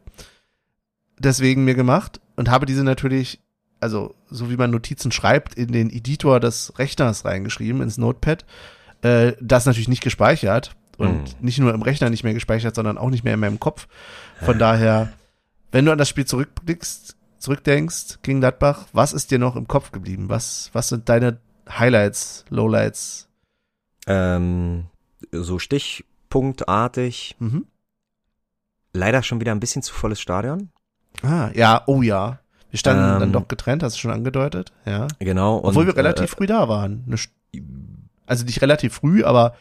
[1.19, 3.41] deswegen mir gemacht und habe diese natürlich,
[3.81, 8.45] also so wie man Notizen schreibt, in den Editor des Rechners reingeschrieben, ins Notepad.
[9.03, 11.34] Äh, das natürlich nicht gespeichert und Hm.
[11.40, 13.86] nicht nur im Rechner nicht mehr gespeichert, sondern auch nicht mehr in meinem Kopf.
[14.40, 15.12] Von daher,
[15.72, 19.92] wenn du an das Spiel zurückblickst, zurückdenkst gegen Gladbach, was ist dir noch im Kopf
[19.92, 20.28] geblieben?
[20.28, 21.38] Was, was sind deine
[21.68, 23.28] Highlights, Lowlights?
[24.07, 24.86] Ähm,
[25.32, 27.66] so stichpunktartig Mhm.
[28.92, 30.70] leider schon wieder ein bisschen zu volles Stadion.
[31.22, 32.40] Ah, ja, oh ja.
[32.70, 35.07] Wir standen Ähm, dann doch getrennt, hast du schon angedeutet, ja.
[35.18, 35.59] Genau.
[35.59, 37.05] Obwohl und, wir relativ äh, früh da waren.
[38.26, 39.55] Also nicht relativ früh, aber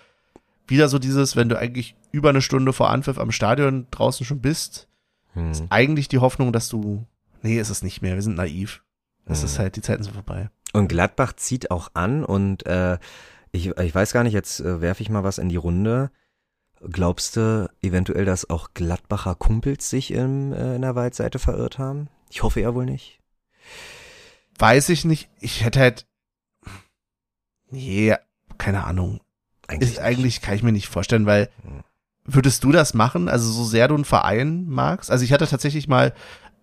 [0.67, 4.41] wieder so dieses, wenn du eigentlich über eine Stunde vor Anpfiff am Stadion draußen schon
[4.41, 4.87] bist,
[5.33, 5.51] hm.
[5.51, 7.05] ist eigentlich die Hoffnung, dass du,
[7.41, 8.83] nee, ist es nicht mehr, wir sind naiv.
[9.25, 9.45] Es Mhm.
[9.45, 10.49] ist halt, die Zeiten sind vorbei.
[10.73, 12.97] Und Gladbach zieht auch an und äh,
[13.51, 16.11] ich, ich weiß gar nicht, jetzt äh, werfe ich mal was in die Runde.
[16.91, 22.09] Glaubst du eventuell, dass auch Gladbacher Kumpels sich im, äh, in der Waldseite verirrt haben?
[22.29, 23.19] Ich hoffe ja wohl nicht.
[24.59, 26.05] Weiß ich nicht, ich hätte halt,
[27.69, 28.15] nee,
[28.57, 29.21] keine Ahnung.
[29.67, 31.49] Eigentlich, Ist eigentlich, kann ich mir nicht vorstellen, weil
[32.25, 33.29] würdest du das machen?
[33.29, 35.11] Also so sehr du einen Verein magst?
[35.11, 36.13] Also ich hatte tatsächlich mal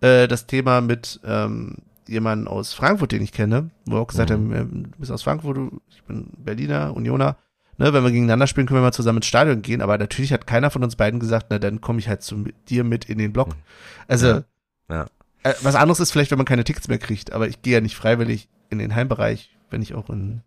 [0.01, 1.77] äh, das Thema mit ähm,
[2.07, 4.51] jemandem aus Frankfurt, den ich kenne, wo auch gesagt Mhm.
[4.53, 7.37] hat, ähm, du bist aus Frankfurt, du, ich bin Berliner, Unioner.
[7.77, 9.81] Ne, wenn wir gegeneinander spielen, können wir mal zusammen ins Stadion gehen.
[9.81, 12.83] Aber natürlich hat keiner von uns beiden gesagt, na dann komme ich halt zu dir
[12.83, 13.49] mit in den Block.
[13.49, 13.61] Mhm.
[14.07, 14.43] Also Ja.
[14.89, 15.05] Ja.
[15.43, 17.33] Äh, was anderes ist vielleicht, wenn man keine Tickets mehr kriegt.
[17.33, 20.41] Aber ich gehe ja nicht freiwillig in den Heimbereich, wenn ich auch in,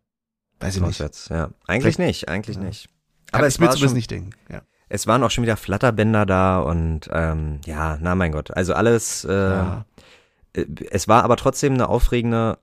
[0.61, 0.91] weiß ich nicht.
[0.91, 1.51] Auswärts, ja.
[1.67, 2.63] Eigentlich Vielleicht- nicht, eigentlich Ja.
[2.63, 2.89] nicht.
[3.33, 4.31] Aber ich es will war zumindest schon, nicht denken.
[4.51, 4.63] Ja.
[4.89, 8.51] es waren auch schon wieder Flatterbänder da und ähm, ja, na mein Gott.
[8.53, 9.85] Also alles, äh, Ja.
[10.53, 12.59] äh, es war aber trotzdem eine aufregende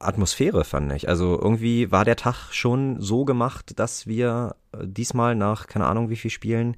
[0.00, 1.08] Atmosphäre, fand ich.
[1.08, 6.08] Also irgendwie war der Tag schon so gemacht, dass wir äh, diesmal nach, keine Ahnung
[6.08, 6.76] wie viel Spielen,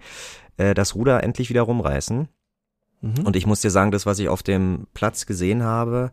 [0.56, 2.28] äh, das Ruder endlich wieder rumreißen.
[3.02, 3.26] Mhm.
[3.26, 6.10] Und ich muss dir sagen, das, was ich auf dem Platz gesehen habe,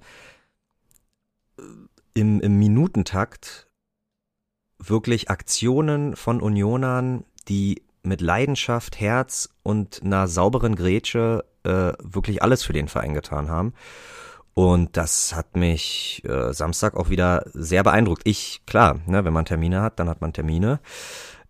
[2.17, 3.67] im, im Minutentakt
[4.79, 12.63] wirklich Aktionen von Unionern, die mit Leidenschaft, Herz und einer sauberen Grätsche äh, wirklich alles
[12.63, 13.73] für den Verein getan haben.
[14.53, 18.21] Und das hat mich äh, Samstag auch wieder sehr beeindruckt.
[18.25, 20.79] Ich, klar, ne, wenn man Termine hat, dann hat man Termine.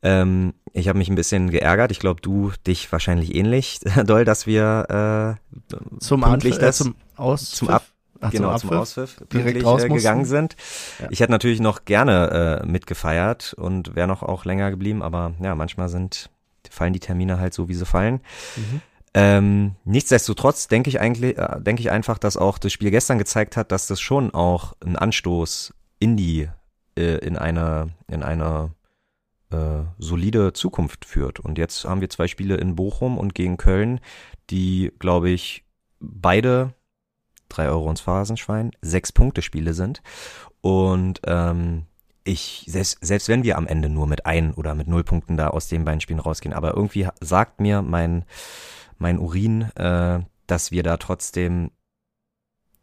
[0.03, 1.91] Ähm, ich habe mich ein bisschen geärgert.
[1.91, 6.95] Ich glaube, du dich wahrscheinlich ähnlich doll, dass wir äh, zum Anpfiff, äh, das- zum
[7.15, 7.85] Aus zum Ab-
[8.21, 8.77] Ach, genau zum zum.
[8.79, 10.55] Auspfiff direkt raus äh, gegangen sind.
[10.99, 11.07] Ja.
[11.09, 15.55] Ich hätte natürlich noch gerne äh, mitgefeiert und wäre noch auch länger geblieben, aber ja,
[15.55, 16.29] manchmal sind
[16.69, 18.21] fallen die Termine halt so, wie sie fallen.
[18.55, 18.81] Mhm.
[19.13, 23.57] Ähm, nichtsdestotrotz denke ich eigentlich, äh, denke ich einfach, dass auch das Spiel gestern gezeigt
[23.57, 26.49] hat, dass das schon auch ein Anstoß in die,
[26.97, 28.71] äh, in eine, in eine
[29.49, 31.39] äh, solide Zukunft führt.
[31.39, 34.01] Und jetzt haben wir zwei Spiele in Bochum und gegen Köln,
[34.49, 35.63] die, glaube ich,
[35.99, 36.73] beide
[37.49, 40.01] drei Euro ins Phasenschwein, sechs Punkte Spiele sind.
[40.61, 41.85] Und ähm,
[42.23, 45.47] ich, selbst, selbst wenn wir am Ende nur mit ein oder mit null Punkten da
[45.47, 48.25] aus den beiden Spielen rausgehen, aber irgendwie sagt mir mein,
[48.97, 51.71] mein Urin, äh, dass wir da trotzdem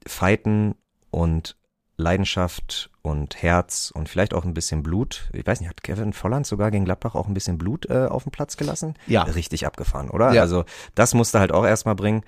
[0.07, 0.75] fighten
[1.11, 1.57] und
[1.97, 5.31] Leidenschaft und Herz und vielleicht auch ein bisschen Blut.
[5.33, 8.25] Ich weiß nicht, hat Kevin Volland sogar gegen Gladbach auch ein bisschen Blut äh, auf
[8.25, 8.95] den Platz gelassen?
[9.07, 9.23] Ja.
[9.23, 10.33] Richtig abgefahren, oder?
[10.33, 10.43] Ja.
[10.43, 12.25] Also das musste halt auch erstmal bringen.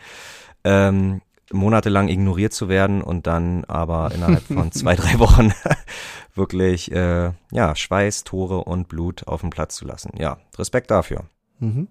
[0.65, 1.21] Ähm,
[1.53, 5.53] monatelang ignoriert zu werden und dann aber innerhalb von zwei, drei Wochen
[6.35, 10.13] wirklich äh, ja Schweiß, Tore und Blut auf dem Platz zu lassen.
[10.19, 11.25] Ja, Respekt dafür.
[11.59, 11.89] Mhm.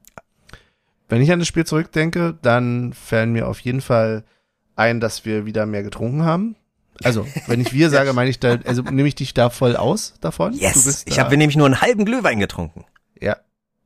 [1.07, 4.23] Wenn ich an das Spiel zurückdenke, dann fällt mir auf jeden Fall
[4.75, 6.55] ein, dass wir wieder mehr getrunken haben.
[7.03, 10.15] Also, wenn ich wir sage, meine ich da, also nehme ich dich da voll aus
[10.21, 10.53] davon.
[10.53, 12.85] Yes, ich habe nämlich nur einen halben Glühwein getrunken.
[13.19, 13.37] Ja.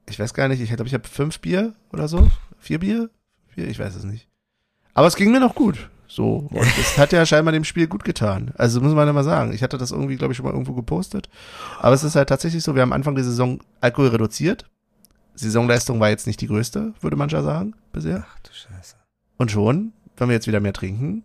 [0.10, 2.30] Ich weiß gar nicht, ich glaube, ich habe fünf Bier oder so.
[2.58, 3.10] Vier Bier?
[3.48, 4.29] Vier, ich weiß es nicht.
[4.94, 5.90] Aber es ging mir noch gut.
[6.08, 6.48] So.
[6.52, 8.52] Und es hat ja scheinbar dem Spiel gut getan.
[8.58, 9.54] Also muss man ja mal sagen.
[9.54, 11.30] Ich hatte das irgendwie, glaube ich, schon mal irgendwo gepostet.
[11.80, 14.66] Aber es ist halt tatsächlich so, wir haben am Anfang der Saison Alkohol reduziert.
[15.36, 18.26] Saisonleistung war jetzt nicht die größte, würde man ja sagen, bisher.
[18.28, 18.96] Ach du Scheiße.
[19.38, 21.24] Und schon, wenn wir jetzt wieder mehr trinken,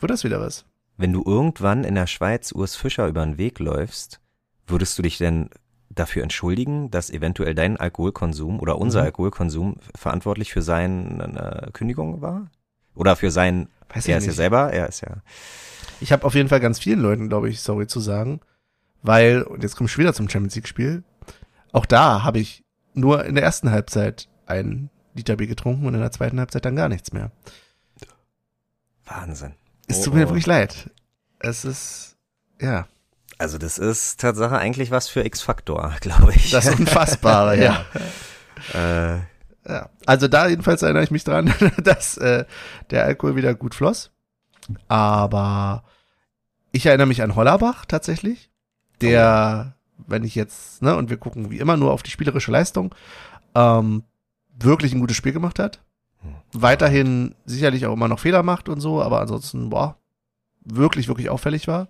[0.00, 0.64] wird das wieder was.
[0.98, 4.20] Wenn du irgendwann in der Schweiz Urs Fischer über den Weg läufst,
[4.66, 5.50] würdest du dich denn
[5.90, 9.06] dafür entschuldigen, dass eventuell dein Alkoholkonsum oder unser Mhm.
[9.06, 12.46] Alkoholkonsum verantwortlich für seine Kündigung war?
[12.96, 14.36] Oder für sein, Weiß er ich ist ja nicht.
[14.36, 15.16] selber, er ist ja,
[16.00, 18.40] Ich habe auf jeden Fall ganz vielen Leuten, glaube ich, sorry zu sagen,
[19.02, 21.04] weil, und jetzt komme ich wieder zum Champions League-Spiel,
[21.72, 26.00] auch da habe ich nur in der ersten Halbzeit ein Liter Bier getrunken und in
[26.00, 27.30] der zweiten Halbzeit dann gar nichts mehr.
[29.04, 29.54] Wahnsinn.
[29.86, 30.30] Es Oh, tut mir oh.
[30.30, 30.90] wirklich leid.
[31.38, 32.16] Es ist,
[32.60, 32.88] ja,
[33.38, 36.50] Also das ist Tatsache eigentlich was für X-Faktor, glaube ich.
[36.50, 37.84] das Unfassbare, ja.
[38.72, 39.20] Äh,
[39.68, 39.90] ja.
[40.06, 41.52] Also da jedenfalls erinnere ich mich dran,
[41.82, 42.44] dass äh,
[42.90, 44.10] der Alkohol wieder gut floss.
[44.88, 45.84] Aber
[46.72, 48.50] ich erinnere mich an Hollerbach tatsächlich,
[49.00, 49.74] der,
[50.06, 52.94] wenn ich jetzt, ne, und wir gucken wie immer nur auf die spielerische Leistung,
[53.54, 54.04] ähm,
[54.58, 55.80] wirklich ein gutes Spiel gemacht hat.
[56.52, 59.96] Weiterhin sicherlich auch immer noch Fehler macht und so, aber ansonsten, boah,
[60.60, 61.88] wirklich, wirklich auffällig war.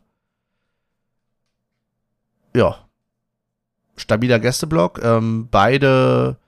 [2.54, 2.86] Ja.
[3.96, 5.02] Stabiler Gästeblock.
[5.02, 6.38] Ähm, beide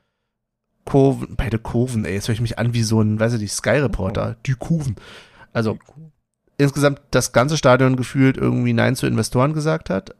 [0.88, 3.52] Kurven, beide Kurven, ey, jetzt höre ich mich an wie so ein, weiß ich nicht,
[3.52, 4.96] Sky-Reporter, die Kurven.
[5.52, 5.78] Also,
[6.56, 10.14] insgesamt das ganze Stadion gefühlt irgendwie Nein zu Investoren gesagt hat.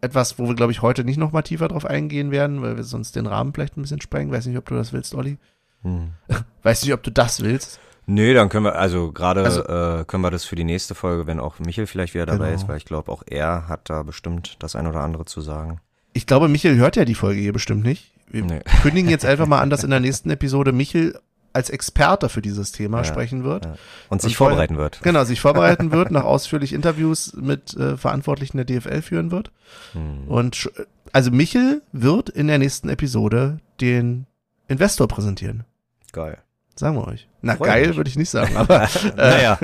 [0.00, 2.84] Etwas, wo wir, glaube ich, heute nicht noch mal tiefer drauf eingehen werden, weil wir
[2.84, 4.32] sonst den Rahmen vielleicht ein bisschen sprengen.
[4.32, 5.38] Weiß nicht, ob du das willst, Olli.
[5.82, 6.10] Hm.
[6.62, 7.78] Weiß nicht, ob du das willst.
[8.06, 11.26] Nö, dann können wir, also gerade Also- äh, können wir das für die nächste Folge,
[11.28, 12.56] wenn auch Michel vielleicht wieder dabei Genau.
[12.60, 15.80] ist, weil ich glaube, auch er hat da bestimmt das ein oder andere zu sagen.
[16.12, 18.12] Ich glaube, Michel hört ja die Folge hier bestimmt nicht.
[18.32, 18.60] Wir Nee.
[18.82, 21.18] kündigen jetzt einfach mal an, dass in der nächsten Episode Michel
[21.52, 23.66] als Experte für dieses Thema Ja, sprechen wird.
[23.66, 23.74] ja.
[24.08, 25.00] Und sich Und vorbereiten wird.
[25.02, 29.52] Genau, sich vorbereiten wird, nach ausführlich Interviews mit äh, Verantwortlichen der DFL führen wird.
[29.92, 30.28] Hm.
[30.28, 30.70] Und
[31.12, 34.26] also Michel wird in der nächsten Episode den
[34.68, 35.64] Investor präsentieren.
[36.12, 36.38] Geil.
[36.74, 37.28] Sagen wir euch.
[37.42, 37.96] Na Freu geil mich.
[37.98, 39.58] würde ich nicht sagen, aber naja,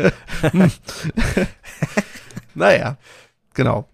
[2.54, 2.96] naja,
[3.54, 3.88] genau.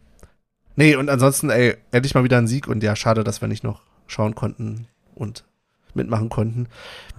[0.76, 3.62] Nee, und ansonsten, ey, endlich mal wieder ein Sieg und ja, schade, dass wir nicht
[3.62, 5.44] noch schauen konnten und
[5.94, 6.68] mitmachen konnten.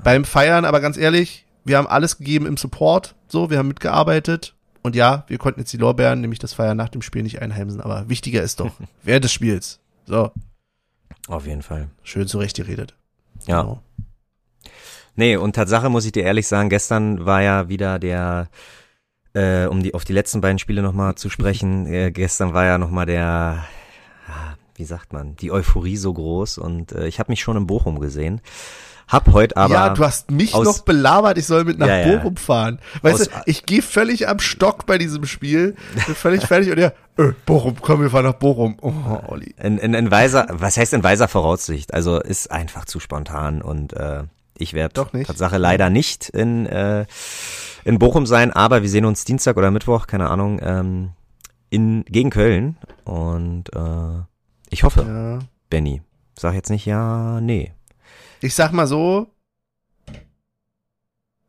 [0.03, 4.53] Beim Feiern, aber ganz ehrlich, wir haben alles gegeben im Support, so, wir haben mitgearbeitet
[4.81, 7.81] und ja, wir konnten jetzt die Lorbeeren, nämlich das Feiern nach dem Spiel nicht einheimsen,
[7.81, 8.71] aber wichtiger ist doch,
[9.03, 9.79] wer des Spiels.
[10.05, 10.31] So,
[11.27, 11.89] auf jeden Fall.
[12.03, 12.95] schön zurechtgeredet.
[13.47, 13.61] Ja.
[13.61, 13.81] Genau.
[15.15, 18.49] Nee, und Tatsache muss ich dir ehrlich sagen, gestern war ja wieder der,
[19.33, 22.77] äh, um die auf die letzten beiden Spiele nochmal zu sprechen, äh, gestern war ja
[22.77, 23.65] nochmal der,
[24.75, 27.99] wie sagt man, die Euphorie so groß und äh, ich habe mich schon in Bochum
[27.99, 28.41] gesehen.
[29.07, 32.17] Hab heute aber ja, du hast mich aus- noch belabert, ich soll mit nach Ja.
[32.17, 32.79] Bochum fahren.
[33.03, 35.75] Weißt Aus- du, ich gehe völlig am Stock bei diesem Spiel,
[36.07, 38.77] bin völlig fertig und ja, äh, Bochum, komm, wir fahren nach Bochum.
[38.81, 38.91] Oh,
[39.27, 39.53] Olli.
[39.61, 41.93] in, in, in weiser, was heißt in weiser Voraussicht?
[41.93, 44.23] Also ist einfach zu spontan und äh,
[44.57, 44.93] ich werde.
[45.23, 47.05] Tatsache leider nicht in, äh,
[47.83, 51.11] in Bochum sein, aber wir sehen uns Dienstag oder Mittwoch, keine Ahnung, ähm,
[51.69, 54.23] in, gegen Köln und äh,
[54.75, 55.39] ich hoffe, Ja.
[55.69, 56.01] Benny,
[56.37, 57.71] sag jetzt nicht ja, nee.
[58.41, 59.27] Ich sag mal so,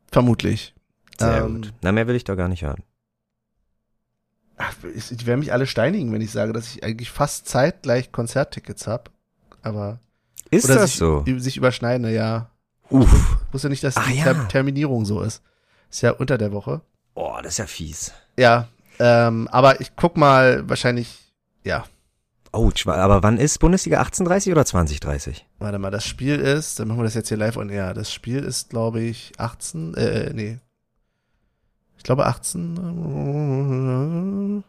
[0.09, 0.73] vermutlich.
[1.19, 1.73] Sehr Ähm, gut.
[1.81, 2.83] Na, mehr will ich doch gar nicht hören.
[4.55, 8.87] Ach, ich, werde mich alle steinigen, wenn ich sage, dass ich eigentlich fast zeitgleich Konzerttickets
[8.87, 9.11] hab.
[9.61, 9.99] Aber
[10.49, 11.25] Ist oder das sich, so?
[11.37, 12.49] sich überschneiden, ja.
[12.89, 13.37] Uff.
[13.47, 14.23] Ich wusste nicht, dass Ach die ja.
[14.23, 15.43] Ter Terminierung so ist.
[15.91, 16.81] Ist ja unter der Woche.
[17.13, 18.13] Oh, das ist ja fies.
[18.39, 18.69] Ja,
[18.99, 21.33] ähm, aber ich guck mal, wahrscheinlich,
[21.65, 21.83] ja,
[22.51, 25.45] Ouch, aber wann ist Bundesliga 1830 oder 2030?
[25.59, 27.93] Warte mal, das Spiel ist, dann machen wir das jetzt hier live on air.
[27.93, 30.59] Das Spiel ist, glaube ich, 18, äh, nee.
[31.97, 32.77] Ich glaube 18.
[32.77, 34.63] Hm.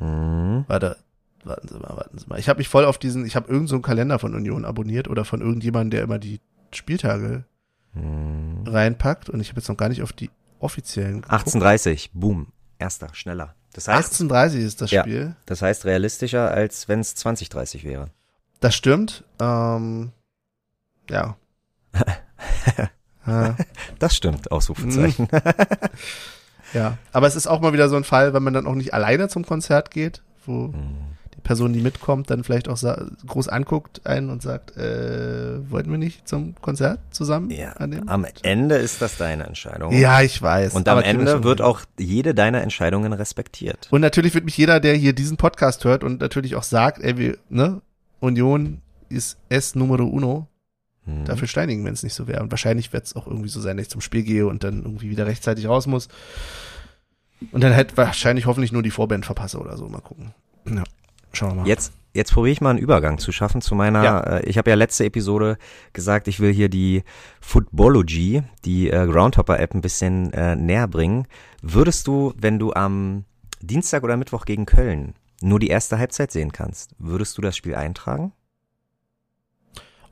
[0.68, 0.96] Warte,
[1.44, 2.38] warten Sie mal, warten Sie mal.
[2.38, 5.08] Ich habe mich voll auf diesen, ich habe irgendeinen so einen Kalender von Union abonniert
[5.08, 6.40] oder von irgendjemandem, der immer die
[6.72, 7.44] Spieltage
[7.92, 8.64] Hm.
[8.66, 11.32] reinpackt und ich habe jetzt noch gar nicht auf die offiziellen geguckt.
[11.32, 13.54] 1830, boom, erster, schneller.
[13.74, 15.02] Das heißt, 18.30 ist das Ja.
[15.02, 15.36] Spiel.
[15.46, 18.08] das heißt realistischer, als wenn es 2030 wäre.
[18.60, 19.24] Das stimmt.
[19.40, 20.12] Ähm,
[21.10, 21.36] ja.
[23.98, 25.28] Das stimmt, Ausrufezeichen.
[26.74, 28.92] Ja, aber es ist auch mal wieder so ein Fall, wenn man dann auch nicht
[28.94, 31.13] alleine zum Konzert geht, wo Hm.
[31.44, 32.78] Person, die mitkommt, dann vielleicht auch
[33.26, 37.50] groß anguckt einen und sagt, äh, wollten wir nicht zum Konzert zusammen?
[37.50, 39.92] Ja, am Ende ist das deine Entscheidung.
[39.92, 40.74] ja ich weiß.
[40.74, 43.86] Und am Ende wird auch jede deiner Entscheidungen respektiert.
[43.92, 47.16] Und natürlich wird mich jeder, der hier diesen Podcast hört und natürlich auch sagt, ey,
[47.16, 47.80] wir, ne,
[48.18, 50.48] Union ist es numero uno,
[51.06, 51.26] Hm.
[51.26, 52.42] dafür steinigen, wenn es nicht so wäre.
[52.42, 54.82] Und wahrscheinlich wird es auch irgendwie so sein, dass ich zum Spiel gehe und dann
[54.84, 56.08] irgendwie wieder rechtzeitig raus muss.
[57.52, 59.86] Und dann halt wahrscheinlich hoffentlich nur die Vorband verpasse oder so.
[59.86, 60.32] Mal gucken.
[60.66, 60.82] Ja,
[61.34, 61.66] schauen wir mal.
[61.68, 64.20] Jetzt, jetzt probiere ich mal einen Übergang zu schaffen zu meiner, Ja.
[64.20, 65.58] äh, ich habe ja letzte Episode
[65.92, 67.02] gesagt, ich will hier die
[67.40, 71.26] Footballogy, die äh, Groundhopper-App ein bisschen äh, näher bringen.
[71.62, 73.24] Würdest du, wenn du am
[73.60, 77.74] Dienstag oder Mittwoch gegen Köln nur die erste Halbzeit sehen kannst, würdest du das Spiel
[77.74, 78.32] eintragen?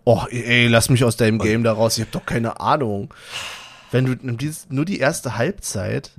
[0.05, 1.97] Oh, ey, lass mich aus deinem Game da raus.
[1.97, 3.15] Ich hab doch keine Ahnung.
[3.93, 4.37] Wenn du
[4.69, 6.13] nur die erste Halbzeit.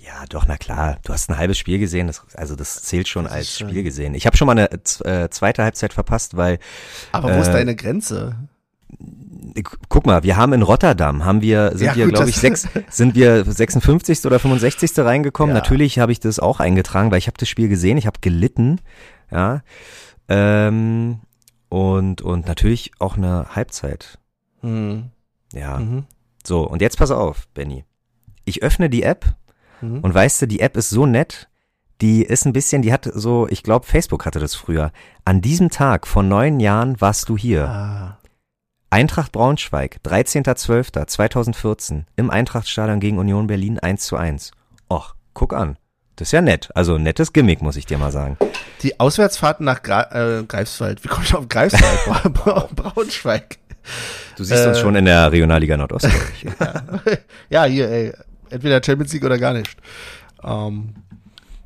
[0.00, 0.98] Ja, doch, na klar.
[1.04, 3.82] Du hast ein halbes Spiel gesehen, das, also das zählt schon Das als schon- Spiel
[3.82, 4.14] gesehen.
[4.14, 6.58] Ich habe schon mal eine äh, zweite Halbzeit verpasst, weil
[7.12, 8.36] Aber wo ist Äh, deine Grenze?
[9.88, 13.14] Guck mal, wir haben in Rotterdam, haben wir, sind Ja, wir, glaube ich, sechs, sind
[13.14, 14.24] wir 56.
[14.24, 14.98] oder 65.
[14.98, 15.54] reingekommen.
[15.54, 15.60] Ja.
[15.60, 18.80] Natürlich habe ich das auch eingetragen, weil ich habe das Spiel gesehen, ich habe gelitten,
[19.30, 19.62] ja.
[20.28, 21.20] Ähm,
[21.68, 24.18] und, und natürlich auch eine Halbzeit.
[24.60, 25.10] Hm.
[25.52, 25.78] Ja.
[25.78, 26.04] Mhm.
[26.46, 27.84] So, und jetzt pass auf, Benny.
[28.44, 29.34] Ich öffne die App
[29.80, 30.00] Mhm.
[30.00, 31.48] und weißt du, die App ist so nett,
[32.00, 34.92] die ist ein bisschen, die hat so, ich glaube, Facebook hatte das früher.
[35.24, 37.68] An diesem Tag vor neun Jahren warst du hier.
[37.68, 38.18] Ah.
[38.90, 44.52] Eintracht Braunschweig, 13.12.2014 im Eintrachtstadion gegen Union Berlin 1 zu 1.
[44.90, 45.76] Och, guck an.
[46.16, 46.70] Das ist ja nett.
[46.74, 48.36] Also nettes Gimmick, muss ich dir mal sagen.
[48.82, 51.04] Die Auswärtsfahrten nach Gra äh, Greifswald.
[51.04, 52.04] Wie komme ich auf Greifswald?
[52.06, 53.58] Bra Bra Braunschweig.
[54.36, 56.06] Du siehst uns Äh, schon in der Regionalliga Nordost.
[56.06, 56.44] ich.
[57.50, 58.12] ja, hier, ey,
[58.50, 59.76] entweder Champions League oder gar nicht.
[60.42, 60.94] Ähm,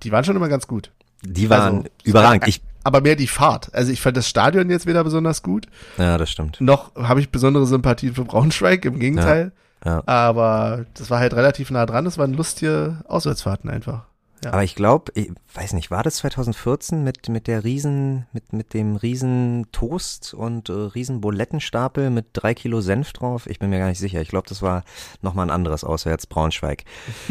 [0.03, 0.91] die waren schon immer ganz gut.
[1.23, 2.49] Die waren Also, überragend.
[2.49, 3.73] Ich, Aber mehr die Fahrt.
[3.75, 5.67] Also ich fand das Stadion jetzt wieder besonders gut.
[5.99, 6.61] ja, das stimmt.
[6.61, 9.53] Noch habe ich besondere Sympathien für Braunschweig, im Gegenteil.
[9.85, 10.03] Ja.
[10.07, 12.05] Aber das war halt relativ nah dran.
[12.05, 14.05] Das waren lustige Auswärtsfahrten einfach.
[14.45, 14.53] Ja.
[14.53, 18.75] Aber ich glaube, ich weiß nicht, war das 2014 mit, mit der riesen, mit, mit
[18.75, 23.47] dem riesen Toast und äh, riesen Bulettenstapel mit drei Kilo Senf drauf?
[23.47, 24.21] Ich bin mir gar nicht sicher.
[24.21, 24.83] Ich glaube, das war
[25.21, 26.85] nochmal ein anderes auswärts Braunschweig.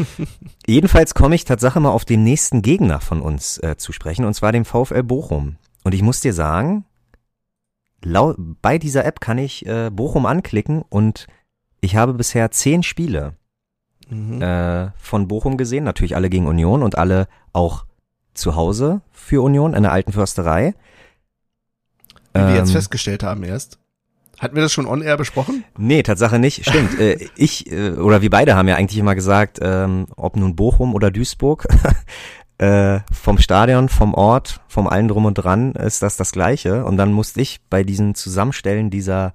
[0.66, 4.32] Jedenfalls komme ich Tatsache mal auf den nächsten Gegner von uns äh, zu sprechen, und
[4.34, 5.56] zwar dem VfL Bochum.
[5.84, 6.86] Und ich muss dir sagen,
[8.02, 11.26] lau bei dieser App kann ich äh, Bochum anklicken und
[11.82, 13.34] ich habe bisher zehn Spiele
[14.12, 14.42] Mhm.
[14.42, 17.86] äh, von Bochum gesehen, natürlich alle gegen Union und alle auch
[18.34, 20.74] zu Hause für Union in der alten Försterei.
[22.34, 23.78] Wie wir jetzt Ähm, festgestellt haben erst.
[24.38, 25.64] Hatten wir das schon on-air besprochen?
[25.78, 26.68] Nee, Tatsache nicht.
[26.68, 26.98] Stimmt.
[26.98, 30.94] äh, ich äh, oder wir beide haben ja eigentlich immer gesagt, ähm, ob nun Bochum
[30.94, 31.68] oder Duisburg,
[32.58, 36.84] äh, vom Stadion, vom Ort, vom allen drum und dran ist das das Gleiche.
[36.84, 39.34] Und dann musste ich bei diesem Zusammenstellen dieser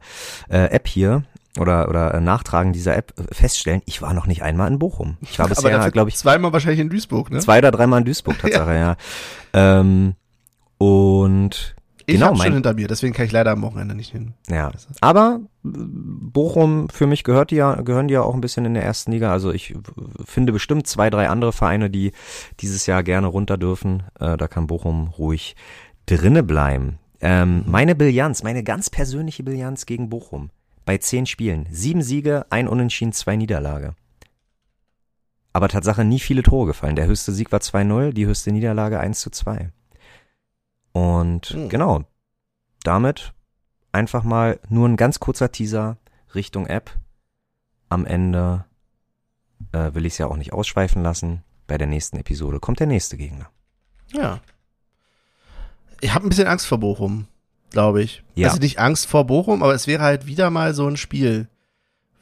[0.49, 1.23] äh, App hier
[1.59, 5.17] oder oder äh, Nachtragen dieser App äh, feststellen, ich war noch nicht einmal in Bochum.
[5.21, 7.39] Ich war bisher, glaube ich, zweimal wahrscheinlich in Duisburg, ne?
[7.39, 8.95] Zwei oder dreimal in Duisburg, Tatsache, ja.
[9.53, 10.15] Ähm,
[10.77, 11.75] und
[12.09, 14.33] ich genau, hab's schon hinter mir, deswegen kann ich leider am Wochenende nicht hin.
[14.49, 14.71] ja.
[15.01, 18.75] Aber äh, Bochum, für mich gehört die ja, gehören die ja auch ein bisschen in
[18.75, 19.31] der ersten Liga.
[19.33, 19.75] Also ich
[20.23, 22.13] finde bestimmt zwei, drei andere Vereine, die
[22.61, 24.03] dieses Jahr gerne runter dürfen.
[24.19, 25.57] Äh, da kann Bochum ruhig
[26.05, 26.99] drinne bleiben.
[27.19, 30.51] Ähm, meine Bilanz, meine ganz persönliche Bilanz gegen Bochum
[30.87, 31.67] bei zehn Spielen.
[31.69, 33.93] Sieben Siege, ein Unentschieden, zwei Niederlage.
[35.51, 36.95] Aber Tatsache nie viele Tore gefallen.
[36.95, 39.69] Der höchste Sieg war 2-0, die höchste Niederlage 1 zu 2.
[40.93, 41.67] Und Hm.
[41.67, 42.05] genau,
[42.83, 43.33] damit
[43.91, 45.97] einfach mal nur ein ganz kurzer Teaser
[46.33, 46.89] Richtung App.
[47.89, 48.63] Am Ende
[49.73, 51.43] äh, will ich es ja auch nicht ausschweifen lassen.
[51.67, 53.49] Bei der nächsten Episode kommt der nächste Gegner.
[54.13, 54.39] Ja.
[55.99, 57.27] Ich habe ein bisschen Angst vor Bochum,
[57.71, 58.23] glaube ich.
[58.35, 58.47] Ja.
[58.47, 61.47] Also nicht Angst vor Bochum, aber es wäre halt wieder mal so ein Spiel.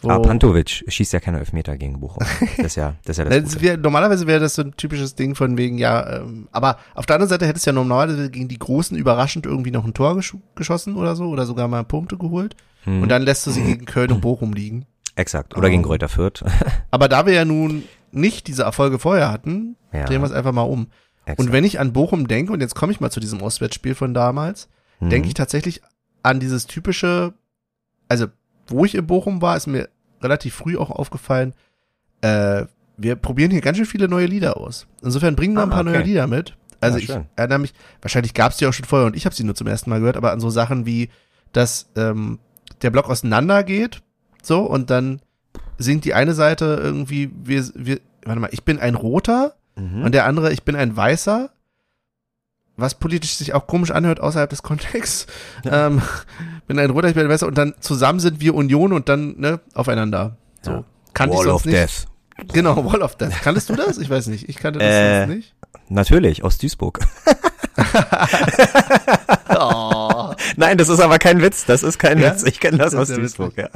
[0.02, 2.22] Wo Aber Pantovic schießt ja keine Elfmeter gegen Bochum.
[2.58, 5.16] Das ist ja das, ist ja das Das wär, normalerweise wäre das so ein typisches
[5.16, 8.48] Ding von wegen, ja, ähm, aber auf der anderen Seite hättest du ja normalerweise gegen
[8.50, 12.18] die Großen überraschend irgendwie noch ein Tor gesch geschossen oder so oder sogar mal Punkte
[12.18, 14.86] geholt Hm, und dann lässt du sie gegen Köln und Bochum liegen.
[15.16, 15.56] exakt.
[15.58, 15.72] Oder Oh.
[15.72, 16.44] gegen Kräuter Fürth.
[16.92, 20.04] Aber da wir ja nun nicht diese Erfolge vorher hatten, Ja.
[20.06, 20.88] drehen wir es einfach mal um.
[21.26, 21.40] Exakt.
[21.40, 24.14] Und wenn ich an Bochum denke, und jetzt komme ich mal zu diesem Auswärtsspiel von
[24.14, 24.68] damals,
[25.00, 25.10] Mhm.
[25.10, 25.82] denke ich tatsächlich
[26.24, 27.34] an dieses typische,
[28.08, 28.28] also
[28.68, 29.90] wo ich in Bochum war, ist mir
[30.22, 31.54] relativ früh auch aufgefallen,
[32.22, 32.66] äh,
[32.98, 34.88] wir probieren hier ganz schön viele neue Lieder aus.
[35.04, 35.92] Insofern bringen wir ein Ah, paar okay.
[35.94, 36.56] neue Lieder mit.
[36.82, 37.26] Also Ja, ich schön.
[37.36, 39.68] erinnere mich, wahrscheinlich gab es die auch schon vorher und ich habe sie nur zum
[39.68, 41.10] ersten Mal gehört, aber an so Sachen wie,
[41.52, 42.40] dass ähm,
[42.82, 44.02] der Block auseinander geht,
[44.42, 45.22] so, und dann
[45.78, 50.04] singt die eine Seite irgendwie, wir, wir, warte mal, ich bin ein Roter Mhm.
[50.04, 51.50] und der andere, ich bin ein Weißer,
[52.78, 55.28] was politisch sich auch komisch anhört außerhalb des Kontexts.
[55.66, 56.02] Ähm,
[56.68, 59.36] bin ein Roter, ich bin ein Weißer und dann zusammen sind wir Union und dann
[59.40, 60.38] ne, aufeinander.
[60.62, 60.72] So.
[60.72, 60.84] Ja.
[61.14, 61.78] Kannte Wall ich of nicht.
[61.78, 62.54] Death.
[62.54, 63.42] Genau, Wall of Death.
[63.42, 63.98] Kanntest du das?
[63.98, 64.50] Ich weiß nicht.
[64.50, 65.56] Ich kannte das Äh, nicht.
[65.88, 67.00] Natürlich, aus Duisburg.
[69.58, 70.34] Oh.
[70.58, 71.66] Nein, das ist aber kein Witz.
[71.66, 72.32] Das ist kein Ja?
[72.32, 72.44] Witz.
[72.44, 73.70] Ich kenne das, Das aus ja Duisburg, ja.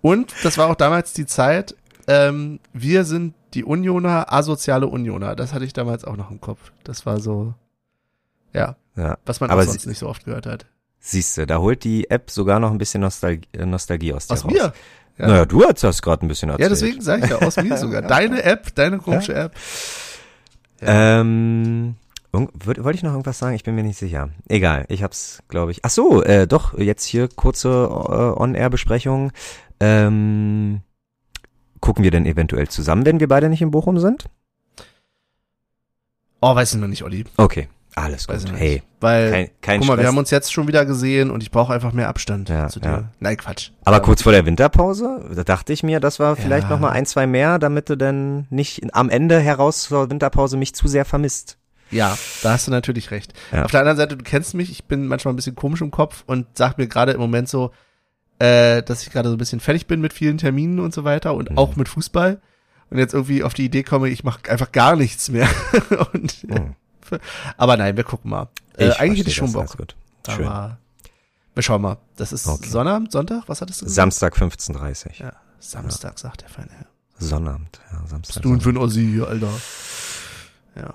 [0.00, 1.74] Und das war auch damals die Zeit,
[2.06, 5.34] ähm, wir sind die Unioner, asoziale Unioner.
[5.34, 6.72] Das hatte ich damals auch noch im Kopf.
[6.84, 7.54] Das war so,
[8.54, 9.18] ja, ja.
[9.26, 10.66] was man Aber auch sonst nicht so oft gehört hat.
[11.00, 14.34] Siehst du, da holt die App sogar noch ein bisschen Nostalgie, äh, Nostalgie aus dir
[14.34, 14.52] Aus raus.
[14.52, 14.72] mir.
[15.18, 15.26] Ja.
[15.28, 16.62] Naja, du hast das gerade ein bisschen erzählt.
[16.64, 18.02] Ja, deswegen sage ich ja, aus mir sogar.
[18.08, 19.54] Deine App, deine komische App.
[20.80, 21.94] Ähm,
[22.32, 23.54] irg- würd- wollte ich noch irgendwas sagen?
[23.54, 24.30] Ich bin mir nicht sicher.
[24.48, 25.84] Egal, ich hab's, glaube ich.
[25.84, 29.30] Ach so, äh, doch, jetzt hier kurze äh, On-Air-Besprechung.
[29.80, 30.80] Ähm,
[31.80, 34.24] gucken wir denn eventuell zusammen, wenn wir beide nicht in Bochum sind?
[36.40, 37.24] Oh, weiß ich noch nicht, Olli.
[37.36, 38.54] Okay, alles Weiß gut.
[38.56, 38.82] Hey.
[39.00, 40.08] Weil, kein, kein guck mal, wir Stress.
[40.08, 42.88] haben uns jetzt schon wieder gesehen und ich brauche einfach mehr Abstand Ja, zu dir.
[42.88, 43.04] ja.
[43.20, 43.70] Nein, Quatsch.
[43.84, 46.70] Aber kurz vor der Winterpause, da dachte ich mir, das war vielleicht Ja.
[46.70, 50.74] noch mal ein, zwei mehr, damit du dann nicht am Ende heraus zur Winterpause mich
[50.74, 51.58] zu sehr vermisst.
[51.90, 53.34] Ja, da hast du natürlich recht.
[53.52, 53.64] Ja.
[53.64, 56.24] Auf der anderen Seite, du kennst mich, ich bin manchmal ein bisschen komisch im Kopf
[56.26, 57.70] und sag mir gerade im Moment so,
[58.40, 61.34] äh, dass ich gerade so ein bisschen fertig bin mit vielen Terminen und so weiter
[61.34, 61.58] und Mhm.
[61.58, 62.40] auch mit Fußball.
[62.90, 65.48] Und jetzt irgendwie auf die Idee komme, ich mache einfach gar nichts mehr.
[66.12, 66.74] und, Hm.
[67.56, 68.48] Aber nein, wir gucken mal.
[68.76, 69.76] Äh, Ich eigentlich hätte ich schon Bock.
[69.76, 69.94] gut.
[70.28, 70.46] Schön.
[70.46, 70.78] Aber
[71.54, 71.98] wir schauen mal.
[72.16, 72.68] Das ist Okay.
[72.68, 73.44] Sonnabend, Sonntag?
[73.46, 73.94] Was hattest du gesagt?
[73.96, 76.86] Samstag 15.30 Ja, Samstag, sagt der feine Herr.
[77.18, 78.36] Sonnabend, ja, Samstag.
[78.36, 79.50] Was du für ein Ossi hier, Alter?
[80.76, 80.94] Ja.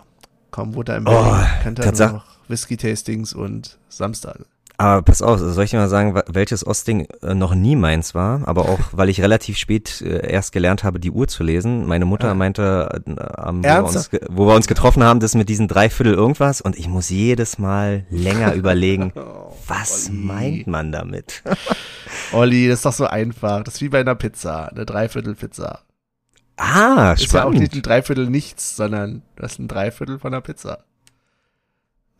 [0.51, 4.45] Kaum wurde er im Oh, Berlin, kennt er noch Whisky-Tastings und Samstage.
[4.81, 8.47] Aber pass auf, soll ich dir mal sagen, welches Ostding äh, noch nie meins war,
[8.47, 11.85] aber auch, weil ich relativ spät äh, erst gelernt habe, die Uhr zu lesen.
[11.85, 15.49] Meine Mutter meinte, äh, am- wo, wir uns, wo wir uns getroffen haben, das mit
[15.49, 19.11] diesen Dreiviertel irgendwas und ich muss jedes Mal länger überlegen,
[19.67, 20.17] was Olli.
[20.17, 21.43] meint man damit?
[22.31, 23.63] Olli, das ist doch so einfach.
[23.63, 25.79] Das ist wie bei einer Pizza, eine Dreiviertel-Pizza.
[26.55, 27.59] Ah, Ist ja auch spannend.
[27.61, 30.85] nicht ein Dreiviertel nichts, sondern das ist ein Dreiviertel von einer Pizza.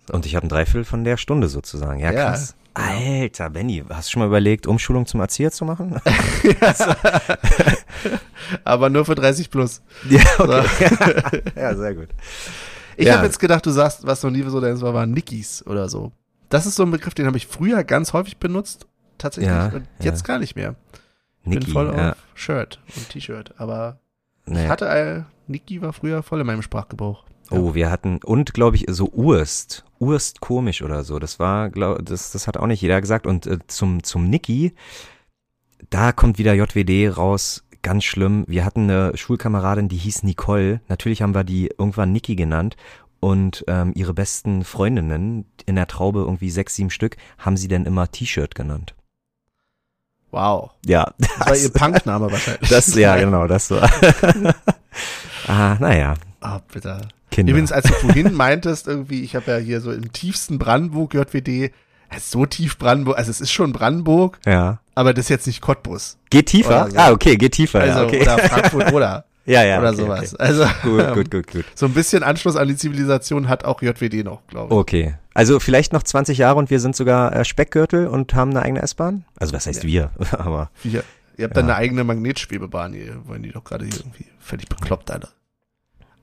[0.09, 1.99] Und ich habe ein Dreiviertel von der Stunde sozusagen.
[1.99, 2.55] Ja, krass.
[2.73, 5.99] Alter, Benny, hast du schon mal überlegt, Umschulung zum Erzieher zu machen?
[8.63, 9.81] Aber nur für 30 plus.
[10.09, 11.43] ja, okay.
[11.55, 12.07] ja, sehr gut.
[12.97, 13.15] Ich Ja.
[13.17, 16.11] habe jetzt gedacht, du sagst, was noch nie so deins war, waren Nickies oder so.
[16.49, 18.87] Das ist so ein Begriff, den habe ich früher ganz häufig benutzt,
[19.17, 20.75] tatsächlich, Ja, und jetzt gar nicht mehr.
[21.43, 23.99] Niki, Bin voll auf Shirt und T-Shirt, aber
[24.45, 24.63] Nee.
[24.63, 27.23] ich hatte ein, Niki war früher voll in meinem Sprachgebrauch.
[27.51, 29.83] Oh, wir hatten, und glaube ich, so Urst.
[29.99, 31.19] Urst komisch oder so.
[31.19, 33.25] Das war, glaub, das, das hat auch nicht jeder gesagt.
[33.25, 34.73] Und äh, zum, zum Niki,
[35.89, 37.63] da kommt wieder JWD raus.
[37.81, 38.43] Ganz schlimm.
[38.47, 40.81] Wir hatten eine Schulkameradin, die hieß Nicole.
[40.89, 42.75] Natürlich haben wir die irgendwann Niki genannt.
[43.19, 47.85] Und ähm, ihre besten Freundinnen, in der Traube irgendwie sechs, sieben Stück, haben sie dann
[47.85, 48.95] immer T-Shirt genannt.
[50.31, 50.71] Wow.
[50.85, 52.69] Ja, Das war ihr Punkname wahrscheinlich.
[52.69, 53.89] das, ja, genau, das war.
[55.47, 57.01] ah, naja, Ah, bitte.
[57.39, 57.51] Kinder.
[57.51, 61.71] Übrigens, als du vorhin meintest, irgendwie, ich habe ja hier so im tiefsten Brandenburg JWD,
[62.17, 64.79] so tief Brandenburg, also es ist schon Brandenburg, ja.
[64.95, 66.17] aber das ist jetzt nicht Cottbus.
[66.29, 66.89] Geht tiefer?
[66.89, 66.97] So.
[66.97, 67.81] Ah, okay, geht tiefer.
[67.81, 68.21] Also, ja, okay.
[68.21, 70.33] oder Frankfurt oder, ja, ja, oder okay, sowas.
[70.33, 70.43] Okay.
[70.43, 71.65] Also, Gut, ähm, gut, gut, gut.
[71.75, 74.79] so ein bisschen Anschluss an die Zivilisation hat auch JWD noch, glaube ich.
[74.79, 75.15] Okay.
[75.33, 78.81] Also vielleicht noch 20 Jahre und wir sind sogar äh, Speckgürtel und haben eine eigene
[78.81, 79.25] S-Bahn?
[79.37, 80.11] Also was heißt wir?
[80.31, 81.03] Aber Wir,
[81.37, 85.11] ihr habt dann eine eigene Magnetschwebebahn, hier wollen die doch gerade hier irgendwie völlig bekloppt,
[85.11, 85.29] alle.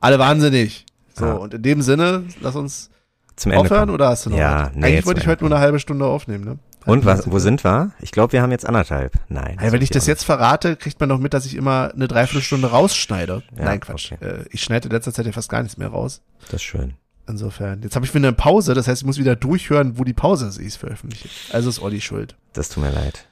[0.00, 0.84] Alle wahnsinnig.
[1.16, 1.32] So, Ja.
[1.34, 2.90] und in dem Sinne, lass uns
[3.36, 3.92] zum Ende aufhören kommen.
[3.94, 6.44] oder hast du noch Ja, nee, Eigentlich wollte ich heute nur eine halbe Stunde aufnehmen,
[6.44, 6.58] ne?
[6.84, 7.90] Und was, wo sind wir?
[8.00, 9.14] Ich glaube, wir haben jetzt anderthalb.
[9.28, 9.56] Nein.
[9.58, 12.68] Hey, wenn ich das jetzt verrate, kriegt man noch mit, dass ich immer eine Dreiviertelstunde
[12.70, 13.42] rausschneide.
[13.58, 14.12] Ja, Nein, Quatsch.
[14.12, 14.24] okay.
[14.24, 16.20] Äh, ich schneide in letzter Zeit ja fast gar nichts mehr raus.
[16.44, 16.94] Das ist schön.
[17.26, 17.82] Insofern.
[17.82, 20.46] Jetzt habe ich wieder eine Pause, das heißt, ich muss wieder durchhören, wo die Pause
[20.46, 21.28] ist, die ich veröffentliche.
[21.52, 22.36] Also ist Olli schuld.
[22.52, 23.26] Das tut mir leid.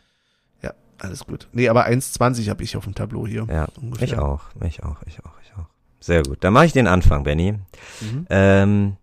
[0.60, 1.46] Ja, alles gut.
[1.52, 3.46] Nee, aber 1,20 habe ich auf dem Tableau hier.
[3.48, 4.08] Ja, ungefähr.
[4.08, 5.66] ich auch, ich auch, ich auch, ich auch.
[6.04, 6.44] Sehr gut.
[6.44, 7.52] Dann mache ich den Anfang, Benny.
[8.02, 8.26] Mhm.
[8.28, 8.96] Ähm,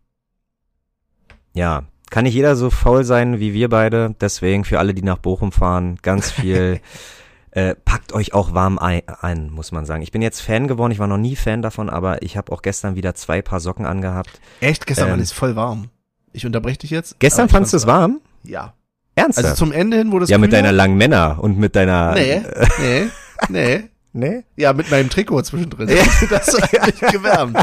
[1.54, 4.16] ja, kann nicht jeder so faul sein wie wir beide.
[4.22, 6.80] Deswegen für alle, die nach Bochum fahren, ganz viel.
[7.52, 10.04] äh, packt euch auch warm ein, ein, muss man sagen.
[10.04, 10.92] Ich bin jetzt Fan geworden.
[10.92, 13.88] Ich war noch nie Fan davon, aber ich habe auch gestern wieder zwei Paar Socken
[13.88, 14.40] angehabt.
[14.60, 14.86] Echt?
[14.86, 15.90] Gestern Ähm, war es voll warm.
[16.34, 17.20] Ich unterbreche dich jetzt.
[17.20, 18.22] Gestern fandst du es warm?
[18.44, 18.76] Ja.
[19.16, 19.46] Ernsthaft?
[19.46, 20.62] Also zum Ende hin wurde es ja, mit kühler.
[20.62, 22.14] deiner langen Männer und mit deiner.
[22.14, 22.44] Nee,
[22.80, 23.08] nee,
[23.50, 23.91] nee.
[24.14, 24.44] Nee?
[24.56, 25.90] Ja, mit meinem Trikot zwischendrin.
[25.90, 26.04] Ja.
[26.30, 27.58] Das hat mich gewärmt.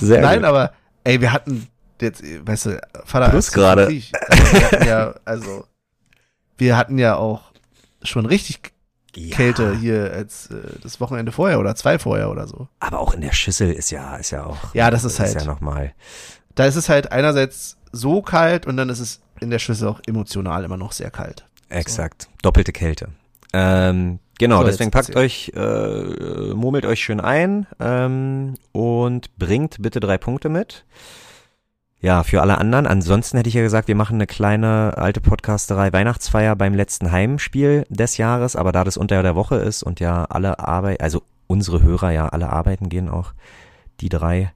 [0.00, 0.44] Sehr Nein, gut.
[0.48, 0.72] aber
[1.04, 1.68] ey, wir hatten
[2.00, 3.84] jetzt, weißt du, Vater Plus gerade.
[3.86, 5.64] Also, wir hatten ja, also
[6.58, 7.52] wir hatten ja auch
[8.02, 8.72] schon richtig
[9.14, 12.68] Ja, Kälte hier als äh, das Wochenende vorher oder zwei vorher oder so.
[12.80, 14.74] Aber auch in der Schüssel ist ja, ist ja auch.
[14.74, 15.94] Ja, das ist halt- Ist ja nochmal.
[16.54, 20.00] Da ist es halt einerseits so kalt und dann ist es in der Schüssel auch
[20.06, 21.46] emotional immer noch sehr kalt.
[21.68, 22.28] Exakt.
[22.42, 23.08] Doppelte Kälte.
[23.52, 30.00] Ähm, genau, So, deswegen packt euch, äh, murmelt euch schön ein ähm, und bringt bitte
[30.00, 30.84] drei Punkte mit.
[32.00, 32.88] Ja, für alle anderen.
[32.88, 37.86] Ansonsten hätte ich ja gesagt, wir machen eine kleine alte Podcasterei Weihnachtsfeier beim letzten Heimspiel
[37.90, 41.80] des Jahres, aber da das unter der Woche ist und ja alle Arbeit, also unsere
[41.80, 43.34] Hörer ja alle arbeiten gehen auch,
[44.00, 44.52] die drei.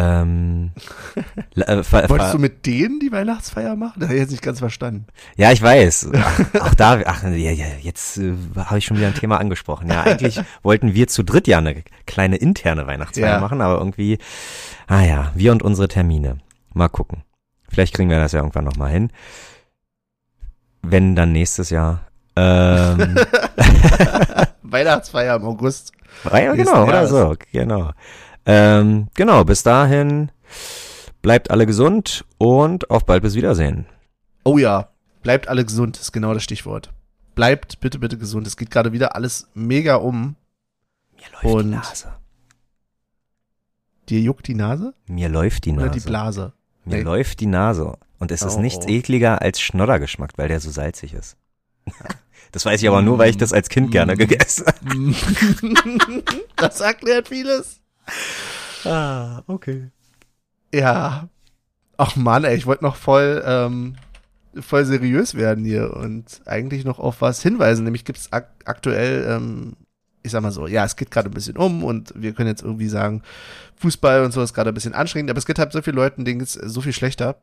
[0.00, 0.70] Ähm,
[1.56, 3.94] äh, Wolltest du mit denen die Weihnachtsfeier machen?
[3.98, 5.06] Das habe ich jetzt nicht ganz verstanden.
[5.36, 6.10] ja, ich weiß.
[6.14, 9.88] Ach, auch da, ach, ja, ja, jetzt äh, habe ich schon wieder ein Thema angesprochen.
[9.88, 13.40] Ja, eigentlich wollten wir zu dritt ja eine kleine interne Weihnachtsfeier Ja.
[13.40, 14.18] machen, aber irgendwie,
[14.86, 16.38] ah ja, wir und unsere Termine.
[16.74, 17.24] Mal gucken.
[17.68, 19.10] Vielleicht kriegen wir das ja irgendwann nochmal hin.
[20.82, 22.02] Wenn dann nächstes Jahr.
[22.36, 23.18] Ähm,
[24.62, 25.90] Weihnachtsfeier im August.
[26.24, 27.10] ja, Nächsten genau, oder Jahres.
[27.10, 27.90] so, genau.
[28.48, 30.32] Ähm, genau, bis dahin
[31.22, 33.86] bleibt alle gesund und auf bald bis Wiedersehen.
[34.44, 34.88] Oh ja,
[35.22, 36.90] bleibt alle gesund, ist genau das Stichwort.
[37.34, 38.46] Bleibt bitte, bitte gesund.
[38.46, 40.34] Es geht gerade wieder alles mega um.
[41.16, 42.14] Mir läuft Und- die Nase.
[44.08, 44.94] Dir juckt die Nase?
[45.06, 45.84] Mir läuft die Nase.
[45.86, 46.52] Oder die Blase?
[46.86, 47.02] Mir Nee.
[47.02, 47.98] läuft die Nase.
[48.18, 48.88] Und es ist Oh, nichts oh.
[48.88, 51.36] ekliger als Schnoddergeschmack, weil der so salzig ist.
[52.50, 54.16] Das weiß ich aber nur, weil ich das als Kind gerne Mm.
[54.18, 56.22] gegessen habe.
[56.56, 57.78] das erklärt vieles.
[58.84, 59.90] Ah, okay.
[60.72, 61.28] Ja.
[61.96, 63.96] Ach man, ey, ich wollte noch voll, ähm,
[64.60, 67.84] voll seriös werden hier und eigentlich noch auf was hinweisen.
[67.84, 69.76] Nämlich gibt es ak aktuell, ähm,
[70.22, 72.62] ich sag mal so, ja, es geht gerade ein bisschen um und wir können jetzt
[72.62, 73.22] irgendwie sagen,
[73.76, 76.24] Fußball und so ist gerade ein bisschen anstrengend, aber es geht halt so vielen Leuten,
[76.24, 77.36] denen geht's so viel schlechter.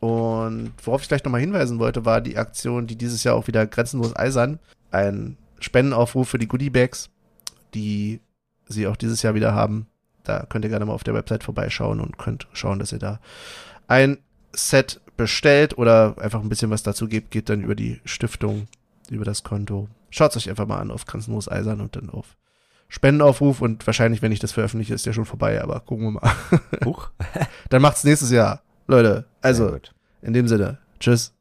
[0.00, 3.66] Und worauf ich gleich nochmal hinweisen wollte, war die Aktion, die dieses Jahr auch wieder
[3.66, 4.58] grenzenlos eisern,
[4.90, 7.08] ein Spendenaufruf für die Goodie-Bags,
[7.74, 8.20] die
[8.66, 9.86] sie auch dieses Jahr wieder haben.
[10.24, 13.20] Da könnt ihr gerne mal auf der Website vorbeischauen und könnt schauen, dass ihr da
[13.88, 14.18] ein
[14.54, 18.66] Set bestellt oder einfach ein bisschen was dazu gebt, geht dann über die Stiftung,
[19.10, 19.88] über das Konto.
[20.10, 22.36] Schaut es euch einfach mal an auf Grenzenlos Eisern und dann auf
[22.88, 26.32] Spendenaufruf und wahrscheinlich, wenn ich das veröffentliche, ist der schon vorbei, aber gucken wir mal.
[26.84, 27.10] Huch.
[27.70, 28.62] dann macht's nächstes Jahr.
[28.86, 29.78] Leute, also
[30.20, 31.32] in dem Sinne, tschüss.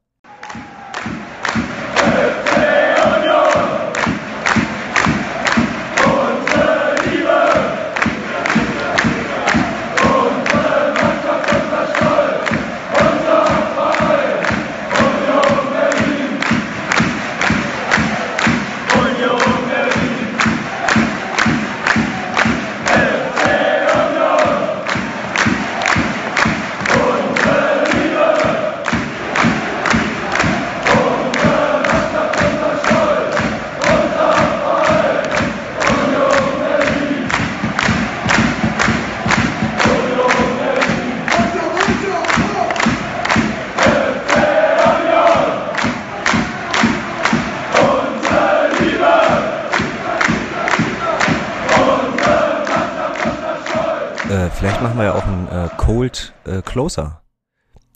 [54.62, 57.24] Vielleicht machen wir ja auch einen äh, Cold äh, Closer.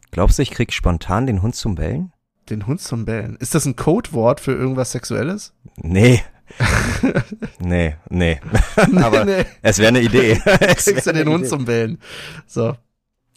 [0.09, 2.11] Glaubst du, ich krieg spontan den Hund zum Bellen?
[2.49, 3.35] Den Hund zum Bellen.
[3.35, 5.53] Ist das ein Codewort für irgendwas Sexuelles?
[5.77, 6.23] Nee.
[7.59, 8.39] nee, nee.
[8.95, 9.45] Aber nee.
[9.61, 10.39] es wäre eine Idee.
[10.45, 11.49] Kriegst du den Hund Idee.
[11.49, 11.99] zum Bellen.
[12.47, 12.75] So.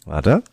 [0.05, 0.43] Warte.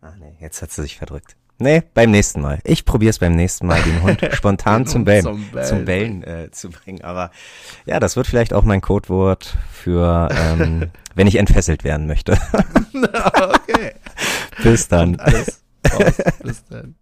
[0.00, 1.36] Ah nee, jetzt hat sie sich verdrückt.
[1.60, 2.58] Nee, beim nächsten Mal.
[2.64, 5.66] Ich probier's beim nächsten Mal, den Hund spontan zum Bellen, zum Bellen.
[5.66, 7.02] zum Bellen äh, zu bringen.
[7.02, 7.30] Aber
[7.84, 12.32] ja, das wird vielleicht auch mein Codewort für, ähm, wenn ich entfesselt werden möchte.
[12.94, 13.92] okay.
[14.62, 15.18] Bis dann.
[16.42, 16.94] Bis dann.